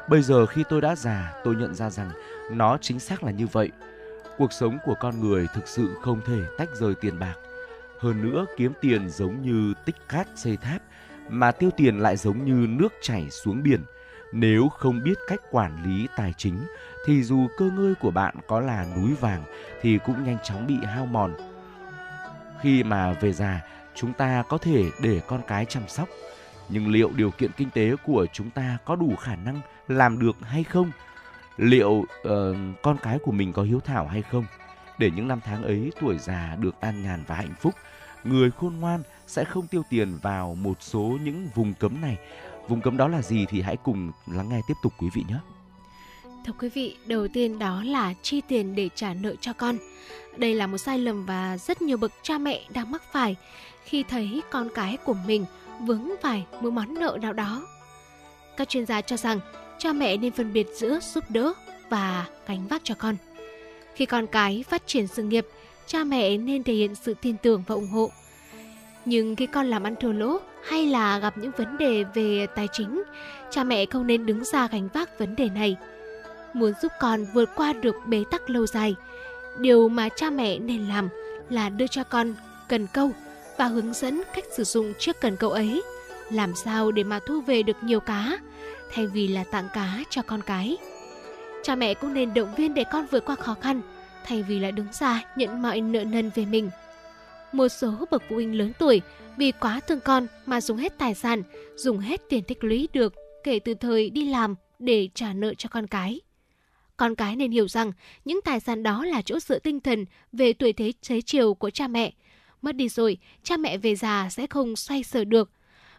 Bây 0.10 0.22
giờ 0.22 0.46
khi 0.46 0.64
tôi 0.70 0.82
đã 0.82 0.96
già, 0.96 1.34
tôi 1.44 1.56
nhận 1.56 1.76
ra 1.76 1.90
rằng 1.90 2.12
nó 2.52 2.78
chính 2.82 3.00
xác 3.00 3.24
là 3.24 3.32
như 3.32 3.48
vậy. 3.48 3.72
Cuộc 4.38 4.54
sống 4.54 4.78
của 4.86 4.96
con 5.00 5.20
người 5.20 5.48
thực 5.54 5.68
sự 5.68 5.96
không 6.02 6.22
thể 6.26 6.40
tách 6.58 6.70
rời 6.76 6.96
tiền 7.02 7.20
bạc. 7.20 7.36
Hơn 8.00 8.22
nữa, 8.22 8.46
kiếm 8.58 8.72
tiền 8.82 9.10
giống 9.10 9.42
như 9.42 9.74
tích 9.86 9.96
cát 10.10 10.28
xây 10.36 10.58
tháp, 10.58 10.82
mà 11.30 11.52
tiêu 11.52 11.70
tiền 11.78 12.00
lại 12.00 12.18
giống 12.18 12.46
như 12.46 12.68
nước 12.68 12.94
chảy 13.02 13.30
xuống 13.30 13.64
biển. 13.64 13.82
Nếu 14.36 14.70
không 14.70 15.04
biết 15.04 15.18
cách 15.28 15.42
quản 15.52 15.84
lý 15.86 16.08
tài 16.16 16.34
chính, 16.38 16.66
thì 17.06 17.24
dù 17.24 17.48
cơ 17.58 17.66
ngơi 17.66 17.96
của 17.96 18.12
bạn 18.12 18.36
có 18.48 18.60
là 18.60 18.86
núi 18.96 19.14
vàng 19.14 19.44
thì 19.82 20.00
cũng 20.06 20.24
nhanh 20.24 20.38
chóng 20.44 20.68
bị 20.68 20.76
hao 20.86 21.06
mòn. 21.06 21.34
Khi 22.62 22.84
mà 22.84 23.14
về 23.14 23.34
già, 23.34 23.62
chúng 23.96 24.14
ta 24.14 24.44
có 24.50 24.58
thể 24.58 24.90
để 25.02 25.22
con 25.28 25.42
cái 25.48 25.66
chăm 25.66 25.88
sóc, 25.88 26.10
nhưng 26.70 26.92
liệu 26.92 27.12
điều 27.16 27.32
kiện 27.32 27.52
kinh 27.58 27.70
tế 27.70 27.96
của 28.06 28.26
chúng 28.34 28.50
ta 28.50 28.78
có 28.86 28.96
đủ 28.96 29.16
khả 29.16 29.36
năng 29.36 29.62
làm 29.88 30.20
được 30.20 30.36
hay 30.42 30.64
không? 30.64 30.92
Liệu 31.58 31.92
uh, 31.92 32.06
con 32.82 32.98
cái 33.02 33.20
của 33.24 33.32
mình 33.32 33.54
có 33.54 33.62
hiếu 33.64 33.80
thảo 33.80 34.08
hay 34.08 34.22
không? 34.22 34.46
Để 34.98 35.12
những 35.16 35.28
năm 35.28 35.40
tháng 35.46 35.64
ấy 35.64 35.92
tuổi 36.02 36.18
già 36.18 36.56
được 36.60 36.82
an 36.82 37.04
nhàn 37.04 37.24
và 37.28 37.36
hạnh 37.36 37.54
phúc, 37.60 37.74
người 38.24 38.52
khôn 38.52 38.74
ngoan 38.80 39.04
sẽ 39.28 39.44
không 39.44 39.68
tiêu 39.68 39.84
tiền 39.90 40.18
vào 40.22 40.56
một 40.56 40.78
số 40.80 41.18
những 41.24 41.48
vùng 41.56 41.74
cấm 41.74 42.02
này. 42.02 42.18
Vùng 42.68 42.82
cấm 42.82 42.98
đó 42.98 43.08
là 43.08 43.22
gì 43.22 43.46
thì 43.50 43.62
hãy 43.62 43.78
cùng 43.78 44.12
lắng 44.28 44.50
nghe 44.50 44.62
tiếp 44.68 44.74
tục 44.84 44.94
quý 45.00 45.10
vị 45.14 45.24
nhé. 45.30 45.38
Thưa 46.46 46.54
quý 46.60 46.70
vị, 46.70 46.96
đầu 47.06 47.28
tiên 47.28 47.60
đó 47.60 47.84
là 47.86 48.14
chi 48.22 48.42
tiền 48.48 48.76
để 48.76 48.90
trả 48.96 49.14
nợ 49.14 49.36
cho 49.42 49.54
con. 49.54 49.78
Đây 50.38 50.56
là 50.56 50.68
một 50.68 50.78
sai 50.78 51.00
lầm 51.00 51.26
và 51.26 51.58
rất 51.58 51.82
nhiều 51.82 51.98
bậc 51.98 52.12
cha 52.22 52.38
mẹ 52.38 52.62
đang 52.74 52.92
mắc 52.92 53.04
phải 53.12 53.36
khi 53.86 54.04
thấy 54.04 54.42
con 54.52 54.70
cái 54.76 54.98
của 54.98 55.16
mình 55.28 55.46
vướng 55.82 56.10
phải 56.22 56.46
một 56.62 56.70
món 56.70 56.94
nợ 56.94 57.18
nào 57.22 57.34
đó. 57.34 57.68
Các 58.58 58.70
chuyên 58.70 58.86
gia 58.86 59.02
cho 59.02 59.18
rằng 59.18 59.40
cha 59.78 59.94
mẹ 59.94 60.18
nên 60.18 60.32
phân 60.32 60.54
biệt 60.54 60.68
giữa 60.76 61.00
giúp 61.14 61.24
đỡ 61.30 61.54
và 61.90 62.26
gánh 62.48 62.68
vác 62.68 62.82
cho 62.84 62.96
con. 62.96 63.16
Khi 63.96 64.06
con 64.06 64.28
cái 64.28 64.64
phát 64.70 64.88
triển 64.88 65.08
sự 65.08 65.24
nghiệp, 65.24 65.48
cha 65.88 66.04
mẹ 66.04 66.38
nên 66.38 66.64
thể 66.64 66.74
hiện 66.74 66.96
sự 66.96 67.14
tin 67.22 67.38
tưởng 67.38 67.64
và 67.68 67.76
ủng 67.76 67.90
hộ. 67.90 68.12
Nhưng 69.06 69.36
khi 69.36 69.46
con 69.46 69.66
làm 69.66 69.84
ăn 69.84 69.96
thua 69.96 70.12
lỗ 70.12 70.40
hay 70.64 70.86
là 70.86 71.20
gặp 71.20 71.38
những 71.38 71.52
vấn 71.58 71.78
đề 71.78 72.04
về 72.14 72.48
tài 72.56 72.68
chính, 72.72 73.04
cha 73.50 73.64
mẹ 73.64 73.86
không 73.86 74.08
nên 74.08 74.26
đứng 74.26 74.44
ra 74.44 74.68
gánh 74.68 74.90
vác 74.94 75.20
vấn 75.20 75.36
đề 75.36 75.50
này. 75.50 75.76
Muốn 76.54 76.74
giúp 76.82 76.92
con 77.00 77.26
vượt 77.34 77.50
qua 77.56 77.74
được 77.74 77.96
bế 78.06 78.24
tắc 78.32 78.50
lâu 78.50 78.68
dài, 78.68 78.96
điều 79.60 79.90
mà 79.90 80.10
cha 80.10 80.30
mẹ 80.30 80.60
nên 80.60 80.88
làm 80.88 81.10
là 81.50 81.70
đưa 81.70 81.88
cho 81.88 82.04
con 82.04 82.34
cần 82.68 82.88
câu 82.94 83.12
và 83.58 83.66
hướng 83.66 83.94
dẫn 83.94 84.22
cách 84.36 84.46
sử 84.52 84.64
dụng 84.64 84.94
chiếc 85.00 85.22
cần 85.22 85.38
câu 85.38 85.50
ấy, 85.50 85.82
làm 86.30 86.56
sao 86.56 86.92
để 86.92 87.04
mà 87.04 87.20
thu 87.26 87.42
về 87.42 87.64
được 87.64 87.78
nhiều 87.82 88.00
cá, 88.00 88.40
thay 88.94 89.08
vì 89.08 89.28
là 89.28 89.44
tặng 89.44 89.68
cá 89.74 90.00
cho 90.10 90.22
con 90.22 90.42
cái. 90.42 90.78
Cha 91.64 91.76
mẹ 91.76 91.94
cũng 91.94 92.14
nên 92.14 92.34
động 92.34 92.56
viên 92.56 92.74
để 92.74 92.84
con 92.92 93.06
vượt 93.12 93.26
qua 93.26 93.36
khó 93.36 93.56
khăn, 93.62 93.82
thay 94.26 94.44
vì 94.44 94.60
là 94.60 94.72
đứng 94.72 94.88
ra 94.92 95.22
nhận 95.36 95.62
mọi 95.62 95.82
nợ 95.82 96.04
nần 96.04 96.32
về 96.36 96.46
mình. 96.46 96.70
Một 97.54 97.68
số 97.68 98.06
bậc 98.12 98.24
phụ 98.30 98.36
huynh 98.36 98.58
lớn 98.58 98.72
tuổi 98.80 99.02
vì 99.38 99.52
quá 99.52 99.80
thương 99.88 100.00
con 100.00 100.28
mà 100.46 100.62
dùng 100.62 100.78
hết 100.78 100.98
tài 100.98 101.16
sản, 101.16 101.44
dùng 101.76 102.00
hết 102.00 102.22
tiền 102.30 102.44
tích 102.44 102.64
lũy 102.64 102.88
được 102.94 103.14
kể 103.44 103.60
từ 103.60 103.74
thời 103.74 104.10
đi 104.10 104.26
làm 104.26 104.56
để 104.80 105.10
trả 105.14 105.34
nợ 105.34 105.54
cho 105.54 105.70
con 105.70 105.88
cái. 105.88 106.22
Con 106.98 107.16
cái 107.16 107.36
nên 107.36 107.52
hiểu 107.52 107.68
rằng 107.68 107.92
những 108.26 108.40
tài 108.42 108.60
sản 108.60 108.84
đó 108.84 109.06
là 109.06 109.22
chỗ 109.22 109.40
dựa 109.40 109.60
tinh 109.60 109.80
thần 109.80 110.06
về 110.32 110.54
tuổi 110.54 110.74
thế 110.74 110.92
chế 111.02 111.22
chiều 111.22 111.54
của 111.54 111.70
cha 111.70 111.88
mẹ. 111.88 112.14
Mất 112.62 112.76
đi 112.76 112.90
rồi, 112.90 113.18
cha 113.44 113.58
mẹ 113.58 113.78
về 113.78 113.96
già 113.96 114.30
sẽ 114.32 114.48
không 114.48 114.76
xoay 114.76 115.04
sở 115.04 115.24
được. 115.24 115.52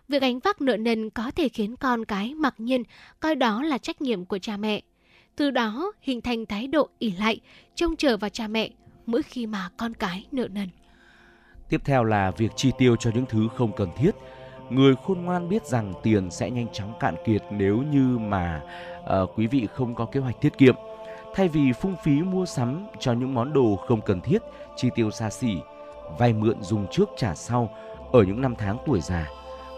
Việc 0.09 0.23
gánh 0.23 0.39
vác 0.39 0.61
nợ 0.61 0.77
nần 0.77 1.11
có 1.11 1.31
thể 1.31 1.49
khiến 1.49 1.77
con 1.77 2.05
cái 2.05 2.35
mặc 2.35 2.55
nhiên 2.59 2.83
coi 3.21 3.35
đó 3.35 3.63
là 3.63 3.79
trách 3.79 4.03
nhiệm 4.03 4.25
của 4.25 4.39
cha 4.39 4.57
mẹ. 4.57 4.83
Từ 5.37 5.51
đó 5.51 5.93
hình 6.01 6.21
thành 6.21 6.47
thái 6.47 6.67
độ 6.67 6.89
ỉ 6.99 7.11
lại, 7.11 7.41
trông 7.75 7.97
chờ 7.97 8.17
vào 8.17 8.31
cha 8.31 8.49
mẹ 8.49 8.71
mỗi 9.07 9.23
khi 9.23 9.47
mà 9.47 9.71
con 9.77 9.95
cái 9.95 10.27
nợ 10.33 10.49
nần. 10.49 10.69
Tiếp 11.69 11.81
theo 11.85 12.05
là 12.05 12.31
việc 12.31 12.53
chi 12.57 12.73
tiêu 12.79 12.97
cho 12.97 13.11
những 13.15 13.27
thứ 13.27 13.49
không 13.57 13.73
cần 13.73 13.89
thiết. 13.97 14.11
Người 14.71 14.95
khôn 14.97 15.23
ngoan 15.23 15.49
biết 15.49 15.67
rằng 15.67 15.93
tiền 16.03 16.31
sẽ 16.31 16.51
nhanh 16.51 16.67
chóng 16.73 16.93
cạn 17.01 17.15
kiệt 17.25 17.43
nếu 17.51 17.77
như 17.77 18.19
mà 18.19 18.63
uh, 19.01 19.31
quý 19.37 19.47
vị 19.47 19.69
không 19.75 19.95
có 19.95 20.05
kế 20.05 20.21
hoạch 20.21 20.41
tiết 20.41 20.59
kiệm. 20.59 20.75
Thay 21.35 21.49
vì 21.49 21.73
phung 21.73 21.97
phí 22.05 22.23
mua 22.23 22.47
sắm 22.47 22.87
cho 22.99 23.13
những 23.13 23.35
món 23.35 23.53
đồ 23.53 23.77
không 23.77 24.01
cần 24.01 24.21
thiết, 24.21 24.43
chi 24.77 24.89
tiêu 24.95 25.11
xa 25.11 25.31
xỉ, 25.31 25.57
vay 26.19 26.33
mượn 26.33 26.63
dùng 26.63 26.87
trước 26.91 27.11
trả 27.17 27.35
sau 27.35 27.71
ở 28.13 28.23
những 28.23 28.41
năm 28.41 28.55
tháng 28.59 28.79
tuổi 28.87 29.01
già, 29.01 29.29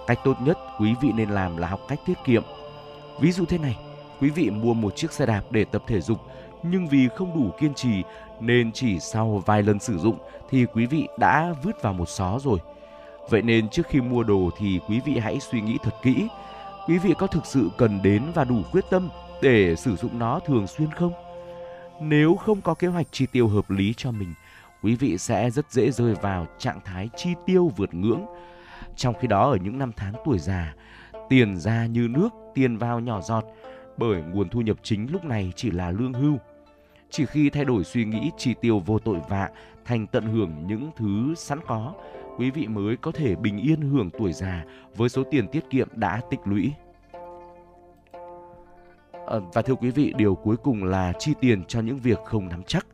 cách 0.07 0.19
tốt 0.25 0.35
nhất 0.41 0.59
quý 0.81 0.95
vị 1.03 1.13
nên 1.15 1.31
làm 1.31 1.57
là 1.57 1.69
học 1.69 1.81
cách 1.89 2.01
tiết 2.07 2.19
kiệm. 2.25 2.43
Ví 3.21 3.33
dụ 3.33 3.45
thế 3.45 3.59
này, 3.59 3.79
quý 4.21 4.31
vị 4.31 4.51
mua 4.51 4.75
một 4.75 4.97
chiếc 4.97 5.13
xe 5.13 5.27
đạp 5.27 5.43
để 5.51 5.65
tập 5.65 5.83
thể 5.87 6.01
dục 6.01 6.19
nhưng 6.63 6.89
vì 6.89 7.09
không 7.09 7.35
đủ 7.35 7.51
kiên 7.61 7.75
trì 7.75 8.03
nên 8.41 8.73
chỉ 8.73 9.01
sau 9.01 9.43
vài 9.47 9.63
lần 9.63 9.79
sử 9.79 9.99
dụng 9.99 10.19
thì 10.51 10.67
quý 10.67 10.87
vị 10.87 11.09
đã 11.19 11.55
vứt 11.63 11.83
vào 11.83 11.93
một 11.93 12.09
xó 12.09 12.39
rồi. 12.39 12.59
Vậy 13.31 13.43
nên 13.43 13.69
trước 13.69 13.87
khi 13.89 14.01
mua 14.01 14.23
đồ 14.23 14.51
thì 14.59 14.81
quý 14.89 15.01
vị 15.05 15.19
hãy 15.19 15.41
suy 15.41 15.61
nghĩ 15.61 15.79
thật 15.83 15.95
kỹ. 16.03 16.29
Quý 16.89 16.99
vị 16.99 17.15
có 17.19 17.27
thực 17.27 17.47
sự 17.47 17.71
cần 17.79 18.03
đến 18.03 18.23
và 18.35 18.45
đủ 18.45 18.57
quyết 18.73 18.85
tâm 18.91 19.09
để 19.43 19.77
sử 19.77 19.97
dụng 19.97 20.19
nó 20.19 20.41
thường 20.41 20.67
xuyên 20.67 20.91
không? 20.91 21.13
Nếu 22.01 22.37
không 22.37 22.61
có 22.61 22.75
kế 22.75 22.89
hoạch 22.89 23.07
chi 23.11 23.27
tiêu 23.33 23.49
hợp 23.49 23.71
lý 23.71 23.95
cho 23.97 24.11
mình, 24.11 24.35
quý 24.83 24.95
vị 24.95 25.19
sẽ 25.19 25.51
rất 25.51 25.73
dễ 25.73 25.91
rơi 25.91 26.15
vào 26.15 26.47
trạng 26.59 26.81
thái 26.85 27.11
chi 27.17 27.31
tiêu 27.47 27.73
vượt 27.77 27.95
ngưỡng. 27.95 28.27
Trong 28.97 29.15
khi 29.21 29.29
đó 29.29 29.51
ở 29.51 29.57
những 29.57 29.79
năm 29.79 29.93
tháng 29.97 30.13
tuổi 30.25 30.39
già, 30.39 30.75
tiền 31.29 31.57
ra 31.57 31.87
như 31.87 32.09
nước, 32.11 32.29
tiền 32.55 32.79
vào 32.79 33.01
nhỏ 33.01 33.21
giọt, 33.21 33.45
bởi 33.97 34.23
nguồn 34.23 34.49
thu 34.49 34.61
nhập 34.61 34.77
chính 34.83 35.13
lúc 35.13 35.25
này 35.25 35.53
chỉ 35.57 35.71
là 35.71 35.91
lương 35.91 36.13
hưu. 36.13 36.39
Chỉ 37.11 37.27
khi 37.27 37.51
thay 37.51 37.65
đổi 37.65 37.85
suy 37.85 38.05
nghĩ 38.05 38.31
chi 38.37 38.55
tiêu 38.61 38.83
vô 38.87 38.99
tội 38.99 39.19
vạ 39.29 39.51
thành 39.85 40.07
tận 40.07 40.27
hưởng 40.27 40.67
những 40.67 40.91
thứ 40.97 41.35
sẵn 41.37 41.59
có, 41.67 41.95
quý 42.39 42.51
vị 42.51 42.67
mới 42.67 42.97
có 42.97 43.13
thể 43.13 43.37
bình 43.37 43.59
yên 43.59 43.81
hưởng 43.81 44.11
tuổi 44.19 44.33
già 44.33 44.65
với 44.97 45.09
số 45.09 45.25
tiền 45.31 45.49
tiết 45.49 45.71
kiệm 45.71 45.89
đã 45.95 46.21
tích 46.31 46.41
lũy. 46.45 46.73
À, 49.27 49.37
và 49.55 49.63
thưa 49.63 49.75
quý 49.75 49.91
vị, 49.91 50.13
điều 50.17 50.35
cuối 50.35 50.57
cùng 50.57 50.85
là 50.85 51.13
chi 51.19 51.33
tiền 51.41 51.65
cho 51.65 51.81
những 51.81 51.99
việc 51.99 52.19
không 52.25 52.49
nắm 52.49 52.63
chắc. 52.63 52.87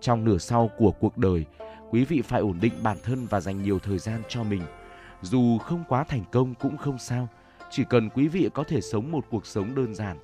Trong 0.00 0.24
nửa 0.24 0.38
sau 0.38 0.70
của 0.78 0.90
cuộc 0.90 1.18
đời, 1.18 1.44
quý 1.90 2.04
vị 2.04 2.22
phải 2.22 2.40
ổn 2.40 2.58
định 2.60 2.72
bản 2.82 2.96
thân 3.04 3.26
và 3.30 3.40
dành 3.40 3.62
nhiều 3.62 3.78
thời 3.78 3.98
gian 3.98 4.22
cho 4.28 4.44
mình. 4.44 4.62
Dù 5.22 5.58
không 5.58 5.84
quá 5.88 6.04
thành 6.04 6.24
công 6.32 6.54
cũng 6.54 6.76
không 6.76 6.98
sao, 6.98 7.28
chỉ 7.70 7.84
cần 7.90 8.08
quý 8.10 8.28
vị 8.28 8.48
có 8.54 8.64
thể 8.64 8.80
sống 8.80 9.12
một 9.12 9.24
cuộc 9.30 9.46
sống 9.46 9.74
đơn 9.74 9.94
giản, 9.94 10.16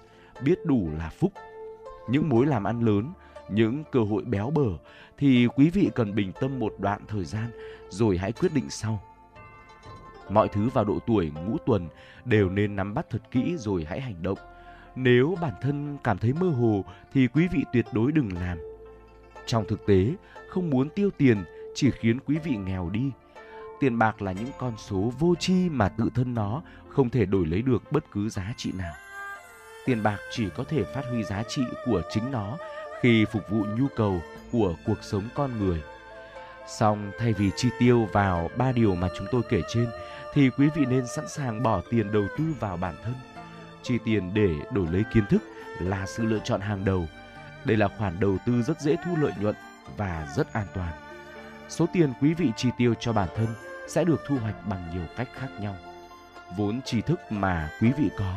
biết 0.42 0.66
đủ 0.66 0.90
là 0.98 1.10
phúc. 1.10 1.32
Những 2.08 2.28
mối 2.28 2.46
làm 2.46 2.64
ăn 2.64 2.80
lớn, 2.80 3.12
những 3.50 3.84
cơ 3.92 4.00
hội 4.00 4.24
béo 4.24 4.50
bở 4.50 4.68
thì 5.18 5.46
quý 5.46 5.70
vị 5.70 5.90
cần 5.94 6.14
bình 6.14 6.32
tâm 6.40 6.58
một 6.58 6.74
đoạn 6.78 7.00
thời 7.08 7.24
gian 7.24 7.50
rồi 7.88 8.18
hãy 8.18 8.32
quyết 8.32 8.54
định 8.54 8.70
sau. 8.70 9.02
Mọi 10.30 10.48
thứ 10.48 10.68
vào 10.68 10.84
độ 10.84 10.98
tuổi 11.06 11.30
ngũ 11.30 11.56
tuần 11.66 11.88
đều 12.24 12.50
nên 12.50 12.76
nắm 12.76 12.94
bắt 12.94 13.06
thật 13.10 13.22
kỹ 13.30 13.56
rồi 13.58 13.84
hãy 13.88 14.00
hành 14.00 14.22
động. 14.22 14.38
Nếu 14.96 15.34
bản 15.40 15.52
thân 15.60 15.98
cảm 16.04 16.18
thấy 16.18 16.32
mơ 16.32 16.48
hồ 16.48 16.84
thì 17.12 17.26
quý 17.26 17.48
vị 17.48 17.64
tuyệt 17.72 17.86
đối 17.92 18.12
đừng 18.12 18.32
làm. 18.32 18.58
Trong 19.46 19.64
thực 19.68 19.86
tế, 19.86 20.14
không 20.48 20.70
muốn 20.70 20.88
tiêu 20.88 21.10
tiền 21.18 21.44
chỉ 21.74 21.90
khiến 21.90 22.20
quý 22.20 22.38
vị 22.44 22.56
nghèo 22.56 22.90
đi. 22.90 23.10
Tiền 23.80 23.98
bạc 23.98 24.22
là 24.22 24.32
những 24.32 24.50
con 24.58 24.72
số 24.76 25.12
vô 25.18 25.34
tri 25.34 25.68
mà 25.68 25.88
tự 25.88 26.10
thân 26.14 26.34
nó 26.34 26.62
không 26.88 27.10
thể 27.10 27.26
đổi 27.26 27.46
lấy 27.46 27.62
được 27.62 27.92
bất 27.92 28.04
cứ 28.12 28.28
giá 28.28 28.54
trị 28.56 28.72
nào. 28.72 28.94
Tiền 29.88 30.02
bạc 30.02 30.18
chỉ 30.30 30.48
có 30.56 30.64
thể 30.64 30.84
phát 30.84 31.04
huy 31.10 31.24
giá 31.24 31.42
trị 31.42 31.62
của 31.86 32.02
chính 32.10 32.30
nó 32.30 32.58
khi 33.00 33.24
phục 33.24 33.48
vụ 33.48 33.64
nhu 33.78 33.86
cầu 33.96 34.22
của 34.52 34.74
cuộc 34.86 34.98
sống 35.02 35.28
con 35.34 35.58
người. 35.58 35.82
Song 36.66 37.10
thay 37.18 37.32
vì 37.32 37.50
chi 37.56 37.68
tiêu 37.78 38.08
vào 38.12 38.50
ba 38.56 38.72
điều 38.72 38.94
mà 38.94 39.08
chúng 39.16 39.26
tôi 39.30 39.42
kể 39.48 39.62
trên 39.68 39.86
thì 40.34 40.50
quý 40.50 40.68
vị 40.74 40.84
nên 40.88 41.06
sẵn 41.06 41.28
sàng 41.28 41.62
bỏ 41.62 41.82
tiền 41.90 42.12
đầu 42.12 42.26
tư 42.38 42.44
vào 42.60 42.76
bản 42.76 42.94
thân. 43.04 43.14
Chi 43.82 43.98
tiền 44.04 44.34
để 44.34 44.54
đổi 44.72 44.86
lấy 44.92 45.04
kiến 45.14 45.26
thức 45.26 45.42
là 45.80 46.06
sự 46.06 46.22
lựa 46.22 46.40
chọn 46.44 46.60
hàng 46.60 46.84
đầu. 46.84 47.06
Đây 47.64 47.76
là 47.76 47.88
khoản 47.88 48.20
đầu 48.20 48.36
tư 48.46 48.62
rất 48.62 48.80
dễ 48.80 48.96
thu 49.04 49.16
lợi 49.20 49.32
nhuận 49.40 49.54
và 49.96 50.28
rất 50.36 50.52
an 50.52 50.66
toàn. 50.74 50.92
Số 51.68 51.86
tiền 51.92 52.12
quý 52.20 52.34
vị 52.34 52.50
chi 52.56 52.68
tiêu 52.78 52.94
cho 53.00 53.12
bản 53.12 53.28
thân 53.36 53.48
sẽ 53.88 54.04
được 54.04 54.24
thu 54.26 54.36
hoạch 54.36 54.66
bằng 54.66 54.90
nhiều 54.94 55.06
cách 55.16 55.28
khác 55.34 55.48
nhau. 55.60 55.76
Vốn 56.56 56.80
tri 56.82 57.00
thức 57.00 57.20
mà 57.30 57.70
quý 57.80 57.92
vị 57.98 58.10
có, 58.18 58.34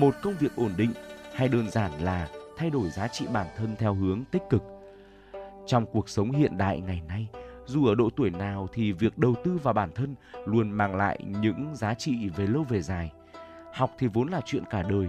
một 0.00 0.14
công 0.22 0.34
việc 0.40 0.56
ổn 0.56 0.72
định 0.76 0.90
hay 1.34 1.48
đơn 1.48 1.70
giản 1.70 1.90
là 2.00 2.28
thay 2.56 2.70
đổi 2.70 2.90
giá 2.90 3.08
trị 3.08 3.26
bản 3.32 3.46
thân 3.56 3.76
theo 3.78 3.94
hướng 3.94 4.24
tích 4.24 4.42
cực. 4.50 4.62
Trong 5.66 5.86
cuộc 5.86 6.08
sống 6.08 6.30
hiện 6.30 6.58
đại 6.58 6.80
ngày 6.80 7.02
nay, 7.08 7.28
dù 7.66 7.86
ở 7.86 7.94
độ 7.94 8.10
tuổi 8.16 8.30
nào 8.30 8.68
thì 8.72 8.92
việc 8.92 9.18
đầu 9.18 9.34
tư 9.44 9.58
vào 9.62 9.74
bản 9.74 9.90
thân 9.94 10.14
luôn 10.44 10.70
mang 10.70 10.96
lại 10.96 11.20
những 11.26 11.76
giá 11.76 11.94
trị 11.94 12.28
về 12.36 12.46
lâu 12.46 12.62
về 12.68 12.82
dài. 12.82 13.12
Học 13.72 13.90
thì 13.98 14.06
vốn 14.06 14.28
là 14.28 14.40
chuyện 14.44 14.62
cả 14.70 14.82
đời. 14.82 15.08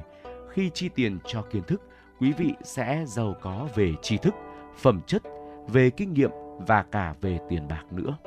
Khi 0.49 0.69
chi 0.73 0.89
tiền 0.95 1.17
cho 1.25 1.41
kiến 1.41 1.63
thức, 1.63 1.81
quý 2.19 2.31
vị 2.31 2.53
sẽ 2.63 3.03
giàu 3.07 3.35
có 3.41 3.67
về 3.75 3.93
tri 4.01 4.17
thức, 4.17 4.35
phẩm 4.77 5.01
chất, 5.07 5.23
về 5.67 5.89
kinh 5.89 6.13
nghiệm 6.13 6.31
và 6.67 6.83
cả 6.83 7.15
về 7.21 7.39
tiền 7.49 7.67
bạc 7.67 7.83
nữa. 7.91 8.17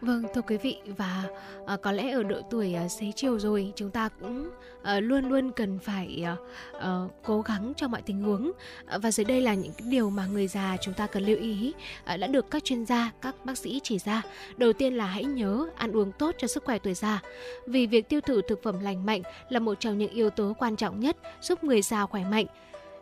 Vâng, 0.00 0.22
thưa 0.34 0.40
quý 0.40 0.56
vị 0.56 0.76
và 0.96 1.24
à, 1.66 1.76
có 1.76 1.92
lẽ 1.92 2.10
ở 2.10 2.22
độ 2.22 2.40
tuổi 2.50 2.74
à, 2.74 2.88
xế 2.88 3.12
chiều 3.16 3.38
rồi 3.38 3.72
chúng 3.76 3.90
ta 3.90 4.08
cũng 4.20 4.50
à, 4.82 5.00
luôn 5.00 5.28
luôn 5.28 5.52
cần 5.52 5.78
phải 5.78 6.22
à, 6.24 6.36
à, 6.80 6.90
cố 7.24 7.40
gắng 7.40 7.72
trong 7.76 7.90
mọi 7.90 8.02
tình 8.02 8.22
huống 8.22 8.52
à, 8.86 8.98
và 8.98 9.10
dưới 9.10 9.24
đây 9.24 9.40
là 9.40 9.54
những 9.54 9.72
điều 9.84 10.10
mà 10.10 10.26
người 10.26 10.48
già 10.48 10.76
chúng 10.80 10.94
ta 10.94 11.06
cần 11.06 11.22
lưu 11.22 11.36
ý 11.36 11.74
à, 12.04 12.16
đã 12.16 12.26
được 12.26 12.50
các 12.50 12.64
chuyên 12.64 12.86
gia, 12.86 13.12
các 13.20 13.44
bác 13.44 13.58
sĩ 13.58 13.80
chỉ 13.82 13.98
ra. 13.98 14.22
Đầu 14.56 14.72
tiên 14.72 14.94
là 14.94 15.06
hãy 15.06 15.24
nhớ 15.24 15.66
ăn 15.76 15.92
uống 15.92 16.12
tốt 16.12 16.34
cho 16.38 16.48
sức 16.48 16.64
khỏe 16.64 16.78
tuổi 16.78 16.94
già 16.94 17.22
vì 17.66 17.86
việc 17.86 18.08
tiêu 18.08 18.20
thụ 18.20 18.40
thực 18.48 18.62
phẩm 18.62 18.80
lành 18.80 19.06
mạnh 19.06 19.22
là 19.48 19.60
một 19.60 19.80
trong 19.80 19.98
những 19.98 20.12
yếu 20.12 20.30
tố 20.30 20.52
quan 20.58 20.76
trọng 20.76 21.00
nhất 21.00 21.16
giúp 21.40 21.64
người 21.64 21.82
già 21.82 22.06
khỏe 22.06 22.24
mạnh. 22.30 22.46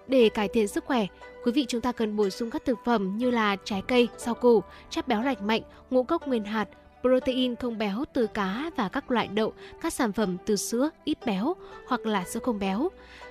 Để 0.06 0.28
cải 0.28 0.48
thiện 0.48 0.68
sức 0.68 0.84
khỏe, 0.84 1.06
quý 1.44 1.52
vị 1.52 1.64
chúng 1.68 1.80
ta 1.80 1.92
cần 1.92 2.16
bổ 2.16 2.30
sung 2.30 2.50
các 2.50 2.64
thực 2.64 2.78
phẩm 2.84 3.16
như 3.16 3.30
là 3.30 3.56
trái 3.64 3.82
cây, 3.88 4.08
rau 4.16 4.34
củ, 4.34 4.62
chất 4.90 5.08
béo 5.08 5.22
lành 5.22 5.46
mạnh, 5.46 5.62
ngũ 5.90 6.02
cốc 6.02 6.28
nguyên 6.28 6.44
hạt, 6.44 6.68
protein 7.04 7.56
không 7.56 7.78
béo 7.78 8.04
từ 8.12 8.26
cá 8.26 8.70
và 8.76 8.88
các 8.88 9.10
loại 9.10 9.28
đậu, 9.28 9.52
các 9.82 9.92
sản 9.92 10.12
phẩm 10.12 10.36
từ 10.46 10.56
sữa 10.56 10.90
ít 11.04 11.18
béo 11.26 11.54
hoặc 11.88 12.06
là 12.06 12.24
sữa 12.24 12.40
không 12.42 12.58
béo. 12.58 12.88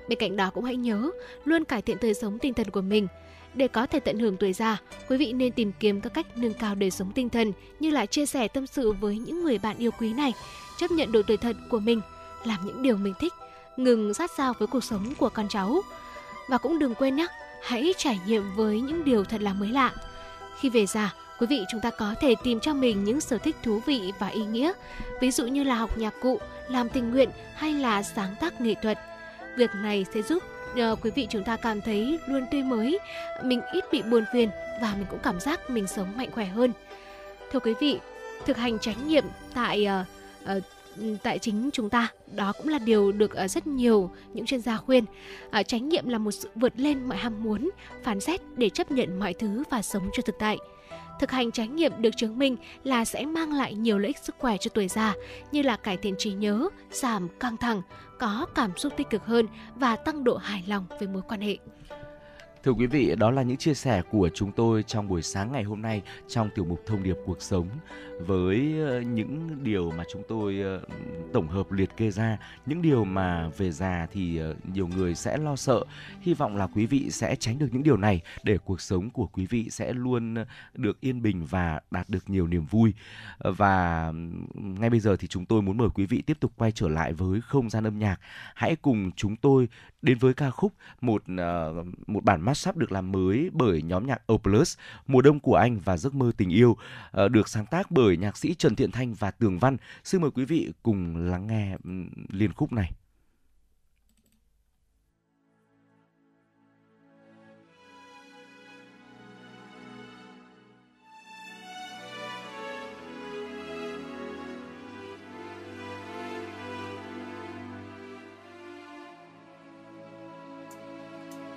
Bên 0.07 0.19
cạnh 0.19 0.35
đó 0.35 0.51
cũng 0.53 0.63
hãy 0.63 0.75
nhớ 0.75 1.11
luôn 1.45 1.63
cải 1.63 1.81
thiện 1.81 1.97
đời 2.01 2.13
sống 2.13 2.39
tinh 2.39 2.53
thần 2.53 2.69
của 2.69 2.81
mình. 2.81 3.07
Để 3.53 3.67
có 3.67 3.85
thể 3.85 3.99
tận 3.99 4.19
hưởng 4.19 4.37
tuổi 4.37 4.53
già, 4.53 4.77
quý 5.09 5.17
vị 5.17 5.33
nên 5.33 5.51
tìm 5.51 5.71
kiếm 5.79 6.01
các 6.01 6.13
cách 6.13 6.37
nâng 6.37 6.53
cao 6.53 6.75
đời 6.75 6.91
sống 6.91 7.11
tinh 7.11 7.29
thần 7.29 7.51
như 7.79 7.89
là 7.89 8.05
chia 8.05 8.25
sẻ 8.25 8.47
tâm 8.47 8.67
sự 8.67 8.91
với 8.91 9.17
những 9.17 9.43
người 9.43 9.57
bạn 9.57 9.77
yêu 9.77 9.91
quý 9.99 10.13
này, 10.13 10.33
chấp 10.77 10.91
nhận 10.91 11.11
độ 11.11 11.21
tuổi 11.27 11.37
thật 11.37 11.55
của 11.69 11.79
mình, 11.79 12.01
làm 12.43 12.65
những 12.65 12.81
điều 12.81 12.97
mình 12.97 13.13
thích, 13.19 13.33
ngừng 13.77 14.13
sát 14.13 14.31
sao 14.37 14.53
với 14.59 14.67
cuộc 14.67 14.83
sống 14.83 15.13
của 15.17 15.29
con 15.29 15.47
cháu. 15.49 15.81
Và 16.49 16.57
cũng 16.57 16.79
đừng 16.79 16.95
quên 16.95 17.15
nhé, 17.15 17.27
hãy 17.63 17.93
trải 17.97 18.19
nghiệm 18.27 18.43
với 18.55 18.81
những 18.81 19.03
điều 19.03 19.23
thật 19.23 19.41
là 19.41 19.53
mới 19.53 19.69
lạ. 19.69 19.91
Khi 20.59 20.69
về 20.69 20.85
già, 20.85 21.13
quý 21.43 21.57
vị 21.57 21.65
chúng 21.67 21.81
ta 21.81 21.89
có 21.89 22.15
thể 22.21 22.35
tìm 22.43 22.59
cho 22.59 22.73
mình 22.73 23.03
những 23.03 23.21
sở 23.21 23.37
thích 23.37 23.55
thú 23.63 23.79
vị 23.85 24.11
và 24.19 24.27
ý 24.27 24.45
nghĩa, 24.45 24.71
ví 25.21 25.31
dụ 25.31 25.47
như 25.47 25.63
là 25.63 25.75
học 25.75 25.97
nhạc 25.97 26.13
cụ, 26.21 26.39
làm 26.69 26.89
tình 26.89 27.11
nguyện 27.11 27.29
hay 27.55 27.73
là 27.73 28.03
sáng 28.03 28.35
tác 28.39 28.61
nghệ 28.61 28.75
thuật. 28.81 28.99
Việc 29.57 29.69
này 29.75 30.05
sẽ 30.13 30.21
giúp 30.21 30.43
uh, 30.71 30.99
quý 31.01 31.11
vị 31.15 31.27
chúng 31.29 31.43
ta 31.43 31.57
cảm 31.57 31.81
thấy 31.81 32.19
luôn 32.27 32.45
tươi 32.51 32.63
mới, 32.63 32.99
mình 33.43 33.61
ít 33.73 33.83
bị 33.91 34.01
buồn 34.01 34.23
phiền 34.33 34.49
và 34.81 34.93
mình 34.97 35.05
cũng 35.09 35.19
cảm 35.23 35.39
giác 35.39 35.69
mình 35.69 35.87
sống 35.87 36.17
mạnh 36.17 36.31
khỏe 36.31 36.45
hơn. 36.45 36.73
Thưa 37.51 37.59
quý 37.59 37.73
vị, 37.79 37.99
thực 38.45 38.57
hành 38.57 38.79
chánh 38.79 39.07
niệm 39.07 39.25
tại 39.53 39.87
uh, 40.47 40.57
uh, 40.57 40.63
tại 41.23 41.39
chính 41.39 41.69
chúng 41.73 41.89
ta 41.89 42.07
đó 42.31 42.53
cũng 42.57 42.67
là 42.67 42.79
điều 42.79 43.11
được 43.11 43.31
rất 43.49 43.67
nhiều 43.67 44.11
những 44.33 44.45
chuyên 44.45 44.61
gia 44.61 44.77
khuyên 44.77 45.05
tránh 45.67 45.89
nghiệm 45.89 46.09
là 46.09 46.17
một 46.17 46.31
sự 46.31 46.49
vượt 46.55 46.73
lên 46.75 47.03
mọi 47.03 47.17
ham 47.17 47.43
muốn 47.43 47.69
phán 48.03 48.19
xét 48.19 48.41
để 48.55 48.69
chấp 48.69 48.91
nhận 48.91 49.19
mọi 49.19 49.33
thứ 49.33 49.63
và 49.69 49.81
sống 49.81 50.09
cho 50.13 50.23
thực 50.25 50.35
tại 50.39 50.57
thực 51.19 51.31
hành 51.31 51.51
trải 51.51 51.67
nghiệm 51.67 52.01
được 52.01 52.17
chứng 52.17 52.39
minh 52.39 52.57
là 52.83 53.05
sẽ 53.05 53.25
mang 53.25 53.53
lại 53.53 53.75
nhiều 53.75 53.99
lợi 53.99 54.07
ích 54.07 54.17
sức 54.17 54.35
khỏe 54.39 54.57
cho 54.57 54.69
tuổi 54.73 54.87
già 54.87 55.13
như 55.51 55.61
là 55.61 55.75
cải 55.75 55.97
thiện 55.97 56.15
trí 56.17 56.31
nhớ, 56.31 56.69
giảm 56.91 57.27
căng 57.39 57.57
thẳng, 57.57 57.81
có 58.19 58.45
cảm 58.55 58.77
xúc 58.77 58.93
tích 58.97 59.09
cực 59.09 59.25
hơn 59.25 59.47
và 59.75 59.95
tăng 59.95 60.23
độ 60.23 60.37
hài 60.37 60.63
lòng 60.67 60.85
với 60.99 61.07
mối 61.07 61.21
quan 61.27 61.41
hệ. 61.41 61.57
Thưa 62.63 62.71
quý 62.71 62.87
vị, 62.87 63.15
đó 63.15 63.31
là 63.31 63.41
những 63.41 63.57
chia 63.57 63.73
sẻ 63.73 64.01
của 64.11 64.29
chúng 64.33 64.51
tôi 64.51 64.83
trong 64.83 65.07
buổi 65.07 65.21
sáng 65.21 65.51
ngày 65.51 65.63
hôm 65.63 65.81
nay 65.81 66.01
trong 66.27 66.49
tiểu 66.55 66.65
mục 66.65 66.81
Thông 66.85 67.03
điệp 67.03 67.15
cuộc 67.25 67.41
sống 67.41 67.67
với 68.19 68.73
ờ, 68.87 69.01
những 69.01 69.63
điều 69.63 69.91
mà 69.91 70.03
chúng 70.11 70.23
tôi 70.27 70.61
ờ, 70.61 70.81
tổng 71.33 71.47
hợp 71.47 71.71
liệt 71.71 71.97
kê 71.97 72.11
ra, 72.11 72.37
những 72.65 72.81
điều 72.81 73.05
mà 73.05 73.49
về 73.57 73.71
già 73.71 74.07
thì 74.11 74.37
ờ, 74.37 74.55
nhiều 74.73 74.87
người 74.87 75.15
sẽ 75.15 75.37
lo 75.37 75.55
sợ. 75.55 75.83
Hy 76.21 76.33
vọng 76.33 76.57
là 76.57 76.67
quý 76.75 76.85
vị 76.85 77.09
sẽ 77.11 77.35
tránh 77.35 77.59
được 77.59 77.67
những 77.71 77.83
điều 77.83 77.97
này 77.97 78.21
để 78.43 78.57
cuộc 78.57 78.81
sống 78.81 79.09
của 79.09 79.27
quý 79.27 79.45
vị 79.45 79.69
sẽ 79.69 79.93
luôn 79.93 80.35
được 80.73 81.01
yên 81.01 81.21
bình 81.21 81.45
và 81.45 81.79
đạt 81.91 82.09
được 82.09 82.29
nhiều 82.29 82.47
niềm 82.47 82.65
vui. 82.65 82.93
Và 83.39 84.11
ngay 84.53 84.89
bây 84.89 84.99
giờ 84.99 85.15
thì 85.15 85.27
chúng 85.27 85.45
tôi 85.45 85.61
muốn 85.61 85.77
mời 85.77 85.89
quý 85.95 86.05
vị 86.05 86.21
tiếp 86.21 86.37
tục 86.39 86.51
quay 86.57 86.71
trở 86.71 86.87
lại 86.87 87.13
với 87.13 87.41
không 87.41 87.69
gian 87.69 87.83
âm 87.83 87.99
nhạc. 87.99 88.19
Hãy 88.55 88.75
cùng 88.75 89.11
chúng 89.15 89.35
tôi 89.35 89.67
đến 90.01 90.17
với 90.17 90.33
ca 90.33 90.49
khúc 90.49 90.73
một 91.01 91.23
một 92.07 92.23
bản 92.23 92.41
mashup 92.53 92.77
được 92.77 92.91
làm 92.91 93.11
mới 93.11 93.49
bởi 93.53 93.81
nhóm 93.81 94.07
nhạc 94.07 94.21
O 94.27 94.37
Plus, 94.37 94.77
Mùa 95.07 95.21
đông 95.21 95.39
của 95.39 95.55
anh 95.55 95.79
và 95.79 95.97
giấc 95.97 96.13
mơ 96.13 96.31
tình 96.37 96.49
yêu 96.49 96.77
ờ, 97.11 97.27
được 97.29 97.47
sáng 97.47 97.65
tác 97.65 97.91
bởi 97.91 98.03
bởi 98.13 98.17
nhạc 98.17 98.37
sĩ 98.37 98.53
Trần 98.53 98.75
Thiện 98.75 98.91
Thanh 98.91 99.13
và 99.13 99.31
Tường 99.31 99.59
Văn. 99.59 99.77
Xin 100.03 100.21
mời 100.21 100.31
quý 100.31 100.45
vị 100.45 100.73
cùng 100.83 101.15
lắng 101.17 101.47
nghe 101.47 101.77
liên 102.29 102.53
khúc 102.53 102.73
này. 102.73 102.91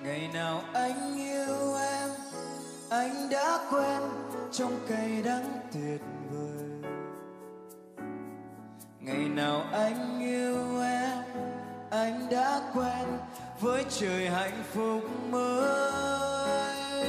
Ngày 0.06 0.28
nào 0.34 0.62
anh 0.72 1.16
yêu 1.18 1.74
em, 1.74 2.10
anh 2.90 3.28
đã 3.30 3.58
quen 3.70 4.02
trong 4.52 4.78
cay 4.88 5.22
đắng 5.24 5.60
tuyệt 5.72 6.00
vời. 6.30 6.92
Ngày 9.00 9.28
nào 9.28 9.62
anh 9.72 10.20
yêu 10.20 10.80
em, 10.80 11.18
anh 11.90 12.26
đã 12.30 12.60
quen 12.74 13.18
với 13.60 13.84
trời 13.88 14.28
hạnh 14.28 14.62
phúc 14.72 15.02
mới. 15.30 17.08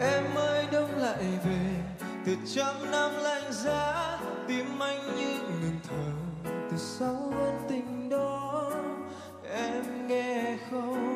Em 0.00 0.34
ơi, 0.34 0.64
đông 0.72 0.96
lại 0.96 1.24
về, 1.44 1.82
từ 2.26 2.36
trăm 2.54 2.90
năm 2.90 3.10
lạnh 3.22 3.52
giá, 3.52 4.18
tim 4.48 4.82
anh 4.82 5.16
như 5.16 5.38
ngừng 5.60 5.80
thở, 5.88 6.12
từ 6.70 6.76
sau 6.76 7.32
ân 7.38 7.60
tình 7.68 8.08
đó 8.08 8.70
em 9.54 10.08
nghe 10.08 10.56
không? 10.70 11.15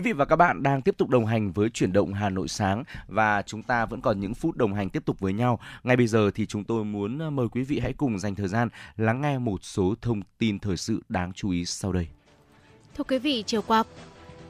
Quý 0.00 0.04
vị 0.04 0.12
và 0.12 0.24
các 0.24 0.36
bạn 0.36 0.62
đang 0.62 0.82
tiếp 0.82 0.94
tục 0.98 1.08
đồng 1.08 1.26
hành 1.26 1.52
với 1.52 1.70
chuyển 1.70 1.92
động 1.92 2.14
Hà 2.14 2.30
Nội 2.30 2.48
sáng 2.48 2.84
và 3.08 3.42
chúng 3.42 3.62
ta 3.62 3.86
vẫn 3.86 4.00
còn 4.00 4.20
những 4.20 4.34
phút 4.34 4.56
đồng 4.56 4.74
hành 4.74 4.90
tiếp 4.90 5.04
tục 5.04 5.20
với 5.20 5.32
nhau. 5.32 5.58
Ngay 5.82 5.96
bây 5.96 6.06
giờ 6.06 6.30
thì 6.34 6.46
chúng 6.46 6.64
tôi 6.64 6.84
muốn 6.84 7.18
ờ, 7.18 7.30
mời 7.30 7.48
quý 7.48 7.62
vị 7.62 7.78
hãy 7.78 7.92
cùng 7.92 8.18
dành 8.18 8.34
thời 8.34 8.48
gian 8.48 8.68
lắng 8.96 9.20
nghe 9.20 9.38
một 9.38 9.64
số 9.64 9.94
thông 10.02 10.22
tin 10.38 10.58
thời 10.58 10.76
sự 10.76 11.02
đáng 11.08 11.32
chú 11.32 11.50
ý 11.50 11.64
sau 11.64 11.92
đây. 11.92 12.06
Thưa 12.96 13.04
quý 13.04 13.18
vị, 13.18 13.44
chiều 13.46 13.62
qua, 13.62 13.84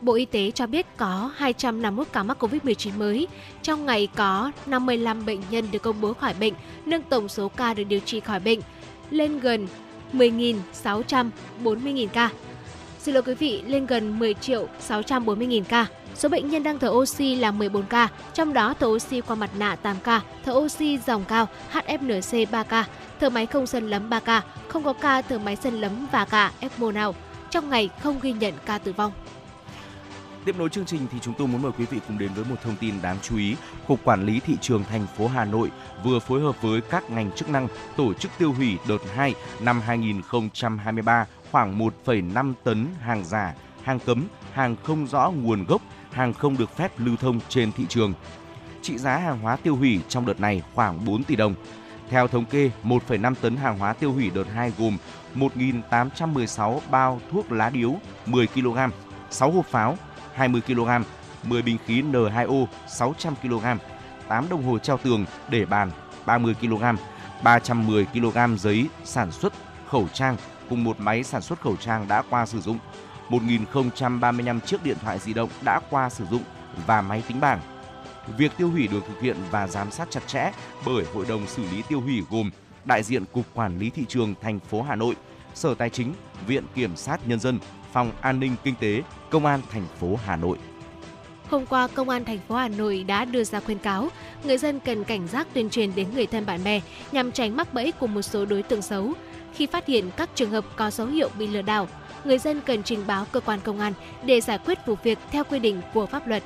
Bộ 0.01 0.15
Y 0.15 0.25
tế 0.25 0.51
cho 0.51 0.67
biết 0.67 0.87
có 0.97 1.33
251 1.37 2.07
ca 2.13 2.23
mắc 2.23 2.43
COVID-19 2.43 2.99
mới. 2.99 3.29
Trong 3.63 3.87
ngày 3.87 4.09
có 4.17 4.53
55 4.67 5.27
bệnh 5.27 5.41
nhân 5.51 5.65
được 5.73 5.83
công 5.83 6.01
bố 6.01 6.15
khỏi 6.15 6.35
bệnh, 6.41 6.55
nâng 6.87 7.03
tổng 7.03 7.29
số 7.29 7.49
ca 7.49 7.75
được 7.75 7.85
điều 7.85 8.01
trị 8.01 8.21
khỏi 8.21 8.41
bệnh 8.41 8.61
lên 9.11 9.39
gần 9.39 9.67
10.640.000 10.13 12.09
ca. 12.09 12.31
Xin 13.03 13.15
lỗi 13.15 13.23
quý 13.23 13.35
vị, 13.35 13.63
lên 13.67 13.87
gần 13.87 14.19
10 14.19 14.35
triệu 14.35 14.69
640.000 14.89 15.65
ca. 15.69 15.87
Số 16.15 16.29
bệnh 16.29 16.51
nhân 16.51 16.63
đang 16.63 16.79
thở 16.79 16.89
oxy 16.89 17.35
là 17.35 17.51
14 17.51 17.87
ca, 17.87 18.09
trong 18.35 18.53
đó 18.53 18.75
thở 18.81 18.87
oxy 18.87 19.21
qua 19.21 19.37
mặt 19.37 19.51
nạ 19.59 19.77
8 19.77 19.97
ca, 20.05 20.21
thở 20.45 20.53
oxy 20.53 20.99
dòng 21.07 21.25
cao 21.29 21.49
HFNC 21.73 22.47
3 22.51 22.63
ca, 22.63 22.85
thở 23.21 23.31
máy 23.31 23.47
không 23.47 23.67
xâm 23.67 23.87
lấn 23.87 24.11
3 24.11 24.21
ca, 24.21 24.43
không 24.69 24.85
có 24.85 24.93
ca 24.93 25.23
thở 25.23 25.39
máy 25.39 25.57
xâm 25.57 25.81
lấn 25.81 26.07
và 26.13 26.25
cả 26.25 26.53
ECMO 26.61 26.93
nào. 26.93 27.15
Trong 27.51 27.71
ngày 27.71 27.89
không 28.03 28.19
ghi 28.23 28.33
nhận 28.33 28.55
ca 28.67 28.79
tử 28.79 28.93
vong. 28.93 29.13
Tiếp 30.45 30.59
nối 30.59 30.69
chương 30.69 30.85
trình 30.85 31.07
thì 31.13 31.19
chúng 31.23 31.35
tôi 31.35 31.49
muốn 31.49 31.63
mời 31.63 31.73
quý 31.79 31.85
vị 31.91 32.01
cùng 32.09 32.19
đến 32.19 32.31
với 32.35 32.45
một 32.45 32.57
thông 32.63 32.77
tin 32.77 32.95
đáng 33.03 33.17
chú 33.23 33.37
ý. 33.37 33.57
Cục 33.87 34.05
Quản 34.05 34.27
lý 34.27 34.41
thị 34.41 34.57
trường 34.61 34.85
thành 34.85 35.07
phố 35.17 35.29
Hà 35.29 35.45
Nội 35.45 35.71
vừa 36.05 36.19
phối 36.19 36.41
hợp 36.41 36.63
với 36.63 36.81
các 36.81 37.11
ngành 37.11 37.33
chức 37.33 37.49
năng 37.49 37.69
tổ 37.97 38.15
chức 38.15 38.31
tiêu 38.39 38.53
hủy 38.53 38.79
đợt 38.89 38.99
2 39.15 39.35
năm 39.61 39.81
2023 39.81 41.27
khoảng 41.51 41.79
1,5 41.79 42.53
tấn 42.65 42.87
hàng 43.01 43.25
giả, 43.25 43.55
hàng 43.83 43.99
cấm, 43.99 44.27
hàng 44.53 44.77
không 44.83 45.07
rõ 45.07 45.31
nguồn 45.31 45.65
gốc, 45.65 45.83
hàng 46.11 46.33
không 46.33 46.57
được 46.57 46.77
phép 46.77 46.93
lưu 46.97 47.17
thông 47.17 47.41
trên 47.49 47.73
thị 47.73 47.85
trường. 47.89 48.13
Trị 48.83 48.99
giá 48.99 49.17
hàng 49.17 49.39
hóa 49.39 49.57
tiêu 49.57 49.77
hủy 49.77 50.01
trong 50.09 50.27
đợt 50.27 50.41
này 50.41 50.63
khoảng 50.75 51.05
4 51.05 51.25
tỷ 51.25 51.37
đồng. 51.37 51.55
Theo 52.11 52.29
thống 52.29 52.45
kê, 52.45 52.71
1,5 52.85 53.35
tấn 53.35 53.57
hàng 53.57 53.79
hóa 53.79 53.93
tiêu 53.93 54.13
hủy 54.13 54.31
đợt 54.35 54.45
2 54.55 54.73
gồm 54.79 54.97
1.816 55.35 56.81
bao 56.91 57.21
thuốc 57.33 57.53
lá 57.53 57.71
điếu 57.71 57.95
10 58.27 58.47
kg, 58.47 58.79
6 59.31 59.51
hộp 59.51 59.67
pháo 59.67 59.97
20 60.35 60.61
kg, 60.61 60.89
10 61.43 61.63
bình 61.63 61.79
khí 61.87 62.03
N2O 62.03 62.67
600 62.89 63.35
kg, 63.43 63.65
8 64.29 64.49
đồng 64.49 64.65
hồ 64.65 64.79
treo 64.79 64.99
tường 64.99 65.25
để 65.49 65.65
bàn 65.65 65.91
30 66.27 66.55
kg, 66.61 66.83
310 67.43 68.05
kg 68.05 68.57
giấy 68.59 68.87
sản 69.05 69.31
xuất 69.33 69.53
khẩu 69.89 70.09
trang 70.13 70.37
cùng 70.69 70.85
một 70.85 71.01
máy 71.01 71.25
sản 71.25 71.43
xuất 71.43 71.61
khẩu 71.61 71.77
trang 71.77 72.09
đã 72.09 72.23
qua 72.31 72.47
sử 72.47 72.61
dụng, 72.61 72.79
1.035 73.29 74.61
chiếc 74.61 74.85
điện 74.85 74.97
thoại 75.03 75.19
di 75.19 75.33
động 75.33 75.51
đã 75.63 75.81
qua 75.91 76.11
sử 76.11 76.25
dụng 76.31 76.43
và 76.87 77.03
máy 77.03 77.23
tính 77.29 77.41
bảng. 77.41 77.61
Việc 78.39 78.53
tiêu 78.57 78.71
hủy 78.71 78.87
được 78.87 79.01
thực 79.09 79.21
hiện 79.21 79.37
và 79.51 79.67
giám 79.67 79.91
sát 79.91 80.11
chặt 80.11 80.21
chẽ 80.27 80.53
bởi 80.87 81.05
Hội 81.15 81.27
đồng 81.29 81.47
xử 81.47 81.63
lý 81.73 81.83
tiêu 81.89 82.01
hủy 82.01 82.23
gồm 82.31 82.51
đại 82.85 83.03
diện 83.03 83.25
Cục 83.33 83.47
Quản 83.55 83.79
lý 83.79 83.91
Thị 83.91 84.05
trường 84.09 84.35
thành 84.43 84.61
phố 84.61 84.83
Hà 84.83 84.97
Nội, 84.97 85.15
Sở 85.55 85.75
Tài 85.75 85.91
chính, 85.91 86.15
Viện 86.47 86.65
Kiểm 86.75 86.97
sát 86.97 87.21
Nhân 87.29 87.41
dân, 87.41 87.59
Phòng 87.93 88.13
An 88.21 88.41
ninh 88.41 88.55
Kinh 88.65 88.75
tế, 88.81 89.03
Công 89.31 89.47
an 89.47 89.61
thành 89.71 89.87
phố 90.01 90.19
Hà 90.25 90.37
Nội. 90.37 90.59
Hôm 91.49 91.67
qua, 91.67 91.89
Công 91.95 92.09
an 92.09 92.25
thành 92.25 92.39
phố 92.49 92.55
Hà 92.55 92.69
Nội 92.69 93.05
đã 93.05 93.25
đưa 93.25 93.45
ra 93.45 93.61
khuyên 93.61 93.79
cáo 93.79 94.09
người 94.45 94.59
dân 94.59 94.81
cần 94.81 95.05
cảnh 95.05 95.29
giác 95.29 95.47
tuyên 95.53 95.71
truyền 95.71 95.95
đến 95.95 96.07
người 96.15 96.27
thân 96.27 96.47
bạn 96.47 96.65
bè 96.65 96.81
nhằm 97.13 97.33
tránh 97.33 97.57
mắc 97.57 97.75
bẫy 97.75 97.93
của 97.93 98.07
một 98.07 98.23
số 98.23 98.45
đối 98.45 98.63
tượng 98.63 98.83
xấu. 98.83 99.13
Khi 99.55 99.67
phát 99.67 99.87
hiện 99.87 100.11
các 100.17 100.31
trường 100.35 100.51
hợp 100.51 100.65
có 100.77 100.91
dấu 100.91 101.07
hiệu 101.07 101.29
bị 101.39 101.47
lừa 101.47 101.63
đảo, 101.63 101.89
người 102.25 102.39
dân 102.39 102.61
cần 102.61 102.83
trình 102.83 103.07
báo 103.07 103.27
cơ 103.33 103.41
quan 103.41 103.61
công 103.65 103.81
an 103.81 103.93
để 104.25 104.41
giải 104.41 104.59
quyết 104.59 104.87
vụ 104.87 104.97
việc 105.03 105.19
theo 105.31 105.45
quy 105.45 105.59
định 105.59 105.81
của 105.95 106.07
pháp 106.07 106.27
luật. 106.27 106.43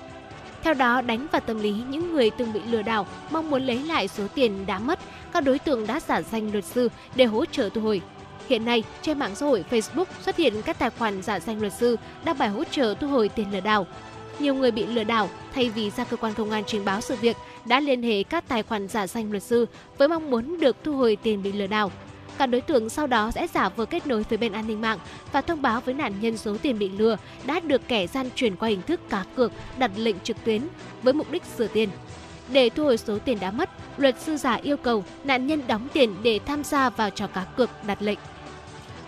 Theo 0.63 0.75
đó, 0.75 1.01
đánh 1.01 1.27
vào 1.33 1.41
tâm 1.41 1.61
lý 1.61 1.75
những 1.89 2.13
người 2.13 2.31
từng 2.31 2.53
bị 2.53 2.61
lừa 2.71 2.83
đảo 2.83 3.07
mong 3.31 3.51
muốn 3.51 3.63
lấy 3.63 3.79
lại 3.79 4.09
số 4.09 4.27
tiền 4.35 4.67
đã 4.67 4.79
mất, 4.79 4.99
các 5.33 5.45
đối 5.45 5.59
tượng 5.59 5.87
đã 5.87 6.01
giả 6.01 6.23
danh 6.23 6.53
luật 6.53 6.65
sư 6.65 6.89
để 7.15 7.25
hỗ 7.25 7.45
trợ 7.45 7.69
thu 7.75 7.81
hồi. 7.81 8.03
Hiện 8.49 8.65
nay, 8.65 8.83
trên 9.03 9.19
mạng 9.19 9.35
xã 9.35 9.47
hội 9.47 9.65
Facebook 9.71 10.05
xuất 10.23 10.37
hiện 10.37 10.63
các 10.63 10.79
tài 10.79 10.91
khoản 10.91 11.23
giả 11.23 11.41
danh 11.41 11.61
luật 11.61 11.73
sư 11.73 11.97
đăng 12.25 12.39
bài 12.39 12.49
hỗ 12.49 12.65
trợ 12.65 12.95
thu 13.01 13.09
hồi 13.09 13.29
tiền 13.29 13.53
lừa 13.53 13.61
đảo. 13.61 13.87
Nhiều 14.39 14.55
người 14.55 14.71
bị 14.71 14.87
lừa 14.87 15.05
đảo 15.05 15.29
thay 15.55 15.71
vì 15.71 15.91
ra 15.91 16.05
cơ 16.05 16.17
quan 16.17 16.35
công 16.35 16.51
an 16.51 16.65
trình 16.67 16.85
báo 16.85 17.01
sự 17.01 17.17
việc 17.17 17.37
đã 17.65 17.81
liên 17.81 18.03
hệ 18.03 18.23
các 18.23 18.49
tài 18.49 18.63
khoản 18.63 18.89
giả 18.89 19.07
danh 19.07 19.31
luật 19.31 19.43
sư 19.43 19.67
với 19.99 20.09
mong 20.09 20.31
muốn 20.31 20.61
được 20.61 20.77
thu 20.85 20.97
hồi 20.97 21.17
tiền 21.23 21.43
bị 21.43 21.53
lừa 21.53 21.67
đảo. 21.67 21.93
Các 22.39 22.47
đối 22.47 22.61
tượng 22.61 22.89
sau 22.89 23.07
đó 23.07 23.31
sẽ 23.31 23.47
giả 23.47 23.69
vờ 23.69 23.85
kết 23.85 24.07
nối 24.07 24.23
với 24.29 24.39
bên 24.39 24.53
an 24.53 24.67
ninh 24.67 24.81
mạng 24.81 24.99
và 25.33 25.41
thông 25.41 25.63
báo 25.63 25.81
với 25.81 25.95
nạn 25.95 26.13
nhân 26.21 26.37
số 26.37 26.57
tiền 26.63 26.79
bị 26.79 26.89
lừa 26.89 27.17
đã 27.45 27.61
được 27.61 27.89
kẻ 27.89 28.07
gian 28.07 28.29
chuyển 28.35 28.57
qua 28.57 28.69
hình 28.69 28.83
thức 28.83 29.01
cá 29.11 29.25
cược 29.37 29.53
đặt 29.79 29.91
lệnh 29.97 30.21
trực 30.21 30.45
tuyến 30.45 30.63
với 31.03 31.13
mục 31.13 31.31
đích 31.31 31.43
sửa 31.59 31.67
tiền. 31.67 31.89
Để 32.49 32.71
thu 32.71 32.85
hồi 32.85 32.99
số 32.99 33.19
tiền 33.19 33.41
đã 33.41 33.51
mất, 33.51 33.71
luật 33.97 34.21
sư 34.21 34.37
giả 34.37 34.55
yêu 34.55 34.77
cầu 34.77 35.05
nạn 35.25 35.47
nhân 35.47 35.63
đóng 35.67 35.89
tiền 35.93 36.15
để 36.23 36.41
tham 36.47 36.65
gia 36.65 36.91
vào 36.91 37.11
trò 37.11 37.27
cá 37.27 37.45
cược 37.45 37.71
đặt 37.87 38.03
lệnh. 38.03 38.19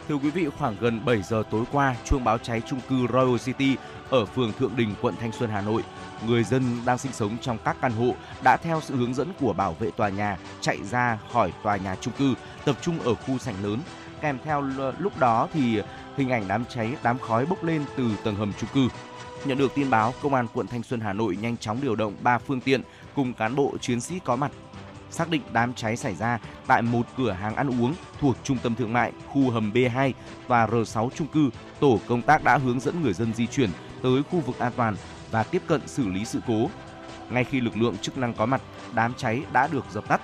Thưa 0.09 0.15
quý 0.15 0.31
vị, 0.31 0.49
khoảng 0.59 0.77
gần 0.81 1.05
7 1.05 1.23
giờ 1.23 1.43
tối 1.51 1.65
qua, 1.73 1.97
chuông 2.05 2.25
báo 2.25 2.39
cháy 2.39 2.63
trung 2.67 2.81
cư 2.89 3.07
Royal 3.13 3.37
City 3.45 3.77
ở 4.11 4.25
phường 4.25 4.53
Thượng 4.53 4.77
Đình, 4.77 4.95
quận 5.01 5.15
Thanh 5.21 5.33
Xuân, 5.33 5.51
Hà 5.51 5.61
Nội. 5.61 5.83
Người 6.27 6.45
dân 6.45 6.63
đang 6.87 6.99
sinh 6.99 7.13
sống 7.13 7.37
trong 7.41 7.59
các 7.65 7.77
căn 7.81 7.93
hộ 7.93 8.15
đã 8.43 8.57
theo 8.57 8.81
sự 8.81 8.97
hướng 8.97 9.15
dẫn 9.15 9.33
của 9.41 9.53
bảo 9.53 9.73
vệ 9.73 9.91
tòa 9.91 10.09
nhà 10.09 10.39
chạy 10.61 10.79
ra 10.83 11.19
khỏi 11.33 11.53
tòa 11.63 11.77
nhà 11.77 11.97
trung 11.97 12.15
cư, 12.19 12.35
tập 12.65 12.77
trung 12.83 12.99
ở 13.01 13.15
khu 13.15 13.39
sảnh 13.39 13.63
lớn. 13.63 13.79
Kèm 14.21 14.39
theo 14.45 14.61
lúc 14.99 15.19
đó 15.19 15.49
thì 15.53 15.83
hình 16.17 16.31
ảnh 16.31 16.45
đám 16.49 16.65
cháy, 16.65 16.97
đám 17.03 17.19
khói 17.19 17.47
bốc 17.47 17.65
lên 17.65 17.85
từ 17.97 18.11
tầng 18.25 18.37
hầm 18.37 18.53
trung 18.53 18.71
cư. 18.75 18.89
Nhận 19.45 19.59
được 19.59 19.75
tin 19.75 19.91
báo, 19.91 20.15
Công 20.23 20.35
an 20.35 20.47
quận 20.55 20.67
Thanh 20.67 20.83
Xuân 20.83 21.01
Hà 21.01 21.13
Nội 21.13 21.37
nhanh 21.37 21.57
chóng 21.57 21.79
điều 21.83 21.97
động 21.97 22.15
3 22.23 22.39
phương 22.39 22.61
tiện 22.61 22.83
cùng 23.15 23.33
cán 23.33 23.55
bộ 23.55 23.75
chiến 23.81 24.01
sĩ 24.01 24.19
có 24.25 24.37
mặt 24.37 24.53
xác 25.11 25.31
định 25.31 25.43
đám 25.53 25.75
cháy 25.75 25.97
xảy 25.97 26.15
ra 26.15 26.39
tại 26.67 26.83
một 26.83 27.07
cửa 27.17 27.33
hàng 27.33 27.57
ăn 27.57 27.81
uống 27.81 27.95
thuộc 28.21 28.37
trung 28.45 28.59
tâm 28.63 28.75
thương 28.75 28.93
mại 28.93 29.13
khu 29.29 29.51
hầm 29.51 29.73
B2 29.73 30.13
và 30.47 30.67
R6 30.67 31.11
trung 31.11 31.27
cư. 31.27 31.51
Tổ 31.81 32.01
công 32.07 32.23
tác 32.23 32.45
đã 32.45 32.57
hướng 32.57 32.81
dẫn 32.81 33.03
người 33.03 33.13
dân 33.13 33.35
di 33.35 33.47
chuyển 33.47 33.71
tới 34.03 34.23
khu 34.31 34.41
vực 34.41 34.59
an 34.59 34.73
toàn 34.77 34.97
và 35.31 35.43
tiếp 35.43 35.63
cận 35.67 35.89
xử 35.89 36.09
lý 36.09 36.25
sự 36.25 36.41
cố. 36.47 36.71
Ngay 37.31 37.45
khi 37.45 37.61
lực 37.61 37.77
lượng 37.77 37.97
chức 37.99 38.19
năng 38.19 38.35
có 38.35 38.47
mặt, 38.47 38.63
đám 38.95 39.15
cháy 39.15 39.43
đã 39.53 39.69
được 39.73 39.85
dập 39.93 40.09
tắt. 40.09 40.21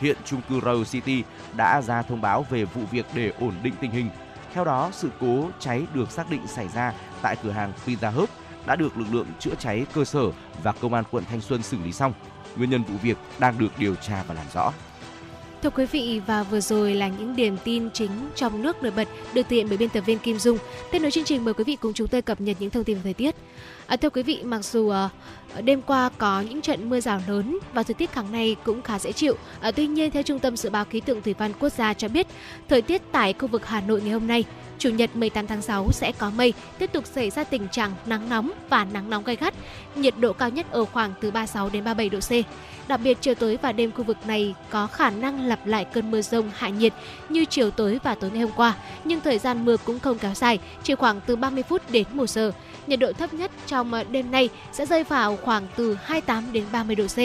Hiện 0.00 0.16
trung 0.24 0.40
cư 0.48 0.60
Royal 0.60 0.84
City 0.84 1.22
đã 1.56 1.82
ra 1.82 2.02
thông 2.02 2.20
báo 2.20 2.46
về 2.50 2.64
vụ 2.64 2.82
việc 2.90 3.06
để 3.14 3.32
ổn 3.40 3.54
định 3.62 3.74
tình 3.80 3.90
hình. 3.90 4.10
Theo 4.54 4.64
đó, 4.64 4.90
sự 4.92 5.10
cố 5.20 5.50
cháy 5.58 5.86
được 5.94 6.10
xác 6.10 6.30
định 6.30 6.46
xảy 6.46 6.68
ra 6.68 6.92
tại 7.22 7.36
cửa 7.42 7.50
hàng 7.50 7.72
Pizza 7.86 8.10
Hut 8.10 8.30
đã 8.66 8.76
được 8.76 8.98
lực 8.98 9.06
lượng 9.10 9.26
chữa 9.38 9.54
cháy 9.58 9.86
cơ 9.94 10.04
sở 10.04 10.30
và 10.62 10.72
công 10.72 10.94
an 10.94 11.04
quận 11.10 11.24
Thanh 11.30 11.40
Xuân 11.40 11.62
xử 11.62 11.78
lý 11.84 11.92
xong. 11.92 12.12
Nguyên 12.56 12.70
nhân 12.70 12.82
vụ 12.82 12.94
việc 13.02 13.16
đang 13.38 13.58
được 13.58 13.78
điều 13.78 13.94
tra 13.94 14.24
và 14.28 14.34
làm 14.34 14.46
rõ. 14.54 14.72
Thưa 15.62 15.70
quý 15.70 15.86
vị, 15.86 16.20
và 16.26 16.42
vừa 16.42 16.60
rồi 16.60 16.94
là 16.94 17.08
những 17.08 17.36
điểm 17.36 17.56
tin 17.64 17.90
chính 17.90 18.10
trong 18.34 18.62
nước 18.62 18.82
nổi 18.82 18.92
bật 18.96 19.08
được 19.34 19.42
thực 19.42 19.48
hiện 19.50 19.66
bởi 19.68 19.78
biên 19.78 19.88
tập 19.88 20.00
viên 20.00 20.18
Kim 20.18 20.38
Dung. 20.38 20.58
Tiếp 20.90 20.98
nối 20.98 21.10
chương 21.10 21.24
trình, 21.24 21.44
mời 21.44 21.54
quý 21.54 21.64
vị 21.64 21.76
cùng 21.76 21.92
chúng 21.92 22.08
tôi 22.08 22.22
cập 22.22 22.40
nhật 22.40 22.56
những 22.60 22.70
thông 22.70 22.84
tin 22.84 22.96
về 22.96 23.02
thời 23.02 23.14
tiết. 23.14 23.34
À, 23.86 23.96
thưa 23.96 24.10
quý 24.10 24.22
vị, 24.22 24.40
mặc 24.44 24.64
dù 24.64 24.88
à, 24.88 25.10
đêm 25.64 25.82
qua 25.82 26.10
có 26.18 26.40
những 26.40 26.60
trận 26.60 26.88
mưa 26.88 27.00
rào 27.00 27.20
lớn 27.28 27.58
và 27.72 27.82
thời 27.82 27.94
tiết 27.94 28.10
tháng 28.14 28.32
này 28.32 28.56
cũng 28.64 28.82
khá 28.82 28.98
dễ 28.98 29.12
chịu. 29.12 29.34
À, 29.60 29.70
tuy 29.70 29.86
nhiên, 29.86 30.10
theo 30.10 30.22
Trung 30.22 30.38
tâm 30.38 30.56
Dự 30.56 30.70
báo 30.70 30.84
Khí 30.84 31.00
tượng 31.00 31.22
Thủy 31.22 31.34
văn 31.38 31.52
Quốc 31.60 31.72
gia 31.72 31.94
cho 31.94 32.08
biết, 32.08 32.26
thời 32.68 32.82
tiết 32.82 33.02
tại 33.12 33.34
khu 33.38 33.48
vực 33.48 33.66
Hà 33.66 33.80
Nội 33.80 34.00
ngày 34.02 34.12
hôm 34.12 34.26
nay 34.26 34.44
Chủ 34.78 34.90
nhật 34.90 35.16
18 35.16 35.46
tháng 35.46 35.62
6 35.62 35.92
sẽ 35.92 36.12
có 36.18 36.30
mây, 36.30 36.52
tiếp 36.78 36.92
tục 36.92 37.06
xảy 37.06 37.30
ra 37.30 37.44
tình 37.44 37.68
trạng 37.68 37.92
nắng 38.06 38.28
nóng 38.28 38.50
và 38.68 38.84
nắng 38.84 39.10
nóng 39.10 39.24
gay 39.24 39.36
gắt. 39.36 39.54
Nhiệt 39.96 40.14
độ 40.18 40.32
cao 40.32 40.50
nhất 40.50 40.66
ở 40.70 40.84
khoảng 40.84 41.12
từ 41.20 41.30
36 41.30 41.68
đến 41.68 41.84
37 41.84 42.08
độ 42.08 42.18
C. 42.18 42.30
Đặc 42.88 43.00
biệt 43.04 43.18
chiều 43.20 43.34
tối 43.34 43.58
và 43.62 43.72
đêm 43.72 43.92
khu 43.92 44.04
vực 44.04 44.16
này 44.26 44.54
có 44.70 44.86
khả 44.86 45.10
năng 45.10 45.40
lặp 45.40 45.66
lại 45.66 45.84
cơn 45.84 46.10
mưa 46.10 46.22
rông 46.22 46.50
hạ 46.54 46.68
nhiệt 46.68 46.92
như 47.28 47.44
chiều 47.44 47.70
tối 47.70 48.00
và 48.04 48.14
tối 48.14 48.30
ngày 48.30 48.42
hôm 48.42 48.52
qua, 48.56 48.74
nhưng 49.04 49.20
thời 49.20 49.38
gian 49.38 49.64
mưa 49.64 49.76
cũng 49.76 49.98
không 49.98 50.18
kéo 50.18 50.34
dài, 50.34 50.58
chỉ 50.82 50.94
khoảng 50.94 51.20
từ 51.26 51.36
30 51.36 51.62
phút 51.62 51.90
đến 51.90 52.06
1 52.12 52.26
giờ. 52.26 52.52
Nhiệt 52.86 52.98
độ 52.98 53.12
thấp 53.12 53.34
nhất 53.34 53.45
trong 53.66 53.92
ờ, 53.92 54.04
đêm 54.04 54.30
nay 54.30 54.48
sẽ 54.72 54.86
rơi 54.86 55.04
vào 55.04 55.36
khoảng 55.36 55.66
từ 55.76 55.98
28 56.04 56.52
đến 56.52 56.64
30 56.72 56.96
độ 56.96 57.06
C. 57.06 57.18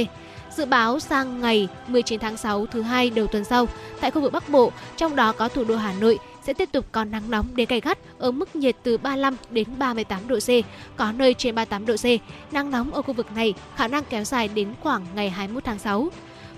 Dự 0.58 0.66
báo 0.66 1.00
sang 1.00 1.42
ngày 1.42 1.68
19 1.88 2.20
tháng 2.20 2.38
6 2.38 2.66
thứ 2.66 2.82
hai 2.82 3.10
đầu 3.10 3.28
tuần 3.28 3.44
sau, 3.44 3.68
tại 4.02 4.12
khu 4.12 4.22
vực 4.22 4.34
Bắc 4.34 4.50
Bộ, 4.50 4.72
trong 4.98 5.16
đó 5.16 5.32
có 5.32 5.48
thủ 5.48 5.64
đô 5.64 5.76
Hà 5.76 5.94
Nội, 5.94 6.20
sẽ 6.44 6.54
tiếp 6.54 6.70
tục 6.72 6.86
có 6.92 7.04
nắng 7.04 7.24
nóng 7.30 7.48
đến 7.56 7.68
gay 7.70 7.82
gắt 7.82 7.98
ở 8.18 8.32
mức 8.32 8.56
nhiệt 8.56 8.76
từ 8.84 8.98
35 8.98 9.36
đến 9.50 9.68
38 9.78 10.28
độ 10.28 10.40
C, 10.40 10.50
có 10.96 11.12
nơi 11.12 11.34
trên 11.34 11.56
38 11.56 11.86
độ 11.86 11.96
C. 11.96 12.06
Nắng 12.54 12.72
nóng 12.72 12.94
ở 12.94 13.02
khu 13.02 13.14
vực 13.14 13.28
này 13.36 13.54
khả 13.76 13.88
năng 13.88 14.04
kéo 14.04 14.24
dài 14.24 14.48
đến 14.48 14.74
khoảng 14.82 15.06
ngày 15.16 15.30
21 15.30 15.64
tháng 15.64 15.80
6. 15.80 16.10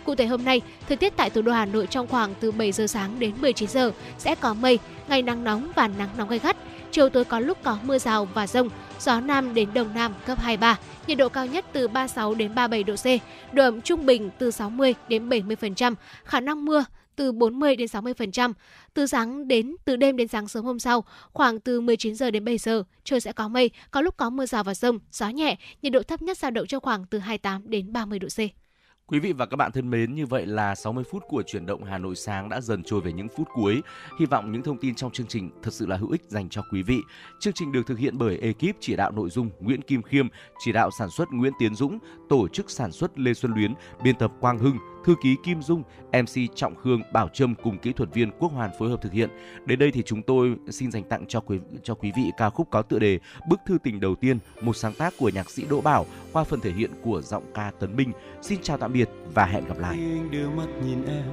Cụ 0.05 0.15
thể 0.15 0.25
hôm 0.25 0.45
nay, 0.45 0.61
thời 0.87 0.97
tiết 0.97 1.13
tại 1.17 1.29
thủ 1.29 1.41
đô 1.41 1.51
Hà 1.51 1.65
Nội 1.65 1.87
trong 1.87 2.07
khoảng 2.07 2.33
từ 2.39 2.51
7 2.51 2.71
giờ 2.71 2.87
sáng 2.87 3.19
đến 3.19 3.33
19 3.41 3.69
giờ 3.69 3.91
sẽ 4.17 4.35
có 4.35 4.53
mây, 4.53 4.79
ngày 5.07 5.21
nắng 5.21 5.43
nóng 5.43 5.71
và 5.75 5.87
nắng 5.87 6.09
nóng 6.17 6.29
gay 6.29 6.39
gắt. 6.39 6.57
Chiều 6.93 7.09
tối 7.09 7.25
có 7.25 7.39
lúc 7.39 7.57
có 7.63 7.77
mưa 7.83 7.97
rào 7.97 8.25
và 8.25 8.47
rông, 8.47 8.69
gió 8.99 9.19
nam 9.19 9.53
đến 9.53 9.69
đông 9.73 9.93
nam 9.93 10.13
cấp 10.25 10.37
23, 10.41 10.79
nhiệt 11.07 11.17
độ 11.17 11.29
cao 11.29 11.45
nhất 11.45 11.65
từ 11.73 11.87
36 11.87 12.35
đến 12.35 12.55
37 12.55 12.83
độ 12.83 12.95
C, 12.95 13.05
độ 13.53 13.63
ẩm 13.63 13.81
trung 13.81 14.05
bình 14.05 14.29
từ 14.39 14.51
60 14.51 14.95
đến 15.07 15.29
70%, 15.29 15.95
khả 16.23 16.39
năng 16.39 16.65
mưa 16.65 16.85
từ 17.15 17.31
40 17.31 17.75
đến 17.75 17.87
60%. 17.87 18.53
Từ 18.93 19.05
sáng 19.05 19.47
đến 19.47 19.75
từ 19.85 19.95
đêm 19.95 20.17
đến 20.17 20.27
sáng 20.27 20.47
sớm 20.47 20.65
hôm 20.65 20.79
sau, 20.79 21.03
khoảng 21.31 21.59
từ 21.59 21.81
19 21.81 22.15
giờ 22.15 22.31
đến 22.31 22.45
7 22.45 22.57
giờ, 22.57 22.83
trời 23.03 23.21
sẽ 23.21 23.31
có 23.31 23.47
mây, 23.47 23.69
có 23.91 24.01
lúc 24.01 24.17
có 24.17 24.29
mưa 24.29 24.45
rào 24.45 24.63
và 24.63 24.73
rông, 24.73 24.99
gió 25.11 25.29
nhẹ, 25.29 25.57
nhiệt 25.81 25.93
độ 25.93 26.03
thấp 26.03 26.21
nhất 26.21 26.37
dao 26.37 26.51
động 26.51 26.67
trong 26.67 26.81
khoảng 26.81 27.05
từ 27.05 27.19
28 27.19 27.69
đến 27.69 27.93
30 27.93 28.19
độ 28.19 28.27
C. 28.27 28.62
Quý 29.07 29.19
vị 29.19 29.33
và 29.33 29.45
các 29.45 29.57
bạn 29.57 29.71
thân 29.71 29.89
mến, 29.89 30.15
như 30.15 30.25
vậy 30.25 30.45
là 30.45 30.75
60 30.75 31.03
phút 31.11 31.23
của 31.27 31.43
chuyển 31.43 31.65
động 31.65 31.83
Hà 31.83 31.97
Nội 31.97 32.15
sáng 32.15 32.49
đã 32.49 32.61
dần 32.61 32.83
trôi 32.83 33.01
về 33.01 33.13
những 33.13 33.27
phút 33.37 33.47
cuối. 33.53 33.81
Hy 34.19 34.25
vọng 34.25 34.51
những 34.51 34.63
thông 34.63 34.77
tin 34.77 34.95
trong 34.95 35.11
chương 35.11 35.27
trình 35.27 35.49
thật 35.63 35.73
sự 35.73 35.85
là 35.85 35.97
hữu 35.97 36.09
ích 36.11 36.21
dành 36.27 36.49
cho 36.49 36.61
quý 36.71 36.83
vị. 36.83 36.99
Chương 37.39 37.53
trình 37.53 37.71
được 37.71 37.87
thực 37.87 37.97
hiện 37.97 38.17
bởi 38.17 38.37
ekip 38.37 38.75
chỉ 38.79 38.95
đạo 38.95 39.11
nội 39.11 39.29
dung 39.29 39.49
Nguyễn 39.59 39.81
Kim 39.81 40.01
Khiêm, 40.01 40.27
chỉ 40.59 40.71
đạo 40.71 40.89
sản 40.99 41.09
xuất 41.09 41.27
Nguyễn 41.31 41.53
Tiến 41.59 41.75
Dũng, 41.75 41.99
tổ 42.29 42.47
chức 42.47 42.69
sản 42.69 42.91
xuất 42.91 43.19
Lê 43.19 43.33
Xuân 43.33 43.53
Luyến, 43.53 43.73
biên 44.03 44.15
tập 44.15 44.31
Quang 44.39 44.59
Hưng, 44.59 44.77
thư 45.05 45.15
ký 45.23 45.35
Kim 45.43 45.61
Dung, 45.61 45.83
MC 46.11 46.55
Trọng 46.55 46.75
Khương, 46.75 47.01
Bảo 47.13 47.29
Trâm 47.33 47.55
cùng 47.63 47.77
kỹ 47.77 47.93
thuật 47.93 48.13
viên 48.13 48.31
Quốc 48.39 48.51
Hoàn 48.51 48.71
phối 48.79 48.89
hợp 48.89 49.01
thực 49.01 49.11
hiện. 49.11 49.29
Đến 49.65 49.79
đây 49.79 49.91
thì 49.91 50.03
chúng 50.03 50.21
tôi 50.21 50.55
xin 50.69 50.91
dành 50.91 51.03
tặng 51.03 51.25
cho 51.27 51.39
quý 51.39 51.59
cho 51.83 51.95
quý 51.95 52.11
vị 52.15 52.31
ca 52.37 52.49
khúc 52.49 52.67
có 52.71 52.81
tựa 52.81 52.99
đề 52.99 53.19
Bức 53.49 53.59
thư 53.65 53.77
tình 53.83 53.99
đầu 53.99 54.15
tiên, 54.15 54.37
một 54.61 54.75
sáng 54.75 54.93
tác 54.93 55.13
của 55.19 55.29
nhạc 55.29 55.49
sĩ 55.49 55.65
Đỗ 55.69 55.81
Bảo 55.81 56.05
qua 56.31 56.43
phần 56.43 56.59
thể 56.59 56.71
hiện 56.71 56.91
của 57.03 57.21
giọng 57.21 57.43
ca 57.53 57.71
Tấn 57.79 57.95
Minh. 57.95 58.11
Xin 58.41 58.59
chào 58.61 58.77
tạm 58.77 58.93
biệt 58.93 59.09
và 59.33 59.45
hẹn 59.45 59.65
gặp 59.65 59.79
lại. 59.79 59.97
anh 59.97 60.31
đưa 60.31 60.49
mắt 60.49 60.67
nhìn 60.85 61.05
em 61.05 61.25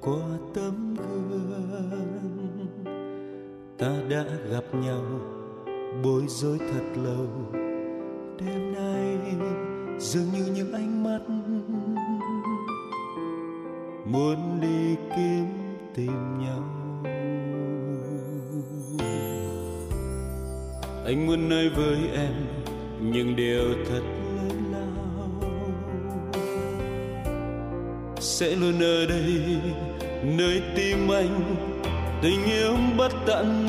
qua 0.00 0.22
tấm 0.54 0.94
gương 0.94 2.04
ta 3.78 3.92
đã 4.08 4.24
gặp 4.50 4.64
nhau 4.74 5.02
bối 6.04 6.22
rối 6.28 6.58
thật 6.58 7.02
lâu 7.02 7.26
đêm 8.38 8.72
nay 8.72 9.18
dường 9.98 10.32
như 10.32 10.52
những 10.54 10.72
ánh 10.72 11.04
mắt 11.04 11.20
muốn 14.04 14.60
đi 14.60 14.96
kiếm 15.16 15.46
tìm 15.94 16.38
nhau. 16.38 16.62
Anh 21.06 21.26
muốn 21.26 21.48
nói 21.48 21.68
với 21.68 21.98
em 22.14 22.34
những 23.00 23.36
điều 23.36 23.74
thật 23.88 24.02
lớn 24.36 24.72
lao. 24.72 25.50
Sẽ 28.20 28.56
luôn 28.56 28.80
ở 28.80 29.06
đây, 29.06 29.42
nơi 30.22 30.62
tim 30.76 31.08
anh 31.08 31.56
tình 32.22 32.44
yêu 32.44 32.76
bất 32.98 33.12
tận. 33.26 33.66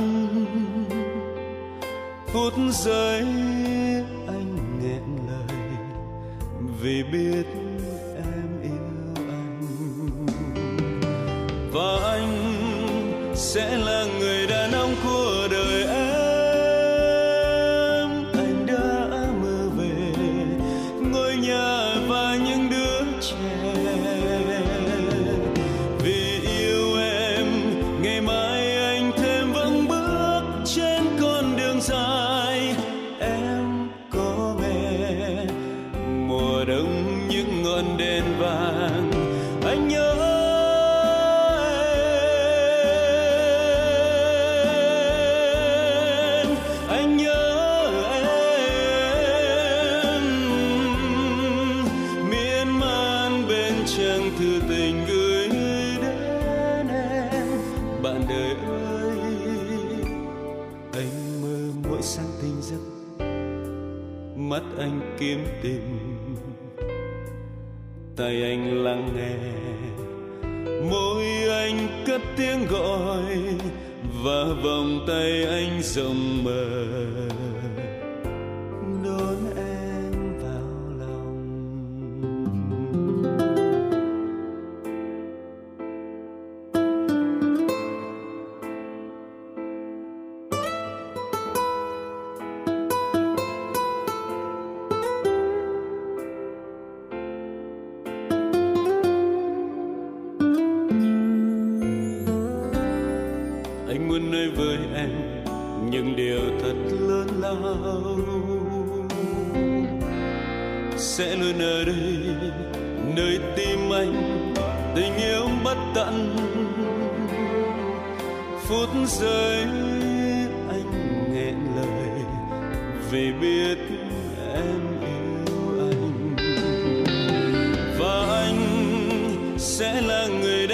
Phút 2.27 2.53
giây 2.71 3.19
anh 4.27 4.55
nghẹn 4.81 5.03
lời 5.27 5.57
vì 6.81 7.03
biết 7.03 7.64
và 11.75 11.99
anh 12.03 13.33
sẽ 13.35 13.77
là 13.77 14.05
người 14.05 14.14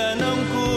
là 0.01 0.15
người 0.15 0.70